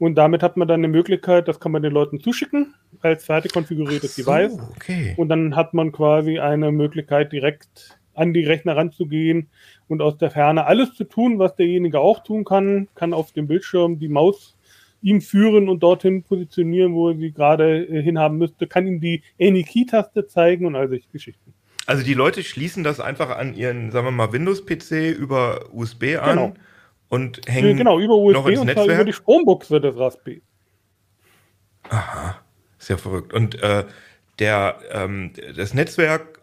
Und 0.00 0.14
damit 0.14 0.42
hat 0.42 0.56
man 0.56 0.66
dann 0.66 0.80
eine 0.80 0.88
Möglichkeit, 0.88 1.46
das 1.46 1.60
kann 1.60 1.72
man 1.72 1.82
den 1.82 1.92
Leuten 1.92 2.20
zuschicken 2.20 2.74
als 3.02 3.26
fertig 3.26 3.52
konfiguriertes 3.52 4.16
so, 4.16 4.22
Device. 4.22 4.58
Okay. 4.74 5.12
Und 5.18 5.28
dann 5.28 5.54
hat 5.54 5.74
man 5.74 5.92
quasi 5.92 6.38
eine 6.38 6.72
Möglichkeit, 6.72 7.32
direkt 7.32 7.98
an 8.14 8.32
die 8.32 8.44
Rechner 8.44 8.78
ranzugehen 8.78 9.50
und 9.88 10.00
aus 10.00 10.16
der 10.16 10.30
Ferne 10.30 10.64
alles 10.64 10.94
zu 10.94 11.04
tun, 11.04 11.38
was 11.38 11.54
derjenige 11.54 12.00
auch 12.00 12.24
tun 12.24 12.46
kann, 12.46 12.88
kann 12.94 13.12
auf 13.12 13.32
dem 13.32 13.46
Bildschirm 13.46 13.98
die 13.98 14.08
Maus 14.08 14.56
ihm 15.02 15.20
führen 15.20 15.68
und 15.68 15.82
dorthin 15.82 16.22
positionieren, 16.22 16.94
wo 16.94 17.10
er 17.10 17.18
sie 17.18 17.30
gerade 17.30 17.84
äh, 17.84 18.02
hinhaben 18.02 18.38
müsste, 18.38 18.66
kann 18.66 18.86
ihm 18.86 19.00
die 19.00 19.22
Any 19.38 19.64
Key-Taste 19.64 20.26
zeigen 20.26 20.64
und 20.64 20.76
all 20.76 20.88
solche 20.88 21.10
Geschichten. 21.12 21.52
Also 21.84 22.02
die 22.02 22.14
Leute 22.14 22.42
schließen 22.42 22.84
das 22.84 23.00
einfach 23.00 23.36
an 23.36 23.54
ihren, 23.54 23.90
sagen 23.90 24.06
wir 24.06 24.12
mal, 24.12 24.32
Windows-PC 24.32 25.14
über 25.14 25.66
USB 25.74 26.16
an 26.18 26.30
genau. 26.30 26.54
Und 27.10 27.40
hängen 27.46 27.76
genau, 27.76 28.00
über 28.00 28.16
USB 28.16 28.34
noch 28.34 28.46
ins 28.46 28.60
und 28.60 28.66
Netzwerk. 28.68 28.88
über 28.88 29.04
die 29.04 29.12
Strombuchse 29.12 29.80
des 29.80 29.96
Raspberry. 29.98 30.42
Aha, 31.90 32.36
sehr 32.78 32.96
verrückt. 32.96 33.34
Und 33.34 33.62
äh, 33.62 33.84
der, 34.38 34.78
ähm, 34.92 35.32
das 35.56 35.74
Netzwerk 35.74 36.40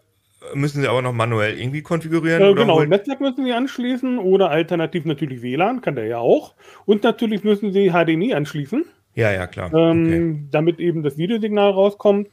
müssen 0.54 0.82
Sie 0.82 0.88
aber 0.88 1.02
noch 1.02 1.12
manuell 1.12 1.58
irgendwie 1.58 1.82
konfigurieren? 1.82 2.42
Äh, 2.42 2.54
genau, 2.54 2.82
Netzwerk 2.84 3.20
müssen 3.20 3.44
Sie 3.44 3.52
anschließen 3.52 4.18
oder 4.18 4.50
alternativ 4.50 5.04
natürlich 5.04 5.42
WLAN, 5.42 5.80
kann 5.80 5.96
der 5.96 6.06
ja 6.06 6.18
auch. 6.18 6.54
Und 6.84 7.02
natürlich 7.02 7.44
müssen 7.44 7.72
Sie 7.72 7.90
HDMI 7.90 8.34
anschließen. 8.34 8.84
Ja, 9.14 9.32
ja, 9.32 9.46
klar. 9.46 9.72
Ähm, 9.74 10.04
okay. 10.06 10.48
Damit 10.50 10.78
eben 10.78 11.02
das 11.02 11.18
Videosignal 11.18 11.72
rauskommt. 11.72 12.28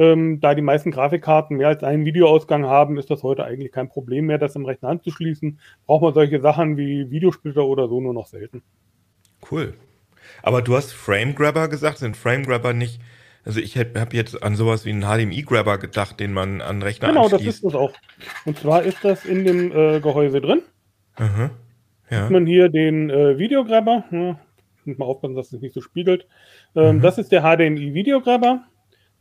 Ähm, 0.00 0.40
da 0.40 0.54
die 0.54 0.62
meisten 0.62 0.90
Grafikkarten 0.90 1.58
mehr 1.58 1.68
als 1.68 1.84
einen 1.84 2.04
Videoausgang 2.04 2.64
haben, 2.64 2.98
ist 2.98 3.10
das 3.10 3.22
heute 3.22 3.44
eigentlich 3.44 3.70
kein 3.70 3.88
Problem 3.88 4.26
mehr, 4.26 4.38
das 4.38 4.56
im 4.56 4.64
Rechner 4.64 4.88
anzuschließen. 4.88 5.60
Braucht 5.86 6.02
man 6.02 6.14
solche 6.14 6.40
Sachen 6.40 6.76
wie 6.76 7.10
Videosplitter 7.10 7.64
oder 7.64 7.86
so 7.86 8.00
nur 8.00 8.14
noch 8.14 8.26
selten. 8.26 8.62
Cool. 9.50 9.74
Aber 10.42 10.62
du 10.62 10.74
hast 10.74 10.92
Frame 10.92 11.34
Grabber 11.34 11.68
gesagt, 11.68 11.98
sind 11.98 12.16
Frame 12.16 12.44
Grabber 12.44 12.72
nicht 12.72 13.00
also 13.44 13.60
ich 13.60 13.78
habe 13.78 14.16
jetzt 14.16 14.42
an 14.42 14.54
sowas 14.54 14.84
wie 14.84 14.90
einen 14.90 15.02
HDMI-Grabber 15.02 15.78
gedacht, 15.78 16.20
den 16.20 16.32
man 16.32 16.60
an 16.60 16.82
Rechner 16.82 17.08
Genau, 17.08 17.24
anschließt. 17.24 17.46
das 17.46 17.54
ist 17.54 17.64
das 17.64 17.74
auch. 17.74 17.92
Und 18.44 18.58
zwar 18.58 18.82
ist 18.82 19.02
das 19.02 19.24
in 19.24 19.44
dem 19.44 19.72
äh, 19.72 20.00
Gehäuse 20.00 20.40
drin. 20.40 20.62
Aha. 21.16 21.50
Ja. 22.10 22.24
Hat 22.24 22.30
man 22.30 22.46
hier 22.46 22.68
den 22.68 23.08
äh, 23.08 23.38
Videograbber. 23.38 24.04
Ja, 24.10 24.38
muss 24.84 24.98
mal 24.98 25.06
aufpassen, 25.06 25.36
dass 25.36 25.52
es 25.52 25.60
nicht 25.60 25.74
so 25.74 25.80
spiegelt. 25.80 26.26
Ähm, 26.74 26.96
mhm. 26.96 27.00
Das 27.00 27.16
ist 27.18 27.32
der 27.32 27.42
HDMI-Videograbber, 27.42 28.64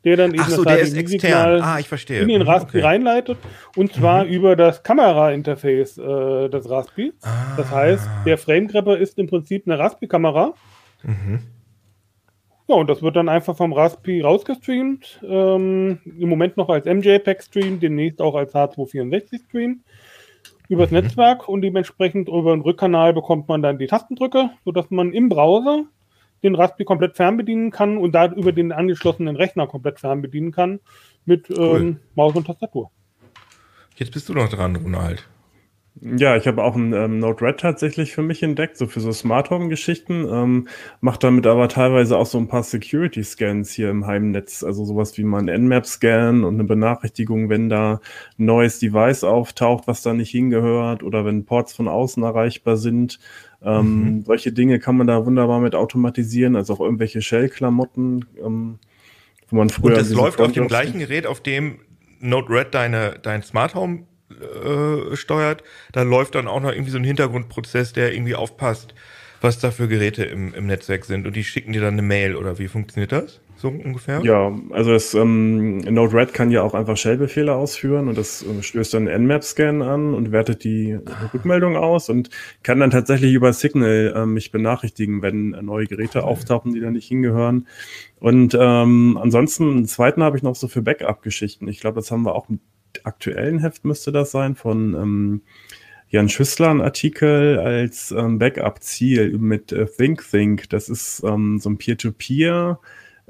der 0.04 0.18
dann 0.18 0.34
eben 0.34 0.43
so, 0.43 0.64
das 0.64 0.91
HDMI-Signal 0.91 1.62
ah, 1.62 1.78
in 1.78 2.28
den 2.28 2.41
mhm, 2.41 2.47
Raspberry 2.47 2.80
okay. 2.80 2.88
reinleitet. 2.88 3.38
Und 3.76 3.93
zwar 3.93 4.26
mhm. 4.26 4.32
über 4.32 4.56
das 4.56 4.84
Kamera-Interface 4.84 5.97
äh, 5.97 6.50
des 6.50 6.70
Raspberry. 6.70 7.14
Ah. 7.22 7.56
Das 7.58 7.70
heißt, 7.70 8.10
der 8.26 8.38
Frame-Grabber 8.38 8.97
ist 8.97 9.18
im 9.20 9.28
Prinzip 9.28 9.64
eine 9.66 9.78
Raspberry-Kamera. 9.78 10.54
Mhm 11.04 11.39
ja, 12.70 12.76
und 12.76 12.88
das 12.88 13.02
wird 13.02 13.16
dann 13.16 13.30
einfach 13.30 13.58
vom 13.58 13.74
Raspberry 13.74 14.22
rausgestreamt. 14.22 15.22
Ähm, 15.28 16.00
Im 16.06 16.30
Moment 16.30 16.56
noch 16.56 16.70
als 16.70 16.86
MJPEG-Stream, 16.86 17.80
demnächst 17.80 18.22
auch 18.22 18.36
als 18.36 18.54
H264-Stream 18.54 19.82
übers 20.68 20.91
mhm. 20.91 20.97
Netzwerk 20.97 21.50
und 21.50 21.62
dementsprechend 21.62 22.30
über 22.30 22.56
den 22.56 22.62
Rückkanal 22.62 23.12
bekommt 23.14 23.47
man 23.47 23.64
dann 23.64 23.80
die 23.80 23.88
Tastendrücke, 23.88 24.52
sodass 24.66 24.91
man 24.91 25.14
im 25.14 25.30
Browser 25.30 25.86
den 26.44 26.56
Raspberry 26.56 26.86
komplett 26.86 27.16
fernbedienen 27.16 27.72
kann 27.72 27.98
und 27.98 28.14
da 28.14 28.32
über 28.32 28.52
den 28.52 28.72
angeschlossenen 28.72 29.36
Rechner 29.36 29.68
komplett 29.68 30.00
fernbedienen 30.00 30.52
kann 30.52 30.80
mit 31.26 31.50
cool. 31.50 31.82
ähm, 31.82 32.00
Maus 32.16 32.36
und 32.36 32.48
Tastatur. 32.48 32.92
Jetzt 33.96 34.12
bist 34.12 34.30
du 34.30 34.34
noch 34.34 34.50
dran, 34.50 34.76
Ronald. 34.76 35.28
Ja, 36.02 36.38
ich 36.38 36.48
habe 36.48 36.64
auch 36.64 36.76
ein 36.76 36.94
ähm, 36.94 37.20
Node-RED 37.20 37.60
tatsächlich 37.60 38.14
für 38.14 38.22
mich 38.22 38.42
entdeckt, 38.42 38.78
so 38.78 38.88
für 38.88 39.02
so 39.02 39.12
Smart 39.12 39.50
Home-Geschichten. 39.50 40.26
Ähm, 40.32 40.68
macht 41.02 41.24
damit 41.26 41.46
aber 41.46 41.68
teilweise 41.68 42.18
auch 42.18 42.26
so 42.26 42.38
ein 42.38 42.48
paar 42.48 42.64
Security-Scans 42.64 43.72
hier 43.72 43.90
im 43.90 44.08
Heimnetz, 44.08 44.64
also 44.64 44.86
sowas 44.86 45.18
wie 45.18 45.26
mal 45.26 45.40
ein 45.40 45.50
Nmap-Scan 45.50 46.46
und 46.46 46.54
eine 46.54 46.64
Benachrichtigung, 46.64 47.50
wenn 47.50 47.68
da 47.68 48.00
ein 48.38 48.46
neues 48.46 48.80
Device 48.80 49.26
auftaucht, 49.26 49.88
was 49.88 50.02
da 50.02 50.14
nicht 50.14 50.32
hingehört 50.32 51.04
oder 51.04 51.26
wenn 51.26 51.44
Ports 51.44 51.74
von 51.74 51.90
außen 51.90 52.24
erreichbar 52.24 52.78
sind. 52.78 53.20
Ähm, 53.62 54.03
mhm. 54.03 54.24
Solche 54.24 54.51
Dinge 54.51 54.80
kann 54.80 54.97
man 54.97 55.07
da 55.07 55.26
wunderbar 55.26 55.60
mit 55.60 55.76
automatisieren, 55.76 56.55
also 56.55 56.74
auch 56.74 56.80
irgendwelche 56.80 57.22
Shell-Klamotten, 57.22 58.26
ähm, 58.43 58.80
wo 59.49 59.57
man 59.57 59.70
früher. 59.70 59.91
Und 59.91 59.97
das 59.97 60.12
läuft 60.12 60.39
auf 60.39 60.51
dem 60.51 60.68
gleichen 60.68 60.99
Gerät, 60.99 61.28
auf 61.28 61.41
dem 61.41 61.80
Node-RED 62.20 62.74
deine, 62.74 63.20
dein 63.22 63.43
Smart 63.43 63.76
Home 63.76 64.05
äh, 64.30 65.16
steuert, 65.16 65.64
da 65.91 66.03
läuft 66.03 66.36
dann 66.36 66.47
auch 66.47 66.62
noch 66.62 66.72
irgendwie 66.72 66.91
so 66.91 66.97
ein 66.97 67.03
Hintergrundprozess, 67.03 67.93
der 67.93 68.14
irgendwie 68.14 68.36
aufpasst, 68.36 68.93
was 69.41 69.60
da 69.60 69.72
für 69.72 69.88
Geräte 69.88 70.24
im, 70.24 70.53
im 70.53 70.68
Netzwerk 70.68 71.05
sind 71.05 71.26
und 71.26 71.36
die 71.36 71.43
schicken 71.43 71.74
dir 71.74 71.82
dann 71.82 71.93
eine 71.93 72.01
Mail 72.01 72.36
oder 72.36 72.60
wie 72.60 72.68
funktioniert 72.68 73.12
das? 73.12 73.41
So 73.62 73.68
ungefähr? 73.68 74.22
Ja, 74.24 74.57
also 74.70 74.93
das 74.93 75.14
ähm, 75.14 75.80
Node-RED 75.80 76.34
kann 76.34 76.49
ja 76.49 76.62
auch 76.62 76.74
einfach 76.74 76.95
Shell-Befehle 76.95 77.53
ausführen 77.53 78.07
und 78.07 78.18
das 78.18 78.41
äh, 78.41 78.64
stößt 78.64 78.93
dann 78.93 79.07
Nmap-Scan 79.07 79.82
an 79.82 80.14
und 80.14 80.32
wertet 80.32 80.64
die 80.64 80.97
ah. 81.05 81.30
Rückmeldung 81.34 81.76
aus 81.76 82.07
und 82.07 82.30
kann 82.64 82.80
dann 82.80 82.89
tatsächlich 82.89 83.34
über 83.34 83.51
Signal 83.51 84.14
äh, 84.16 84.26
mich 84.26 84.51
benachrichtigen, 84.51 85.22
wenn 85.22 85.49
neue 85.49 85.88
Geräte 85.88 86.24
auftauchen, 86.24 86.74
die 86.74 86.80
da 86.80 86.89
nicht 86.89 87.10
hingehören. 87.10 87.68
Und 88.22 88.57
ähm, 88.57 89.20
ansonsten, 89.22 89.70
einen 89.70 89.86
zweiten 89.88 90.24
habe 90.24 90.38
ich 90.38 90.43
noch 90.43 90.55
so 90.55 90.70
für 90.70 90.82
Backup-Geschichten. 90.82 91.68
Ich 91.68 91.82
glaube, 91.82 91.95
das 91.95 92.12
haben 92.12 92.24
wir 92.24 92.36
auch 92.36 92.47
aktuellen 93.03 93.60
Heft 93.60 93.84
müsste 93.84 94.14
das 94.14 94.32
sein, 94.32 94.55
von 94.55 94.93
ähm, 94.93 95.41
Jan 96.07 96.30
Schüssler 96.30 96.70
ein 96.70 96.82
Artikel 96.82 97.60
als 97.60 98.12
ähm, 98.12 98.39
Backup-Ziel 98.39 99.38
mit 99.38 99.74
äh, 99.74 99.86
ThinkThink. 99.86 100.70
Das 100.70 100.88
ist 100.88 101.24
ähm, 101.26 101.60
so 101.60 101.70
ein 101.70 101.78
Peer-to-Peer 101.78 102.80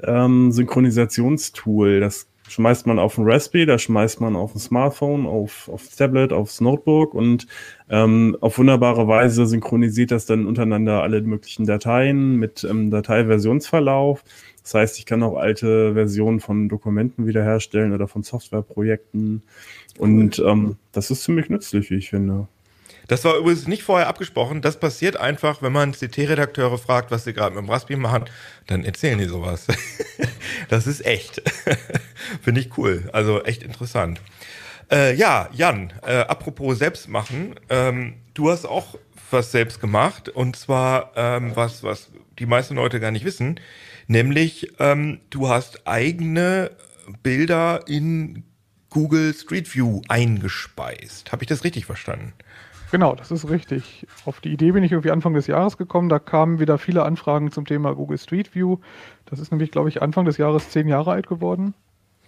ähm, 0.04 0.52
Synchronisationstool. 0.52 2.00
Das 2.00 2.26
schmeißt 2.48 2.86
man 2.86 2.98
auf 2.98 3.16
ein 3.16 3.24
Raspberry, 3.24 3.64
da 3.64 3.78
schmeißt 3.78 4.20
man 4.20 4.34
auf 4.34 4.54
ein 4.54 4.58
Smartphone, 4.58 5.26
auf, 5.26 5.68
aufs 5.68 5.96
Tablet, 5.96 6.32
aufs 6.32 6.60
Notebook 6.60 7.14
und 7.14 7.46
ähm, 7.88 8.36
auf 8.40 8.58
wunderbare 8.58 9.06
Weise 9.06 9.46
synchronisiert 9.46 10.10
das 10.10 10.26
dann 10.26 10.46
untereinander 10.46 11.02
alle 11.02 11.20
möglichen 11.22 11.64
Dateien 11.64 12.36
mit 12.36 12.64
ähm, 12.68 12.90
Dateiversionsverlauf. 12.90 14.24
Das 14.62 14.74
heißt, 14.74 14.98
ich 14.98 15.06
kann 15.06 15.22
auch 15.22 15.36
alte 15.36 15.94
Versionen 15.94 16.40
von 16.40 16.68
Dokumenten 16.68 17.26
wiederherstellen 17.26 17.92
oder 17.92 18.08
von 18.08 18.22
Softwareprojekten. 18.22 19.42
Und 19.98 20.42
ähm, 20.44 20.76
das 20.92 21.10
ist 21.10 21.22
ziemlich 21.22 21.48
nützlich, 21.48 21.90
wie 21.90 21.96
ich 21.96 22.10
finde. 22.10 22.48
Das 23.10 23.24
war 23.24 23.36
übrigens 23.36 23.66
nicht 23.66 23.82
vorher 23.82 24.06
abgesprochen. 24.06 24.62
Das 24.62 24.78
passiert 24.78 25.16
einfach, 25.16 25.62
wenn 25.62 25.72
man 25.72 25.90
CT-Redakteure 25.90 26.78
fragt, 26.78 27.10
was 27.10 27.24
sie 27.24 27.32
gerade 27.32 27.56
mit 27.56 27.64
dem 27.64 27.68
Raspberry 27.68 27.98
machen, 27.98 28.26
dann 28.68 28.84
erzählen 28.84 29.18
die 29.18 29.24
sowas. 29.24 29.66
das 30.68 30.86
ist 30.86 31.04
echt. 31.04 31.42
Finde 32.42 32.60
ich 32.60 32.78
cool. 32.78 33.10
Also 33.12 33.42
echt 33.42 33.64
interessant. 33.64 34.20
Äh, 34.92 35.16
ja, 35.16 35.48
Jan, 35.52 35.92
äh, 36.06 36.18
apropos 36.18 36.78
selbst 36.78 37.08
machen, 37.08 37.56
ähm, 37.68 38.14
du 38.34 38.48
hast 38.48 38.64
auch 38.64 38.96
was 39.32 39.50
selbst 39.50 39.80
gemacht 39.80 40.28
und 40.28 40.54
zwar 40.54 41.10
ähm, 41.16 41.56
was, 41.56 41.82
was 41.82 42.12
die 42.38 42.46
meisten 42.46 42.76
Leute 42.76 43.00
gar 43.00 43.10
nicht 43.10 43.24
wissen. 43.24 43.58
Nämlich, 44.06 44.70
ähm, 44.78 45.18
du 45.30 45.48
hast 45.48 45.84
eigene 45.88 46.70
Bilder 47.24 47.88
in 47.88 48.44
Google 48.88 49.34
Street 49.34 49.74
View 49.74 50.00
eingespeist. 50.06 51.32
Habe 51.32 51.42
ich 51.42 51.48
das 51.48 51.64
richtig 51.64 51.86
verstanden? 51.86 52.34
Genau, 52.90 53.14
das 53.14 53.30
ist 53.30 53.48
richtig. 53.48 54.06
Auf 54.24 54.40
die 54.40 54.52
Idee 54.52 54.72
bin 54.72 54.82
ich 54.82 54.90
irgendwie 54.92 55.12
Anfang 55.12 55.34
des 55.34 55.46
Jahres 55.46 55.76
gekommen. 55.76 56.08
Da 56.08 56.18
kamen 56.18 56.58
wieder 56.58 56.76
viele 56.76 57.04
Anfragen 57.04 57.52
zum 57.52 57.64
Thema 57.64 57.94
Google 57.94 58.18
Street 58.18 58.54
View. 58.54 58.78
Das 59.26 59.38
ist 59.38 59.52
nämlich, 59.52 59.70
glaube 59.70 59.88
ich, 59.88 60.02
Anfang 60.02 60.24
des 60.24 60.38
Jahres 60.38 60.70
zehn 60.70 60.88
Jahre 60.88 61.12
alt 61.12 61.28
geworden. 61.28 61.74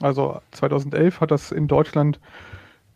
Also 0.01 0.41
2011 0.53 1.21
hat 1.21 1.31
das 1.33 1.51
in 1.51 1.67
Deutschland 1.67 2.21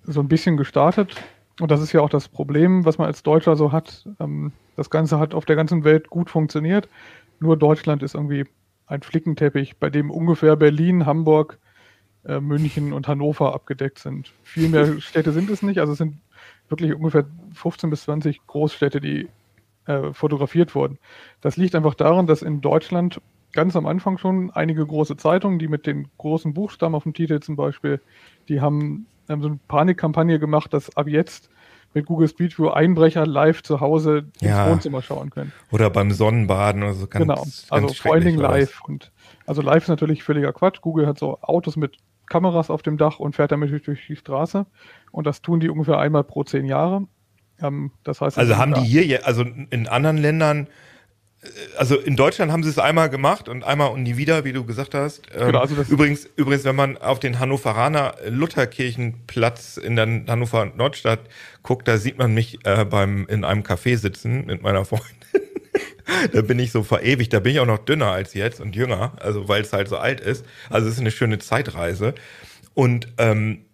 so 0.04 0.20
ein 0.20 0.28
bisschen 0.28 0.56
gestartet. 0.56 1.16
Und 1.60 1.70
das 1.70 1.80
ist 1.80 1.92
ja 1.92 2.00
auch 2.02 2.10
das 2.10 2.28
Problem, 2.28 2.84
was 2.84 2.98
man 2.98 3.08
als 3.08 3.22
Deutscher 3.22 3.56
so 3.56 3.72
hat. 3.72 4.06
Ähm, 4.20 4.52
das 4.76 4.90
Ganze 4.90 5.18
hat 5.18 5.34
auf 5.34 5.44
der 5.44 5.56
ganzen 5.56 5.82
Welt 5.84 6.08
gut 6.10 6.30
funktioniert. 6.30 6.88
Nur 7.40 7.56
Deutschland 7.56 8.02
ist 8.02 8.14
irgendwie 8.14 8.44
ein 8.86 9.02
Flickenteppich, 9.02 9.78
bei 9.78 9.90
dem 9.90 10.10
ungefähr 10.10 10.54
Berlin, 10.54 11.06
Hamburg, 11.06 11.58
äh, 12.24 12.40
München 12.40 12.92
und 12.92 13.08
Hannover 13.08 13.54
abgedeckt 13.54 13.98
sind. 13.98 14.32
Viel 14.42 14.68
mehr 14.68 14.86
Städte 15.00 15.32
sind 15.32 15.50
es 15.50 15.62
nicht, 15.62 15.80
also 15.80 15.92
es 15.92 15.98
sind 15.98 16.18
wirklich 16.68 16.94
ungefähr 16.94 17.24
15 17.54 17.90
bis 17.90 18.02
20 18.04 18.46
Großstädte, 18.46 19.00
die 19.00 19.28
äh, 19.86 20.12
fotografiert 20.12 20.74
wurden. 20.74 20.98
Das 21.40 21.56
liegt 21.56 21.74
einfach 21.74 21.94
daran, 21.94 22.26
dass 22.26 22.42
in 22.42 22.60
Deutschland 22.60 23.20
ganz 23.52 23.76
am 23.76 23.86
Anfang 23.86 24.18
schon 24.18 24.50
einige 24.50 24.84
große 24.84 25.16
Zeitungen, 25.16 25.58
die 25.58 25.68
mit 25.68 25.86
den 25.86 26.08
großen 26.18 26.52
Buchstaben 26.54 26.94
auf 26.94 27.04
dem 27.04 27.14
Titel 27.14 27.40
zum 27.40 27.56
Beispiel, 27.56 28.00
die 28.48 28.60
haben, 28.60 29.06
haben 29.28 29.42
so 29.42 29.48
eine 29.48 29.58
Panikkampagne 29.68 30.38
gemacht, 30.38 30.72
dass 30.72 30.94
ab 30.96 31.08
jetzt 31.08 31.48
mit 31.94 32.04
Google 32.04 32.28
Street 32.28 32.58
View 32.58 32.68
Einbrecher 32.68 33.26
live 33.26 33.62
zu 33.62 33.80
Hause 33.80 34.26
Ja. 34.40 34.62
ins 34.64 34.70
Wohnzimmer 34.72 35.02
schauen 35.02 35.30
können. 35.30 35.52
Oder 35.72 35.88
beim 35.88 36.10
Sonnenbaden 36.10 36.82
oder 36.82 36.92
so. 36.92 37.06
Ganz, 37.06 37.22
genau. 37.22 37.40
Also 37.70 37.86
ganz 37.86 37.98
vor 37.98 38.12
allen 38.12 38.24
Dingen 38.24 38.38
live. 38.38 38.82
Und 38.86 39.12
also 39.46 39.62
live 39.62 39.84
ist 39.84 39.88
natürlich 39.88 40.22
völliger 40.22 40.52
Quatsch. 40.52 40.82
Google 40.82 41.06
hat 41.06 41.18
so 41.18 41.38
Autos 41.40 41.76
mit 41.76 41.96
Kameras 42.26 42.70
auf 42.70 42.82
dem 42.82 42.96
Dach 42.96 43.18
und 43.18 43.36
fährt 43.36 43.52
damit 43.52 43.70
durch, 43.86 44.06
die 44.06 44.16
Straße. 44.16 44.66
Und 45.12 45.26
das 45.26 45.42
tun 45.42 45.60
die 45.60 45.68
ungefähr 45.68 45.98
einmal 45.98 46.24
pro 46.24 46.44
zehn 46.44 46.66
Jahre. 46.66 47.06
Ähm, 47.60 47.90
das 48.04 48.20
heißt, 48.20 48.38
Also 48.38 48.56
haben 48.56 48.74
die 48.74 48.80
hier, 48.82 49.26
also 49.26 49.42
in 49.42 49.88
anderen 49.88 50.18
Ländern, 50.18 50.66
äh, 51.42 51.46
also 51.78 51.96
in 51.96 52.16
Deutschland 52.16 52.52
haben 52.52 52.62
sie 52.62 52.68
es 52.68 52.78
einmal 52.78 53.08
gemacht 53.08 53.48
und 53.48 53.64
einmal 53.64 53.90
und 53.90 54.02
nie 54.02 54.16
wieder, 54.16 54.44
wie 54.44 54.52
du 54.52 54.64
gesagt 54.64 54.94
hast. 54.94 55.22
Ähm, 55.34 55.46
Genau, 55.46 55.60
also 55.60 55.74
übrigens, 55.88 56.28
übrigens, 56.36 56.64
wenn 56.64 56.76
man 56.76 56.96
auf 56.98 57.18
den 57.18 57.38
Hannoveraner 57.38 58.14
Lutherkirchenplatz 58.28 59.76
in 59.76 59.96
der 59.96 60.06
Hannover 60.28 60.66
Nordstadt 60.66 61.20
guckt, 61.62 61.88
da 61.88 61.96
sieht 61.98 62.18
man 62.18 62.34
mich 62.34 62.58
äh, 62.64 62.84
beim 62.84 63.26
in 63.28 63.44
einem 63.44 63.62
Café 63.62 63.96
sitzen 63.96 64.46
mit 64.46 64.62
meiner 64.62 64.84
Freundin. 64.84 65.06
da 66.32 66.42
bin 66.42 66.58
ich 66.58 66.72
so 66.72 66.82
verewigt, 66.82 67.32
da 67.32 67.40
bin 67.40 67.52
ich 67.52 67.60
auch 67.60 67.66
noch 67.66 67.78
dünner 67.78 68.10
als 68.10 68.34
jetzt 68.34 68.60
und 68.60 68.76
jünger, 68.76 69.12
also 69.20 69.48
weil 69.48 69.62
es 69.62 69.72
halt 69.72 69.88
so 69.88 69.96
alt 69.96 70.20
ist. 70.20 70.44
Also 70.70 70.88
es 70.88 70.94
ist 70.94 71.00
eine 71.00 71.10
schöne 71.10 71.38
Zeitreise. 71.38 72.14
Und 72.74 73.08
ähm, 73.18 73.64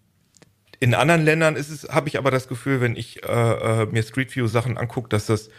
in 0.81 0.95
anderen 0.95 1.25
Ländern 1.25 1.57
ist 1.57 1.71
es, 1.71 1.89
habe 1.89 2.09
ich 2.09 2.19
aber 2.19 2.31
das 2.31 2.49
Gefühl, 2.49 2.81
wenn 2.81 2.97
ich 2.97 3.25
äh, 3.25 3.83
äh, 3.83 3.87
mir 3.87 4.03
Street 4.03 4.35
View 4.35 4.47
Sachen 4.47 4.79
angucke, 4.79 5.09
dass 5.09 5.27
das 5.27 5.51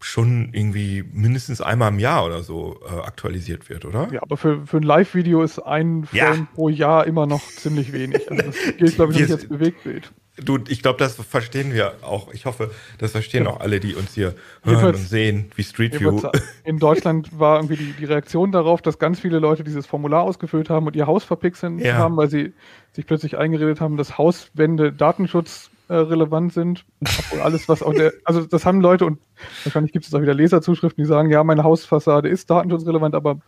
schon 0.00 0.50
irgendwie 0.52 1.04
mindestens 1.12 1.60
einmal 1.60 1.90
im 1.90 1.98
Jahr 1.98 2.24
oder 2.24 2.42
so 2.42 2.80
äh, 2.84 3.00
aktualisiert 3.00 3.68
wird, 3.70 3.84
oder? 3.84 4.08
Ja, 4.12 4.22
aber 4.22 4.36
für, 4.36 4.66
für 4.66 4.76
ein 4.76 4.82
Live-Video 4.82 5.42
ist 5.42 5.58
ein 5.58 6.06
Ja. 6.12 6.26
Frame 6.26 6.48
pro 6.54 6.68
Jahr 6.68 7.06
immer 7.06 7.26
noch 7.26 7.42
ziemlich 7.48 7.92
wenig. 7.92 8.30
Also 8.30 8.42
das 8.42 8.56
gilt, 8.76 8.94
glaube 8.96 9.12
ich, 9.12 9.20
nicht 9.20 9.32
als 9.32 9.48
Bewegtbild. 9.48 10.12
Du, 10.44 10.58
ich 10.68 10.82
glaube, 10.82 10.98
das 10.98 11.14
verstehen 11.16 11.72
wir 11.72 11.94
auch. 12.02 12.32
Ich 12.34 12.44
hoffe, 12.44 12.70
das 12.98 13.12
verstehen 13.12 13.44
Ja. 13.44 13.50
auch 13.50 13.60
alle, 13.60 13.80
die 13.80 13.94
uns 13.94 14.12
hier 14.14 14.34
hören 14.64 14.76
Jedenfalls- 14.76 14.98
und 15.00 15.08
sehen, 15.08 15.50
wie 15.56 15.62
Street 15.62 15.98
View. 15.98 16.20
In 16.64 16.78
Deutschland 16.78 17.38
war 17.38 17.56
irgendwie 17.56 17.76
die, 17.76 17.92
die 17.92 18.04
Reaktion 18.04 18.52
darauf, 18.52 18.82
dass 18.82 18.98
ganz 18.98 19.18
viele 19.20 19.38
Leute 19.38 19.64
dieses 19.64 19.86
Formular 19.86 20.22
ausgefüllt 20.22 20.68
haben 20.68 20.86
und 20.86 20.94
ihr 20.94 21.06
Haus 21.06 21.24
verpixeln 21.24 21.78
Ja. 21.78 21.94
haben, 21.94 22.16
weil 22.18 22.28
sie 22.28 22.52
sich 22.92 23.06
plötzlich 23.06 23.38
eingeredet 23.38 23.80
haben, 23.80 23.96
dass 23.96 24.18
Hauswände 24.18 24.92
datenschutzrelevant 24.92 25.70
relevant 25.88 26.52
sind. 26.52 26.84
Obwohl 27.00 27.40
alles, 27.42 27.68
was 27.68 27.80
auch 27.80 27.94
der, 27.94 28.12
also 28.24 28.44
das 28.44 28.66
haben 28.66 28.80
Leute 28.80 29.06
und 29.06 29.20
wahrscheinlich 29.62 29.92
gibt 29.92 30.04
es 30.04 30.12
auch 30.14 30.20
wieder 30.20 30.34
Leserzuschriften, 30.34 31.02
die 31.04 31.06
sagen, 31.08 31.30
ja, 31.30 31.44
meine 31.44 31.62
Hausfassade 31.62 32.28
ist 32.28 32.50
datenschutzrelevant, 32.50 33.14
aber 33.14 33.38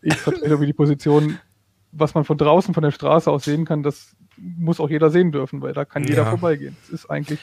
ich 0.00 0.14
vertrete 0.14 0.46
irgendwie 0.46 0.66
die 0.66 0.72
Position, 0.74 1.38
was 1.92 2.14
man 2.14 2.24
von 2.24 2.38
draußen 2.38 2.74
von 2.74 2.82
der 2.82 2.90
Straße 2.90 3.30
aus 3.30 3.44
sehen 3.44 3.64
kann, 3.64 3.82
das 3.82 4.16
muss 4.38 4.80
auch 4.80 4.90
jeder 4.90 5.10
sehen 5.10 5.30
dürfen, 5.32 5.60
weil 5.62 5.72
da 5.74 5.84
kann 5.84 6.04
jeder 6.04 6.22
Ja. 6.22 6.30
vorbeigehen. 6.30 6.76
Es 6.82 6.90
ist 6.90 7.06
eigentlich 7.10 7.40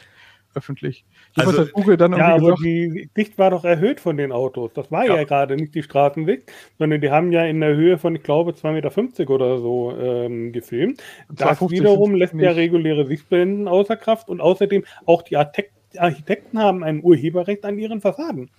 öffentlich. 0.55 1.05
Also- 1.35 1.51
Jedenfalls 1.51 1.67
hat 1.69 1.73
Google 1.73 1.97
dann 1.97 2.13
Ja, 2.13 2.29
aber 2.29 2.39
gesagt, 2.39 2.63
die 2.63 3.09
Sicht 3.15 3.37
war 3.37 3.51
doch 3.51 3.63
erhöht 3.63 3.99
von 3.99 4.17
den 4.17 4.31
Autos. 4.31 4.71
Das 4.73 4.91
war 4.91 5.05
ja, 5.05 5.15
Ja. 5.17 5.23
gerade 5.23 5.55
nicht 5.55 5.75
die 5.75 5.83
Straßensicht, 5.83 6.51
sondern 6.79 6.99
die 7.01 7.11
haben 7.11 7.31
ja 7.31 7.45
in 7.45 7.59
der 7.61 7.75
Höhe 7.75 7.99
von, 7.99 8.15
ich 8.15 8.23
glaube, 8.23 8.53
2,50 8.55 9.19
Meter 9.29 9.29
oder 9.35 9.59
so 9.59 9.95
ähm, 9.95 10.51
gefilmt. 10.51 11.03
Das 11.31 11.59
2,50 11.59 11.69
wiederum 11.71 12.15
lässt 12.15 12.33
ja 12.33 12.49
reguläre 12.51 13.05
Sichtblenden 13.05 13.67
außer 13.67 13.95
Kraft 13.95 14.27
und 14.29 14.41
außerdem 14.41 14.83
auch 15.05 15.21
die 15.21 15.37
Architekten 15.37 16.57
haben 16.59 16.83
ein 16.83 17.03
Urheberrecht 17.03 17.63
an 17.65 17.77
ihren 17.77 18.01
Fassaden. 18.01 18.49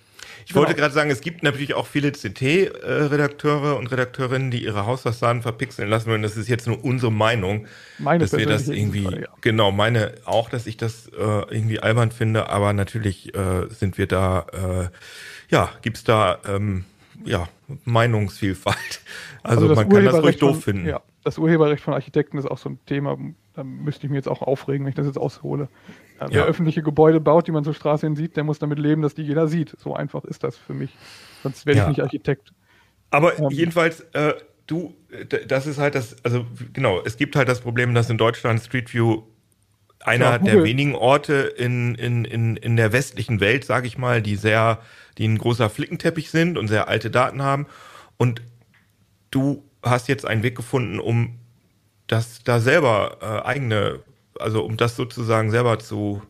Ich 0.46 0.54
wollte 0.54 0.72
Genau. 0.74 0.82
gerade 0.82 0.94
sagen, 0.94 1.10
es 1.10 1.20
gibt 1.20 1.42
natürlich 1.42 1.74
auch 1.74 1.86
viele 1.86 2.12
CT-Redakteure 2.12 3.76
und 3.76 3.86
Redakteurinnen, 3.88 4.50
die 4.50 4.64
ihre 4.64 4.86
Hausfassaden 4.86 5.42
verpixeln 5.42 5.88
lassen 5.88 6.10
wollen. 6.10 6.22
Das 6.22 6.36
ist 6.36 6.48
jetzt 6.48 6.66
nur 6.66 6.82
unsere 6.84 7.12
Meinung, 7.12 7.66
meine 7.98 8.20
dass 8.20 8.32
wir 8.32 8.46
das 8.46 8.68
irgendwie, 8.68 9.02
Fall, 9.04 9.22
ja. 9.22 9.28
genau, 9.40 9.70
meine 9.72 10.14
auch, 10.24 10.48
dass 10.50 10.66
ich 10.66 10.76
das 10.76 11.08
äh, 11.08 11.12
irgendwie 11.18 11.80
albern 11.80 12.10
finde, 12.10 12.48
aber 12.48 12.72
natürlich 12.72 13.34
äh, 13.34 13.68
sind 13.68 13.98
wir 13.98 14.06
da, 14.06 14.46
äh, 14.52 15.54
ja, 15.54 15.70
gibt's 15.82 16.04
da, 16.04 16.38
ähm, 16.48 16.84
ja, 17.24 17.48
Meinungsvielfalt. 17.84 19.00
Also, 19.42 19.68
das 19.68 19.76
man 19.76 19.88
kann 19.88 20.04
das 20.04 20.16
ruhig 20.22 20.40
Urheberrecht 20.40 20.42
doof 20.42 20.56
von, 20.56 20.62
finden. 20.62 20.86
Ja, 20.86 21.00
das 21.24 21.38
Urheberrecht 21.38 21.82
von 21.82 21.94
Architekten 21.94 22.36
ist 22.36 22.44
auch 22.44 22.58
so 22.58 22.68
ein 22.68 22.78
Thema, 22.84 23.16
da 23.60 23.64
müsste 23.64 24.06
ich 24.06 24.10
mir 24.10 24.16
jetzt 24.16 24.28
auch 24.28 24.42
aufregen, 24.42 24.84
wenn 24.84 24.90
ich 24.90 24.96
das 24.96 25.06
jetzt 25.06 25.18
aushole. 25.18 25.70
Ja, 26.20 26.32
wer 26.34 26.42
Ja. 26.42 26.44
öffentliche 26.44 26.82
Gebäude 26.82 27.20
baut, 27.20 27.46
die 27.46 27.52
man 27.52 27.64
zur 27.64 27.74
Straße 27.74 28.06
hin 28.06 28.16
sieht, 28.16 28.36
der 28.36 28.44
muss 28.44 28.58
damit 28.58 28.78
leben, 28.78 29.02
dass 29.02 29.14
die 29.14 29.22
jeder 29.22 29.48
sieht. 29.48 29.74
So 29.78 29.94
einfach 29.94 30.24
ist 30.24 30.44
das 30.44 30.56
für 30.58 30.74
mich. 30.74 31.00
Sonst 31.42 31.66
werde 31.66 31.78
Ja. 31.78 31.80
ich 31.80 31.86
nicht 31.86 32.02
Architekt. 32.02 32.52
Aber 33.10 33.32
Ähm. 33.38 33.50
jedenfalls, 33.50 34.00
äh, 34.12 34.34
du, 34.66 34.94
äh, 35.10 35.46
das 35.46 35.66
ist 35.66 35.78
halt 35.78 35.94
das, 35.94 36.16
also 36.24 36.46
genau, 36.72 37.00
es 37.04 37.16
gibt 37.16 37.36
halt 37.36 37.48
das 37.48 37.60
Problem, 37.60 37.94
dass 37.94 38.10
in 38.10 38.18
Deutschland 38.18 38.60
Street 38.60 38.92
View 38.94 39.22
einer 40.00 40.38
Ja, 40.38 40.38
der 40.38 40.62
wenigen 40.64 40.94
Orte 40.96 41.34
in, 41.58 41.94
in, 41.96 42.24
in, 42.26 42.56
in 42.56 42.76
der 42.76 42.92
westlichen 42.92 43.40
Welt, 43.40 43.64
sage 43.64 43.86
ich 43.88 43.98
mal, 43.98 44.22
die 44.22 44.36
sehr, 44.36 44.80
die 45.18 45.26
ein 45.28 45.38
großer 45.38 45.70
Flickenteppich 45.70 46.30
sind 46.30 46.58
und 46.58 46.68
sehr 46.68 46.88
alte 46.88 47.10
Daten 47.10 47.42
haben. 47.42 47.66
Und 48.18 48.42
du 49.30 49.64
hast 49.82 50.08
jetzt 50.08 50.26
einen 50.26 50.42
Weg 50.44 50.56
gefunden, 50.56 51.00
um 51.00 51.39
das 52.10 52.42
da 52.42 52.60
selber 52.60 53.18
äh, 53.20 53.46
eigene, 53.46 54.00
also 54.38 54.64
um 54.64 54.76
das 54.76 54.96
sozusagen 54.96 55.50
selber 55.50 55.78
zu 55.78 56.22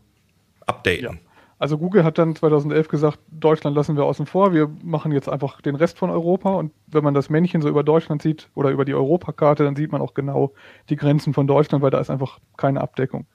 updaten. 0.67 1.05
Ja. 1.05 1.13
Also 1.59 1.77
Google 1.77 2.05
hat 2.05 2.17
dann 2.17 2.35
2011 2.35 2.89
gesagt, 2.89 3.19
Deutschland 3.29 3.77
lassen 3.77 3.95
wir 3.95 4.05
außen 4.05 4.25
vor, 4.25 4.55
wir 4.55 4.71
machen 4.83 5.13
jetzt 5.13 5.29
einfach 5.29 5.61
den 5.61 5.75
Rest 5.75 5.99
von 5.99 6.09
Europa 6.09 6.55
und 6.55 6.73
wenn 6.87 7.05
man 7.05 7.13
das 7.13 7.29
Männchen 7.29 7.61
so 7.61 7.69
über 7.69 7.83
Deutschland 7.83 8.23
sieht 8.23 8.49
oder 8.55 8.71
über 8.71 8.87
die 8.87 8.95
Europakarte, 8.95 9.65
dann 9.65 9.77
sieht 9.77 9.93
man 9.93 10.01
auch 10.01 10.15
genau 10.15 10.53
die 10.89 10.97
Grenzen 10.97 11.35
von 11.35 11.47
Deutschland, 11.47 11.83
weil 11.83 11.91
da 11.91 11.99
ist 12.01 12.09
einfach 12.09 12.39
keine 12.57 12.81
Abdeckung. 12.81 13.27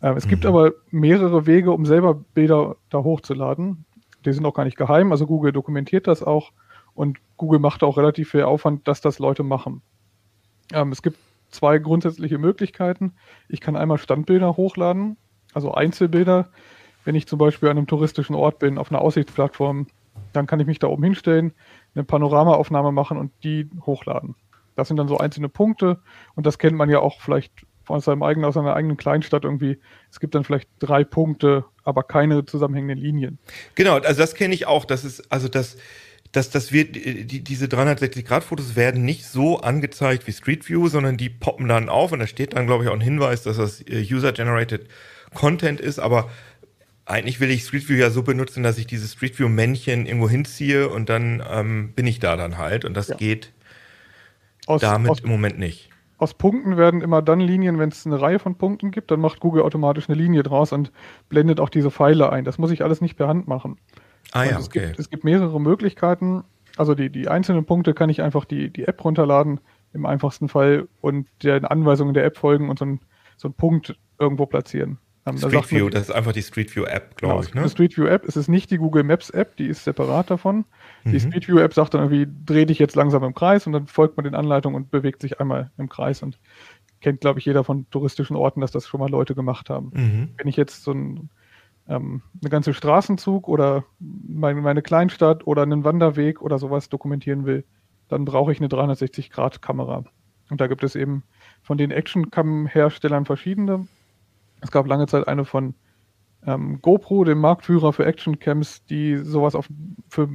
Ähm, 0.00 0.16
es 0.16 0.28
gibt 0.28 0.44
Mhm. 0.44 0.50
aber 0.50 0.72
mehrere 0.92 1.46
Wege, 1.46 1.72
um 1.72 1.86
selber 1.86 2.14
Bilder 2.14 2.76
da 2.90 2.98
hochzuladen. 2.98 3.84
Die 4.24 4.32
sind 4.32 4.46
auch 4.46 4.54
gar 4.54 4.64
nicht 4.64 4.76
geheim, 4.76 5.10
also 5.10 5.26
Google 5.26 5.50
dokumentiert 5.50 6.06
das 6.06 6.22
auch 6.22 6.52
und 6.94 7.18
Google 7.36 7.58
macht 7.58 7.82
auch 7.82 7.96
relativ 7.96 8.30
viel 8.30 8.42
Aufwand, 8.44 8.86
dass 8.86 9.00
das 9.00 9.18
Leute 9.18 9.42
machen. 9.42 9.82
Ähm, 10.72 10.92
es 10.92 11.02
gibt 11.02 11.18
zwei 11.56 11.78
grundsätzliche 11.78 12.38
Möglichkeiten. 12.38 13.14
Ich 13.48 13.60
kann 13.60 13.76
einmal 13.76 13.98
Standbilder 13.98 14.56
hochladen, 14.56 15.16
also 15.54 15.72
Einzelbilder. 15.72 16.50
Wenn 17.04 17.14
ich 17.14 17.26
zum 17.26 17.38
Beispiel 17.38 17.68
an 17.68 17.78
einem 17.78 17.86
touristischen 17.86 18.36
Ort 18.36 18.58
bin, 18.58 18.78
auf 18.78 18.90
einer 18.90 19.00
Aussichtsplattform, 19.00 19.86
dann 20.32 20.46
kann 20.46 20.60
ich 20.60 20.66
mich 20.66 20.78
da 20.78 20.88
oben 20.88 21.02
hinstellen, 21.02 21.52
eine 21.94 22.04
Panoramaaufnahme 22.04 22.92
machen 22.92 23.16
und 23.16 23.32
die 23.42 23.70
hochladen. 23.84 24.34
Das 24.74 24.88
sind 24.88 24.98
dann 24.98 25.08
so 25.08 25.18
einzelne 25.18 25.48
Punkte 25.48 26.00
und 26.34 26.46
das 26.46 26.58
kennt 26.58 26.76
man 26.76 26.90
ja 26.90 27.00
auch 27.00 27.20
vielleicht 27.20 27.52
aus 27.86 28.04
seinem 28.04 28.22
eigenen, 28.22 28.46
aus 28.46 28.54
seiner 28.54 28.74
eigenen 28.74 28.96
Kleinstadt 28.96 29.44
irgendwie. 29.44 29.78
Es 30.10 30.20
gibt 30.20 30.34
dann 30.34 30.44
vielleicht 30.44 30.68
drei 30.78 31.04
Punkte, 31.04 31.64
aber 31.84 32.02
keine 32.02 32.44
zusammenhängenden 32.44 32.98
Linien. 32.98 33.38
Genau, 33.74 33.94
also 33.94 34.20
das 34.20 34.34
kenne 34.34 34.54
ich 34.54 34.66
auch. 34.66 34.84
Das 34.84 35.04
ist, 35.04 35.32
also 35.32 35.48
das, 35.48 35.76
das, 36.36 36.50
das 36.50 36.70
wird, 36.70 36.94
die, 36.96 37.42
diese 37.42 37.64
360-Grad-Fotos 37.66 38.76
werden 38.76 39.04
nicht 39.04 39.24
so 39.24 39.60
angezeigt 39.60 40.26
wie 40.26 40.32
Street 40.32 40.68
View, 40.68 40.88
sondern 40.88 41.16
die 41.16 41.30
poppen 41.30 41.66
dann 41.66 41.88
auf 41.88 42.12
und 42.12 42.18
da 42.18 42.26
steht 42.26 42.54
dann, 42.54 42.66
glaube 42.66 42.84
ich, 42.84 42.90
auch 42.90 42.94
ein 42.94 43.00
Hinweis, 43.00 43.42
dass 43.42 43.56
das 43.56 43.80
äh, 43.80 44.02
User-Generated 44.02 44.86
Content 45.32 45.80
ist, 45.80 45.98
aber 45.98 46.28
eigentlich 47.06 47.40
will 47.40 47.50
ich 47.50 47.64
Street 47.64 47.88
View 47.88 47.96
ja 47.96 48.10
so 48.10 48.22
benutzen, 48.22 48.62
dass 48.62 48.76
ich 48.76 48.86
dieses 48.86 49.12
Street 49.14 49.38
View 49.38 49.48
Männchen 49.48 50.04
irgendwo 50.04 50.28
hinziehe 50.28 50.88
und 50.90 51.08
dann 51.08 51.42
ähm, 51.50 51.92
bin 51.94 52.06
ich 52.06 52.18
da 52.18 52.36
dann 52.36 52.58
halt 52.58 52.84
und 52.84 52.94
das 52.94 53.08
Ja. 53.08 53.16
geht 53.16 53.52
Aus, 54.66 54.80
damit 54.82 55.10
aus, 55.10 55.20
im 55.20 55.30
Moment 55.30 55.58
nicht. 55.58 55.88
aus 56.18 56.34
Punkten 56.34 56.76
werden 56.76 57.00
immer 57.00 57.22
dann 57.22 57.40
Linien, 57.40 57.78
wenn 57.78 57.88
es 57.88 58.04
eine 58.06 58.20
Reihe 58.20 58.38
von 58.38 58.56
Punkten 58.56 58.90
gibt, 58.90 59.10
dann 59.10 59.20
macht 59.20 59.40
Google 59.40 59.62
automatisch 59.62 60.08
eine 60.08 60.18
Linie 60.18 60.42
draus 60.42 60.72
und 60.72 60.92
blendet 61.30 61.60
auch 61.60 61.70
diese 61.70 61.90
Pfeile 61.90 62.30
ein. 62.30 62.44
Das 62.44 62.58
muss 62.58 62.70
ich 62.72 62.82
alles 62.84 63.00
nicht 63.00 63.16
per 63.16 63.28
Hand 63.28 63.48
machen. 63.48 63.78
Ah 64.36 64.44
ja, 64.44 64.58
es, 64.58 64.66
okay. 64.66 64.86
gibt, 64.86 64.98
es 64.98 65.10
gibt 65.10 65.24
mehrere 65.24 65.60
Möglichkeiten. 65.60 66.44
Also 66.76 66.94
die, 66.94 67.10
die 67.10 67.28
einzelnen 67.28 67.64
Punkte 67.64 67.94
kann 67.94 68.10
ich 68.10 68.20
einfach 68.22 68.44
die, 68.44 68.70
die 68.70 68.84
App 68.84 69.02
runterladen, 69.04 69.60
im 69.94 70.04
einfachsten 70.06 70.48
Fall, 70.48 70.88
und 71.00 71.26
den 71.42 71.64
Anweisungen 71.64 72.12
der 72.14 72.24
App 72.24 72.36
folgen 72.36 72.68
und 72.68 72.78
so 72.78 72.84
einen 72.84 73.00
so 73.38 73.48
einen 73.48 73.54
Punkt 73.54 73.98
irgendwo 74.18 74.46
platzieren. 74.46 74.98
Ähm, 75.26 75.34
da 75.40 75.48
Street 75.48 75.52
man- 75.54 75.70
View, 75.70 75.88
das 75.90 76.04
ist 76.04 76.10
einfach 76.10 76.32
die 76.32 76.42
Street 76.42 76.74
View 76.74 76.84
App, 76.84 77.16
Genau, 77.16 77.32
glaube 77.32 77.42
es 77.42 77.48
ich, 77.48 77.54
ne? 77.54 77.68
Street 77.68 77.96
View 77.96 78.06
App. 78.06 78.24
Es 78.26 78.36
ist 78.36 78.48
nicht 78.48 78.70
die 78.70 78.78
Google 78.78 79.02
Maps 79.04 79.30
App, 79.30 79.56
die 79.56 79.66
ist 79.66 79.84
separat 79.84 80.30
davon. 80.30 80.64
Die 81.04 81.10
Mhm. 81.10 81.20
Street 81.20 81.48
View 81.48 81.58
App 81.58 81.74
sagt 81.74 81.94
dann 81.94 82.02
irgendwie, 82.10 82.26
dreh 82.46 82.64
dich 82.64 82.78
jetzt 82.78 82.94
langsam 82.96 83.24
im 83.24 83.34
Kreis 83.34 83.66
und 83.66 83.72
dann 83.72 83.86
folgt 83.88 84.16
man 84.16 84.24
den 84.24 84.34
Anleitungen 84.34 84.76
und 84.80 84.90
bewegt 84.90 85.20
sich 85.22 85.40
einmal 85.40 85.70
im 85.78 85.88
Kreis 85.88 86.22
und 86.22 86.38
kennt, 87.00 87.20
glaube 87.20 87.38
ich, 87.40 87.44
jeder 87.44 87.64
von 87.64 87.88
touristischen 87.90 88.36
Orten, 88.36 88.60
dass 88.60 88.70
das 88.70 88.86
schon 88.86 89.00
mal 89.00 89.10
Leute 89.10 89.34
gemacht 89.34 89.68
haben. 89.68 89.90
Mhm. 89.94 90.28
Wenn 90.38 90.48
ich 90.48 90.56
jetzt 90.56 90.82
so 90.84 90.92
ein, 90.92 91.28
ähm, 91.88 92.22
eine 92.40 92.50
ganze 92.50 92.74
Straßenzug 92.74 93.48
oder 93.48 93.84
meine, 93.98 94.60
meine 94.60 94.82
Kleinstadt 94.82 95.46
oder 95.46 95.62
einen 95.62 95.84
Wanderweg 95.84 96.42
oder 96.42 96.58
sowas 96.58 96.88
dokumentieren 96.88 97.46
will, 97.46 97.64
dann 98.08 98.24
brauche 98.24 98.52
ich 98.52 98.60
eine 98.60 98.68
360-Grad-Kamera. 98.68 100.04
Und 100.50 100.60
da 100.60 100.66
gibt 100.66 100.84
es 100.84 100.94
eben 100.94 101.24
von 101.62 101.78
den 101.78 101.90
Action-Cam-Herstellern 101.90 103.24
verschiedene. 103.24 103.86
Es 104.60 104.70
gab 104.70 104.86
lange 104.86 105.06
Zeit 105.06 105.26
eine 105.26 105.44
von 105.44 105.74
ähm, 106.44 106.80
GoPro, 106.80 107.24
dem 107.24 107.38
Marktführer 107.38 107.92
für 107.92 108.06
Action-Cams, 108.06 108.84
die 108.86 109.16
sowas 109.16 109.54
auf, 109.54 109.68
für 110.08 110.28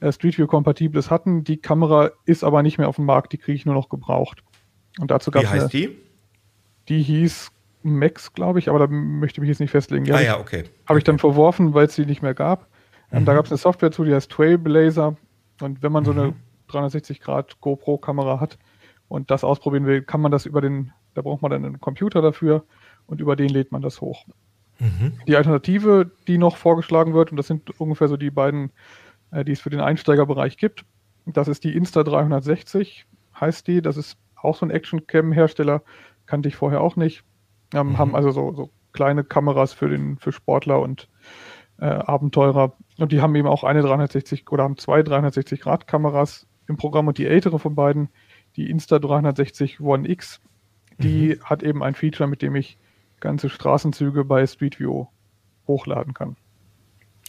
äh, 0.00 0.12
Street 0.12 0.38
View-Kompatibles 0.38 1.10
hatten. 1.10 1.44
Die 1.44 1.58
Kamera 1.58 2.10
ist 2.24 2.44
aber 2.44 2.62
nicht 2.62 2.78
mehr 2.78 2.88
auf 2.88 2.96
dem 2.96 3.04
Markt, 3.04 3.32
die 3.32 3.38
kriege 3.38 3.56
ich 3.56 3.66
nur 3.66 3.74
noch 3.74 3.88
gebraucht. 3.88 4.42
Und 4.98 5.10
dazu 5.10 5.30
gab 5.30 5.42
Wie 5.42 5.46
es 5.46 5.52
eine, 5.52 5.62
heißt 5.62 5.72
die? 5.72 5.96
die 6.88 7.02
hieß 7.02 7.50
Max, 7.94 8.32
glaube 8.32 8.58
ich, 8.58 8.68
aber 8.68 8.78
da 8.78 8.86
möchte 8.86 9.38
ich 9.38 9.40
mich 9.40 9.48
jetzt 9.48 9.60
nicht 9.60 9.70
festlegen. 9.70 10.04
Die 10.04 10.12
ah 10.12 10.20
ja, 10.20 10.38
okay. 10.38 10.64
Habe 10.86 10.98
ich 10.98 11.04
dann 11.04 11.18
verworfen, 11.18 11.74
weil 11.74 11.86
es 11.86 11.94
die 11.94 12.06
nicht 12.06 12.22
mehr 12.22 12.34
gab. 12.34 12.68
Ähm, 13.12 13.22
mhm. 13.22 13.26
Da 13.26 13.34
gab 13.34 13.44
es 13.44 13.50
eine 13.50 13.58
Software 13.58 13.92
zu, 13.92 14.04
die 14.04 14.14
heißt 14.14 14.30
Trailblazer. 14.30 15.16
Und 15.60 15.82
wenn 15.82 15.92
man 15.92 16.04
so 16.04 16.10
eine 16.10 16.34
360 16.68 17.20
mhm. 17.26 17.32
Hat 18.40 18.58
und 19.08 19.30
das 19.30 19.44
ausprobieren 19.44 19.86
will, 19.86 20.02
kann 20.02 20.20
man 20.20 20.32
das 20.32 20.46
über 20.46 20.60
den, 20.60 20.92
da 21.14 21.22
braucht 21.22 21.42
man 21.42 21.50
dann 21.50 21.64
einen 21.64 21.80
Computer 21.80 22.20
dafür 22.20 22.64
und 23.06 23.20
über 23.20 23.36
den 23.36 23.48
lädt 23.48 23.72
man 23.72 23.82
das 23.82 24.00
hoch. 24.00 24.26
Mhm. 24.78 25.18
Die 25.26 25.36
Alternative, 25.36 26.10
die 26.26 26.38
noch 26.38 26.56
vorgeschlagen 26.56 27.14
wird, 27.14 27.30
und 27.30 27.36
das 27.36 27.46
sind 27.46 27.80
ungefähr 27.80 28.08
so 28.08 28.16
die 28.16 28.30
beiden, 28.30 28.72
äh, 29.30 29.44
die 29.44 29.52
es 29.52 29.60
für 29.60 29.70
den 29.70 29.80
Einsteigerbereich 29.80 30.58
gibt, 30.58 30.84
das 31.26 31.48
ist 31.48 31.64
die 31.64 31.78
Insta360, 31.78 33.04
heißt 33.40 33.66
die. 33.66 33.82
Das 33.82 33.96
ist 33.96 34.16
auch 34.36 34.56
so 34.56 34.66
ein 34.66 34.70
Action-Cam-Hersteller, 34.70 35.82
kannte 36.26 36.48
ich 36.48 36.56
vorher 36.56 36.80
auch 36.80 36.96
nicht. 36.96 37.24
Ähm, 37.74 37.90
mhm. 37.90 37.98
Haben 37.98 38.14
also 38.16 38.30
so, 38.30 38.54
so, 38.54 38.70
kleine 38.92 39.24
Kameras 39.24 39.74
für, 39.74 39.88
den, 39.90 40.16
für 40.18 40.32
Sportler 40.32 40.80
und 40.80 41.08
äh, 41.78 41.84
Abenteurer. 41.84 42.72
Und 42.96 43.12
die 43.12 43.20
haben 43.20 43.34
eben 43.34 43.48
auch 43.48 43.62
eine 43.62 43.82
360 43.82 44.50
oder 44.50 44.64
haben 44.64 44.78
zwei 44.78 45.00
360-Grad-Kameras 45.00 46.46
im 46.66 46.76
Programm 46.78 47.06
und 47.06 47.18
die 47.18 47.26
ältere 47.26 47.58
von 47.58 47.74
beiden, 47.74 48.08
die 48.56 48.72
Insta360 48.72 49.80
One 49.80 50.08
X, 50.08 50.40
die 50.98 51.36
mhm. 51.36 51.44
hat 51.44 51.62
eben 51.62 51.82
ein 51.82 51.94
Feature, 51.94 52.28
mit 52.28 52.40
dem 52.40 52.56
ich 52.56 52.78
ganze 53.20 53.50
Straßenzüge 53.50 54.24
bei 54.24 54.46
Street 54.46 54.80
View 54.80 55.06
hochladen 55.66 56.14
kann. 56.14 56.36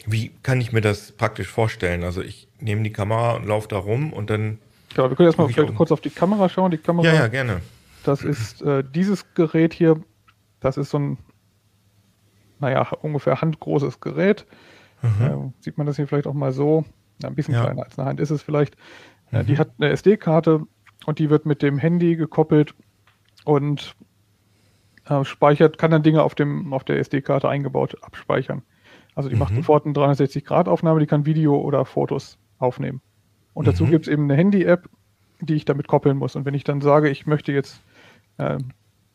Wie 0.05 0.31
kann 0.43 0.61
ich 0.61 0.71
mir 0.71 0.81
das 0.81 1.11
praktisch 1.11 1.47
vorstellen? 1.47 2.03
Also 2.03 2.21
ich 2.21 2.47
nehme 2.59 2.83
die 2.83 2.91
Kamera 2.91 3.33
und 3.33 3.47
laufe 3.47 3.67
da 3.67 3.77
rum 3.77 4.13
und 4.13 4.29
dann. 4.29 4.59
Genau, 4.93 5.09
wir 5.09 5.15
können 5.15 5.27
erstmal 5.27 5.49
vielleicht 5.49 5.75
kurz 5.75 5.91
auf 5.91 6.01
die 6.01 6.09
Kamera 6.09 6.49
schauen. 6.49 6.71
Die 6.71 6.77
Kamera, 6.77 7.07
ja, 7.07 7.13
ja, 7.13 7.27
gerne. 7.27 7.61
Das 8.03 8.23
ist 8.23 8.61
äh, 8.61 8.83
dieses 8.83 9.33
Gerät 9.33 9.73
hier. 9.73 10.01
Das 10.59 10.77
ist 10.77 10.89
so 10.89 10.99
ein, 10.99 11.17
naja, 12.59 12.87
ungefähr 13.01 13.41
handgroßes 13.41 13.99
Gerät. 13.99 14.45
Mhm. 15.01 15.25
Äh, 15.25 15.63
sieht 15.63 15.77
man 15.77 15.87
das 15.87 15.95
hier 15.95 16.07
vielleicht 16.07 16.27
auch 16.27 16.33
mal 16.33 16.51
so. 16.51 16.85
Ja, 17.21 17.29
ein 17.29 17.35
bisschen 17.35 17.53
ja. 17.53 17.63
kleiner 17.63 17.83
als 17.83 17.97
eine 17.97 18.07
Hand 18.07 18.19
ist 18.19 18.29
es 18.29 18.41
vielleicht. 18.41 18.75
Äh, 19.31 19.43
mhm. 19.43 19.47
Die 19.47 19.57
hat 19.57 19.71
eine 19.77 19.89
SD-Karte 19.89 20.65
und 21.05 21.19
die 21.19 21.29
wird 21.29 21.45
mit 21.45 21.61
dem 21.61 21.77
Handy 21.77 22.15
gekoppelt 22.15 22.75
und 23.45 23.95
äh, 25.05 25.23
speichert, 25.23 25.77
kann 25.77 25.91
dann 25.91 26.03
Dinge 26.03 26.23
auf, 26.23 26.35
dem, 26.35 26.73
auf 26.73 26.83
der 26.83 26.99
SD-Karte 26.99 27.49
eingebaut 27.49 27.97
abspeichern. 28.01 28.63
Also 29.15 29.29
die 29.29 29.35
mhm. 29.35 29.39
macht 29.39 29.55
sofort 29.55 29.85
eine 29.85 29.93
360-Grad-Aufnahme, 29.95 30.99
die 30.99 31.07
kann 31.07 31.25
Video 31.25 31.57
oder 31.57 31.85
Fotos 31.85 32.37
aufnehmen. 32.59 33.01
Und 33.53 33.65
mhm. 33.65 33.71
dazu 33.71 33.85
gibt 33.85 34.07
es 34.07 34.13
eben 34.13 34.23
eine 34.23 34.35
Handy-App, 34.35 34.89
die 35.41 35.55
ich 35.55 35.65
damit 35.65 35.87
koppeln 35.87 36.17
muss. 36.17 36.35
Und 36.35 36.45
wenn 36.45 36.53
ich 36.53 36.63
dann 36.63 36.81
sage, 36.81 37.09
ich 37.09 37.25
möchte 37.25 37.51
jetzt 37.51 37.81
äh, 38.37 38.57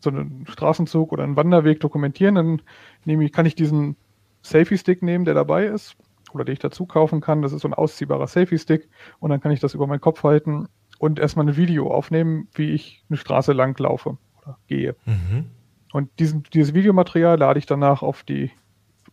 so 0.03 0.11
einen 0.11 0.47
Straßenzug 0.49 1.13
oder 1.13 1.25
einen 1.25 1.37
Wanderweg 1.37 1.81
dokumentieren, 1.81 2.35
dann 2.35 2.63
nehme 3.05 3.25
ich, 3.25 3.33
kann 3.33 3.47
ich 3.47 3.55
diesen 3.55 3.97
Selfie-Stick 4.43 5.03
nehmen, 5.03 5.25
der 5.25 5.35
dabei 5.35 5.67
ist, 5.67 5.97
oder 6.33 6.45
den 6.45 6.55
ich 6.55 6.59
dazu 6.59 6.87
kaufen 6.87 7.21
kann. 7.21 7.43
Das 7.43 7.53
ist 7.53 7.63
so 7.63 7.69
ein 7.69 7.75
ausziehbarer 7.75 8.27
Selfie-Stick. 8.27 8.89
Und 9.21 9.31
dann 9.31 9.41
kann 9.41 9.53
ich 9.53 9.61
das 9.61 9.75
über 9.75 9.87
meinen 9.87 10.01
Kopf 10.01 10.25
halten 10.25 10.69
und 10.99 11.19
erstmal 11.19 11.49
ein 11.49 11.57
Video 11.57 11.93
aufnehmen, 11.93 12.49
wie 12.55 12.71
ich 12.71 13.05
eine 13.09 13.17
Straße 13.17 13.53
lang 13.53 13.79
laufe 13.79 14.19
oder 14.41 14.59
gehe. 14.67 14.97
Mhm. 15.05 15.47
Und 15.93 16.11
diesen, 16.19 16.45
dieses 16.55 16.75
Videomaterial 16.75 17.39
lade 17.39 17.59
ich 17.59 17.67
danach 17.67 18.03
auf 18.03 18.23
die, 18.23 18.51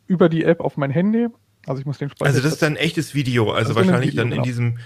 über 0.08 0.30
die 0.30 0.44
App 0.44 0.62
auf 0.62 0.78
mein 0.78 0.92
Handy. 0.92 1.28
Also 1.68 1.82
ich 1.82 1.86
muss 1.86 1.98
den 1.98 2.10
Speicher. 2.10 2.30
Also 2.30 2.42
das 2.42 2.54
ist 2.54 2.62
dann 2.62 2.78
echtes 2.78 3.14
Video, 3.14 3.52
also 3.52 3.76
wahrscheinlich 3.76 4.12
Video, 4.12 4.24
dann 4.24 4.30
in 4.30 4.36
genau. 4.36 4.44
diesem 4.44 4.78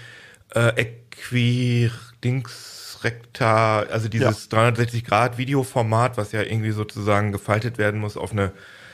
äh, 0.54 0.72
Equidings 0.80 2.83
Recta, 3.04 3.80
also 3.80 4.08
dieses 4.08 4.48
ja. 4.50 4.58
360-Grad-Videoformat, 4.58 6.16
was 6.16 6.32
ja 6.32 6.42
irgendwie 6.42 6.70
sozusagen 6.70 7.32
gefaltet 7.32 7.78
werden 7.78 8.00
muss 8.00 8.16
auf 8.16 8.32
eine, 8.32 8.52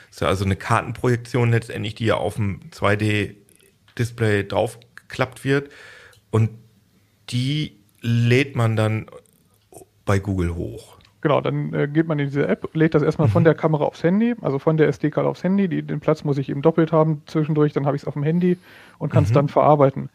ist 0.09 0.21
ja 0.21 0.27
also 0.27 0.45
eine 0.45 0.55
Kartenprojektion 0.55 1.51
letztendlich, 1.51 1.95
die 1.95 2.05
ja 2.05 2.15
auf 2.15 2.35
dem 2.35 2.61
2D-Display 2.71 4.43
draufgeklappt 4.43 5.43
wird. 5.43 5.71
Und 6.29 6.49
die 7.29 7.77
lädt 8.01 8.55
man 8.55 8.75
dann 8.75 9.07
bei 10.05 10.19
Google 10.19 10.55
hoch. 10.55 10.97
Genau, 11.21 11.39
dann 11.39 11.71
äh, 11.73 11.87
geht 11.87 12.07
man 12.07 12.17
in 12.17 12.25
diese 12.25 12.47
App, 12.47 12.67
lädt 12.73 12.95
das 12.95 13.03
erstmal 13.03 13.27
von 13.27 13.43
mhm. 13.43 13.45
der 13.45 13.55
Kamera 13.55 13.83
aufs 13.83 14.01
Handy, 14.01 14.35
also 14.41 14.57
von 14.57 14.75
der 14.77 14.87
SD-Karte 14.87 15.29
aufs 15.29 15.43
Handy. 15.43 15.67
Die, 15.67 15.83
den 15.83 15.99
Platz 15.99 16.23
muss 16.23 16.39
ich 16.39 16.49
eben 16.49 16.63
doppelt 16.63 16.91
haben 16.91 17.21
zwischendurch, 17.27 17.73
dann 17.73 17.85
habe 17.85 17.95
ich 17.95 18.01
es 18.01 18.07
auf 18.07 18.15
dem 18.15 18.23
Handy 18.23 18.57
und 18.97 19.11
kann 19.11 19.23
es 19.23 19.29
mhm. 19.29 19.35
dann 19.35 19.47
verarbeiten. 19.47 20.09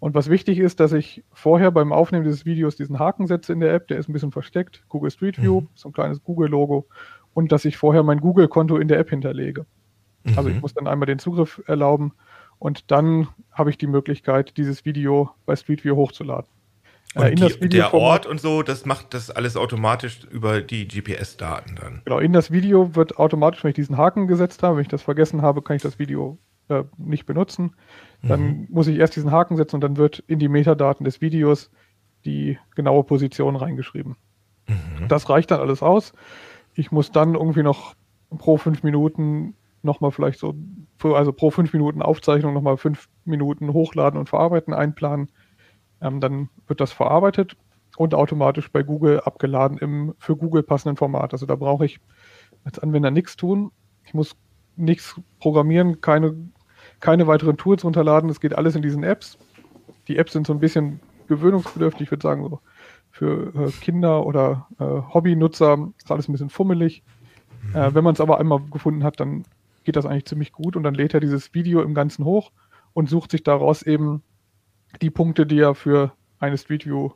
Und 0.00 0.14
was 0.14 0.30
wichtig 0.30 0.58
ist, 0.58 0.80
dass 0.80 0.92
ich 0.92 1.22
vorher 1.30 1.70
beim 1.70 1.92
Aufnehmen 1.92 2.24
dieses 2.24 2.46
Videos 2.46 2.74
diesen 2.74 2.98
Haken 2.98 3.26
setze 3.26 3.52
in 3.52 3.60
der 3.60 3.74
App, 3.74 3.86
der 3.88 3.98
ist 3.98 4.08
ein 4.08 4.14
bisschen 4.14 4.32
versteckt, 4.32 4.82
Google 4.88 5.10
Street 5.10 5.40
View, 5.40 5.60
mhm. 5.60 5.68
so 5.74 5.90
ein 5.90 5.92
kleines 5.92 6.24
Google-Logo, 6.24 6.88
und 7.34 7.52
dass 7.52 7.66
ich 7.66 7.76
vorher 7.76 8.02
mein 8.02 8.20
Google-Konto 8.20 8.78
in 8.78 8.88
der 8.88 8.98
App 8.98 9.10
hinterlege. 9.10 9.66
Mhm. 10.24 10.38
Also 10.38 10.48
ich 10.48 10.60
muss 10.60 10.72
dann 10.72 10.86
einmal 10.86 11.06
den 11.06 11.18
Zugriff 11.18 11.62
erlauben 11.66 12.12
und 12.58 12.90
dann 12.90 13.28
habe 13.52 13.68
ich 13.68 13.76
die 13.76 13.86
Möglichkeit, 13.86 14.56
dieses 14.56 14.86
Video 14.86 15.30
bei 15.44 15.54
Street 15.54 15.84
View 15.84 15.96
hochzuladen. 15.96 16.48
Und 17.14 17.62
die, 17.62 17.68
der 17.68 17.92
Ort 17.92 18.24
und 18.24 18.40
so, 18.40 18.62
das 18.62 18.86
macht 18.86 19.14
das 19.14 19.30
alles 19.30 19.56
automatisch 19.56 20.20
über 20.30 20.60
die 20.60 20.86
GPS-Daten 20.86 21.74
dann. 21.74 22.02
Genau, 22.04 22.20
in 22.20 22.32
das 22.32 22.52
Video 22.52 22.94
wird 22.94 23.18
automatisch, 23.18 23.64
wenn 23.64 23.70
ich 23.70 23.74
diesen 23.74 23.96
Haken 23.96 24.28
gesetzt 24.28 24.62
habe, 24.62 24.76
wenn 24.76 24.82
ich 24.82 24.88
das 24.88 25.02
vergessen 25.02 25.42
habe, 25.42 25.60
kann 25.60 25.76
ich 25.76 25.82
das 25.82 25.98
Video 25.98 26.38
äh, 26.70 26.84
nicht 26.96 27.26
benutzen. 27.26 27.74
Dann 28.22 28.42
mhm. 28.42 28.66
muss 28.70 28.86
ich 28.86 28.98
erst 28.98 29.16
diesen 29.16 29.30
Haken 29.30 29.56
setzen 29.56 29.76
und 29.76 29.80
dann 29.82 29.96
wird 29.96 30.20
in 30.26 30.38
die 30.38 30.48
Metadaten 30.48 31.04
des 31.04 31.20
Videos 31.20 31.70
die 32.24 32.58
genaue 32.74 33.04
Position 33.04 33.56
reingeschrieben. 33.56 34.16
Mhm. 34.68 35.08
Das 35.08 35.28
reicht 35.28 35.50
dann 35.50 35.60
alles 35.60 35.82
aus. 35.82 36.12
Ich 36.74 36.92
muss 36.92 37.12
dann 37.12 37.34
irgendwie 37.34 37.62
noch 37.62 37.94
pro 38.30 38.56
fünf 38.56 38.82
Minuten 38.82 39.54
nochmal 39.82 40.10
vielleicht 40.10 40.38
so, 40.38 40.54
also 41.02 41.32
pro 41.32 41.50
fünf 41.50 41.72
Minuten 41.72 42.02
Aufzeichnung 42.02 42.52
nochmal 42.52 42.76
fünf 42.76 43.08
Minuten 43.24 43.72
hochladen 43.72 44.18
und 44.18 44.28
verarbeiten 44.28 44.74
einplanen 44.74 45.30
ähm, 46.00 46.20
dann 46.20 46.48
wird 46.66 46.80
das 46.80 46.92
verarbeitet 46.92 47.56
und 47.96 48.14
automatisch 48.14 48.70
bei 48.70 48.82
Google 48.82 49.20
abgeladen 49.20 49.78
im 49.78 50.14
für 50.18 50.36
Google 50.36 50.62
passenden 50.62 50.96
Format. 50.96 51.32
Also 51.32 51.46
da 51.46 51.56
brauche 51.56 51.84
ich 51.84 52.00
als 52.64 52.78
Anwender 52.78 53.10
nichts 53.10 53.36
tun. 53.36 53.70
Ich 54.04 54.14
muss 54.14 54.36
nichts 54.76 55.20
programmieren, 55.38 56.00
keine, 56.00 56.36
keine 57.00 57.26
weiteren 57.26 57.56
Tools 57.56 57.84
runterladen. 57.84 58.30
Es 58.30 58.40
geht 58.40 58.56
alles 58.56 58.76
in 58.76 58.82
diesen 58.82 59.02
Apps. 59.02 59.38
Die 60.08 60.16
Apps 60.16 60.32
sind 60.32 60.46
so 60.46 60.52
ein 60.52 60.60
bisschen 60.60 61.00
gewöhnungsbedürftig, 61.28 62.04
ich 62.04 62.10
würde 62.10 62.22
sagen, 62.22 62.48
so 62.48 62.60
für 63.10 63.52
äh, 63.54 63.70
Kinder 63.70 64.26
oder 64.26 64.66
äh, 64.78 64.84
Hobbynutzer 64.84 65.88
ist 65.98 66.10
alles 66.10 66.28
ein 66.28 66.32
bisschen 66.32 66.50
fummelig. 66.50 67.02
Mhm. 67.62 67.76
Äh, 67.76 67.94
wenn 67.94 68.04
man 68.04 68.14
es 68.14 68.20
aber 68.20 68.38
einmal 68.38 68.60
gefunden 68.70 69.04
hat, 69.04 69.20
dann 69.20 69.44
geht 69.84 69.96
das 69.96 70.06
eigentlich 70.06 70.26
ziemlich 70.26 70.52
gut 70.52 70.76
und 70.76 70.82
dann 70.82 70.94
lädt 70.94 71.14
er 71.14 71.20
dieses 71.20 71.54
Video 71.54 71.82
im 71.82 71.94
Ganzen 71.94 72.24
hoch 72.24 72.52
und 72.92 73.08
sucht 73.08 73.30
sich 73.30 73.42
daraus 73.42 73.82
eben 73.82 74.22
die 75.00 75.10
Punkte, 75.10 75.46
die 75.46 75.58
er 75.58 75.74
für 75.74 76.12
eine 76.38 76.58
Street 76.58 76.86
View 76.86 77.10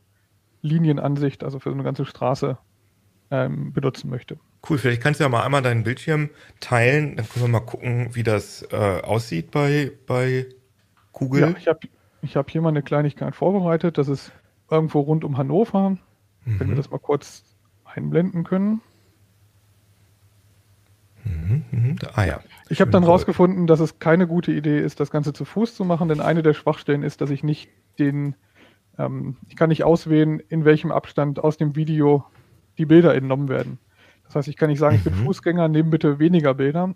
Linienansicht, 0.63 1.45
also 1.45 1.59
für 1.59 1.71
so 1.71 1.75
eine 1.75 1.85
ganze 1.85 2.07
Straße 2.07 2.59
ähm, 3.31 3.73
benutzen 3.73 4.11
möchte. 4.11 4.39
Cool, 4.69 4.79
vielleicht 4.79 5.03
kannst 5.03 5.21
du 5.21 5.25
ja 5.25 5.29
mal 5.29 5.43
einmal 5.43 5.63
deinen 5.63 5.85
Bildschirm 5.85 6.31
teilen, 6.61 7.17
dann 7.17 7.29
können 7.29 7.45
wir 7.45 7.49
mal 7.49 7.61
gucken, 7.61 8.15
wie 8.15 8.23
das 8.23 8.67
äh, 8.73 9.01
aussieht 9.03 9.51
bei, 9.51 9.93
bei 10.07 10.47
Google. 11.13 11.41
Ja, 11.43 11.55
ich 11.59 11.69
habe 11.69 11.81
ich 12.23 12.37
hab 12.37 12.51
hier 12.51 12.63
mal 12.63 12.71
eine 12.71 12.83
Kleinigkeit 12.83 13.37
vorbereitet, 13.37 13.99
das 13.99 14.09
ist 14.09 14.33
irgendwo 14.71 15.01
rund 15.01 15.25
um 15.25 15.37
Hannover, 15.37 15.91
mhm. 15.91 15.99
wenn 16.45 16.61
wir 16.61 16.67
mhm. 16.69 16.77
das 16.77 16.91
mal 16.91 16.99
kurz 16.99 17.45
einblenden 17.85 18.45
können. 18.45 18.81
Mhm, 21.25 21.65
mhm. 21.71 21.97
Ah 22.15 22.25
ja. 22.25 22.41
Ich 22.69 22.81
habe 22.81 22.91
dann 22.91 23.05
rausgefunden, 23.05 23.67
dass 23.67 23.81
es 23.81 23.99
keine 23.99 24.27
gute 24.27 24.53
Idee 24.53 24.81
ist, 24.81 25.01
das 25.01 25.11
Ganze 25.11 25.33
zu 25.33 25.45
Fuß 25.45 25.75
zu 25.75 25.85
machen, 25.85 26.09
denn 26.09 26.21
eine 26.21 26.43
der 26.43 26.55
Schwachstellen 26.55 27.03
ist, 27.03 27.21
dass 27.21 27.31
ich 27.31 27.43
nicht 27.43 27.69
den, 27.99 28.35
ähm, 28.99 29.37
ich 29.49 29.57
kann 29.57 29.69
nicht 29.69 29.85
auswählen, 29.85 30.41
in 30.41 30.65
welchem 30.65 30.91
Abstand 30.91 31.39
aus 31.39 31.57
dem 31.57 31.77
Video 31.77 32.25
die 32.79 32.87
Bilder 32.87 33.15
entnommen 33.15 33.49
werden. 33.49 33.79
Das 34.25 34.37
heißt, 34.37 34.49
ich 34.49 34.57
kann 34.57 34.71
nicht 34.71 34.79
sagen, 34.79 34.97
ich 34.97 35.05
bin 35.05 35.19
mhm. 35.19 35.27
Fußgänger, 35.27 35.69
nehme 35.69 35.91
bitte 35.91 36.19
weniger 36.19 36.55
Bilder. 36.55 36.95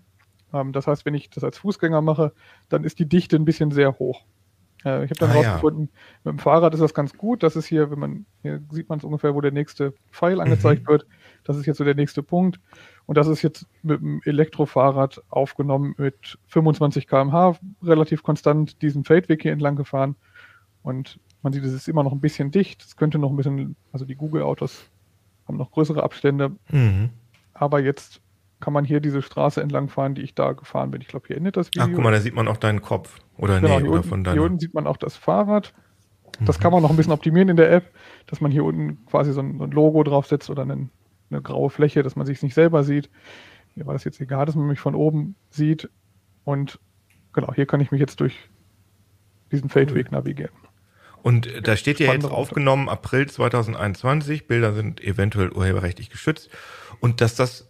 Ähm, 0.53 0.71
das 0.71 0.87
heißt, 0.87 1.05
wenn 1.05 1.13
ich 1.13 1.29
das 1.29 1.43
als 1.43 1.57
Fußgänger 1.59 2.01
mache, 2.01 2.33
dann 2.69 2.83
ist 2.83 2.99
die 2.99 3.07
Dichte 3.07 3.35
ein 3.35 3.45
bisschen 3.45 3.71
sehr 3.71 3.97
hoch. 3.99 4.25
Äh, 4.85 5.05
ich 5.05 5.11
habe 5.11 5.19
dann 5.19 5.31
ah, 5.31 5.33
rausgefunden, 5.33 5.89
ja. 5.91 5.99
mit 6.23 6.33
dem 6.33 6.39
Fahrrad 6.39 6.73
ist 6.73 6.79
das 6.79 6.93
ganz 6.93 7.13
gut. 7.17 7.43
Das 7.43 7.55
ist 7.55 7.65
hier, 7.65 7.91
wenn 7.91 7.99
man, 7.99 8.25
hier 8.41 8.61
sieht 8.71 8.89
man 8.89 8.99
es 8.99 9.03
ungefähr, 9.03 9.35
wo 9.35 9.41
der 9.41 9.51
nächste 9.51 9.93
Pfeil 10.11 10.41
angezeigt 10.41 10.83
mhm. 10.83 10.91
wird. 10.91 11.07
Das 11.43 11.57
ist 11.57 11.65
jetzt 11.65 11.77
so 11.77 11.83
der 11.83 11.95
nächste 11.95 12.23
Punkt. 12.23 12.59
Und 13.05 13.17
das 13.17 13.27
ist 13.27 13.41
jetzt 13.41 13.65
mit 13.81 14.01
dem 14.01 14.21
Elektrofahrrad 14.23 15.23
aufgenommen 15.29 15.95
mit 15.97 16.37
25 16.47 17.07
km/h, 17.07 17.57
relativ 17.83 18.23
konstant 18.23 18.81
diesen 18.81 19.03
Feldweg 19.03 19.41
hier 19.41 19.51
entlang 19.51 19.75
gefahren. 19.75 20.15
Und 20.83 21.19
man 21.41 21.53
sieht, 21.53 21.63
es 21.63 21.73
ist 21.73 21.87
immer 21.87 22.03
noch 22.03 22.11
ein 22.11 22.21
bisschen 22.21 22.51
dicht. 22.51 22.83
Es 22.83 22.95
könnte 22.95 23.19
noch 23.19 23.31
ein 23.31 23.35
bisschen, 23.35 23.75
also 23.91 24.05
die 24.05 24.15
Google-Autos 24.15 24.89
haben 25.49 25.57
noch 25.57 25.71
größere 25.71 26.01
Abstände. 26.01 26.51
Mhm. 26.71 27.09
Aber 27.53 27.81
jetzt 27.81 28.21
kann 28.61 28.73
man 28.73 28.85
hier 28.85 28.99
diese 29.01 29.21
Straße 29.21 29.61
entlang 29.61 29.89
fahren, 29.89 30.15
die 30.15 30.21
ich 30.21 30.35
da 30.35 30.53
gefahren 30.53 30.91
bin. 30.91 31.01
Ich 31.01 31.07
glaube, 31.07 31.27
hier 31.27 31.37
endet 31.37 31.57
das 31.57 31.67
Video. 31.67 31.83
Ach, 31.83 31.89
guck 31.93 32.03
mal, 32.03 32.11
da 32.11 32.21
sieht 32.21 32.35
man 32.35 32.47
auch 32.47 32.57
deinen 32.57 32.81
Kopf. 32.81 33.19
Oder 33.37 33.59
genau, 33.59 33.75
nee, 33.75 33.81
hier, 33.81 33.89
oder 33.89 33.99
unten, 33.99 34.09
von 34.09 34.31
hier 34.31 34.43
unten 34.43 34.59
sieht 34.59 34.73
man 34.73 34.87
auch 34.87 34.97
das 34.97 35.17
Fahrrad. 35.17 35.73
Das 36.41 36.57
mhm. 36.57 36.63
kann 36.63 36.71
man 36.71 36.81
noch 36.81 36.89
ein 36.89 36.95
bisschen 36.95 37.13
optimieren 37.13 37.49
in 37.49 37.57
der 37.57 37.71
App, 37.71 37.91
dass 38.27 38.41
man 38.41 38.51
hier 38.51 38.63
unten 38.63 39.05
quasi 39.05 39.33
so 39.33 39.41
ein, 39.41 39.57
Logo 39.71 40.03
draufsetzt 40.03 40.49
oder 40.49 40.61
einen 40.61 40.89
eine 41.31 41.41
graue 41.41 41.69
Fläche, 41.69 42.03
dass 42.03 42.15
man 42.15 42.25
sich 42.25 42.41
nicht 42.41 42.55
selber 42.55 42.83
sieht. 42.83 43.09
Hier 43.75 43.85
war 43.85 43.93
das 43.93 44.03
jetzt 44.03 44.19
egal, 44.19 44.45
dass 44.45 44.55
man 44.55 44.67
mich 44.67 44.79
von 44.79 44.95
oben 44.95 45.35
sieht. 45.49 45.89
Und 46.43 46.79
genau, 47.33 47.53
hier 47.53 47.65
kann 47.65 47.81
ich 47.81 47.91
mich 47.91 47.99
jetzt 47.99 48.19
durch 48.19 48.49
diesen 49.51 49.69
Feldweg 49.69 50.11
navigieren. 50.11 50.53
Und 51.23 51.67
da 51.67 51.75
steht 51.75 51.99
ja 51.99 52.13
jetzt 52.13 52.25
aufgenommen, 52.25 52.89
April 52.89 53.27
2021, 53.27 54.47
Bilder 54.47 54.73
sind 54.73 55.03
eventuell 55.03 55.51
urheberrechtlich 55.51 56.09
geschützt. 56.09 56.49
Und 56.99 57.21
dass 57.21 57.35
das, 57.35 57.67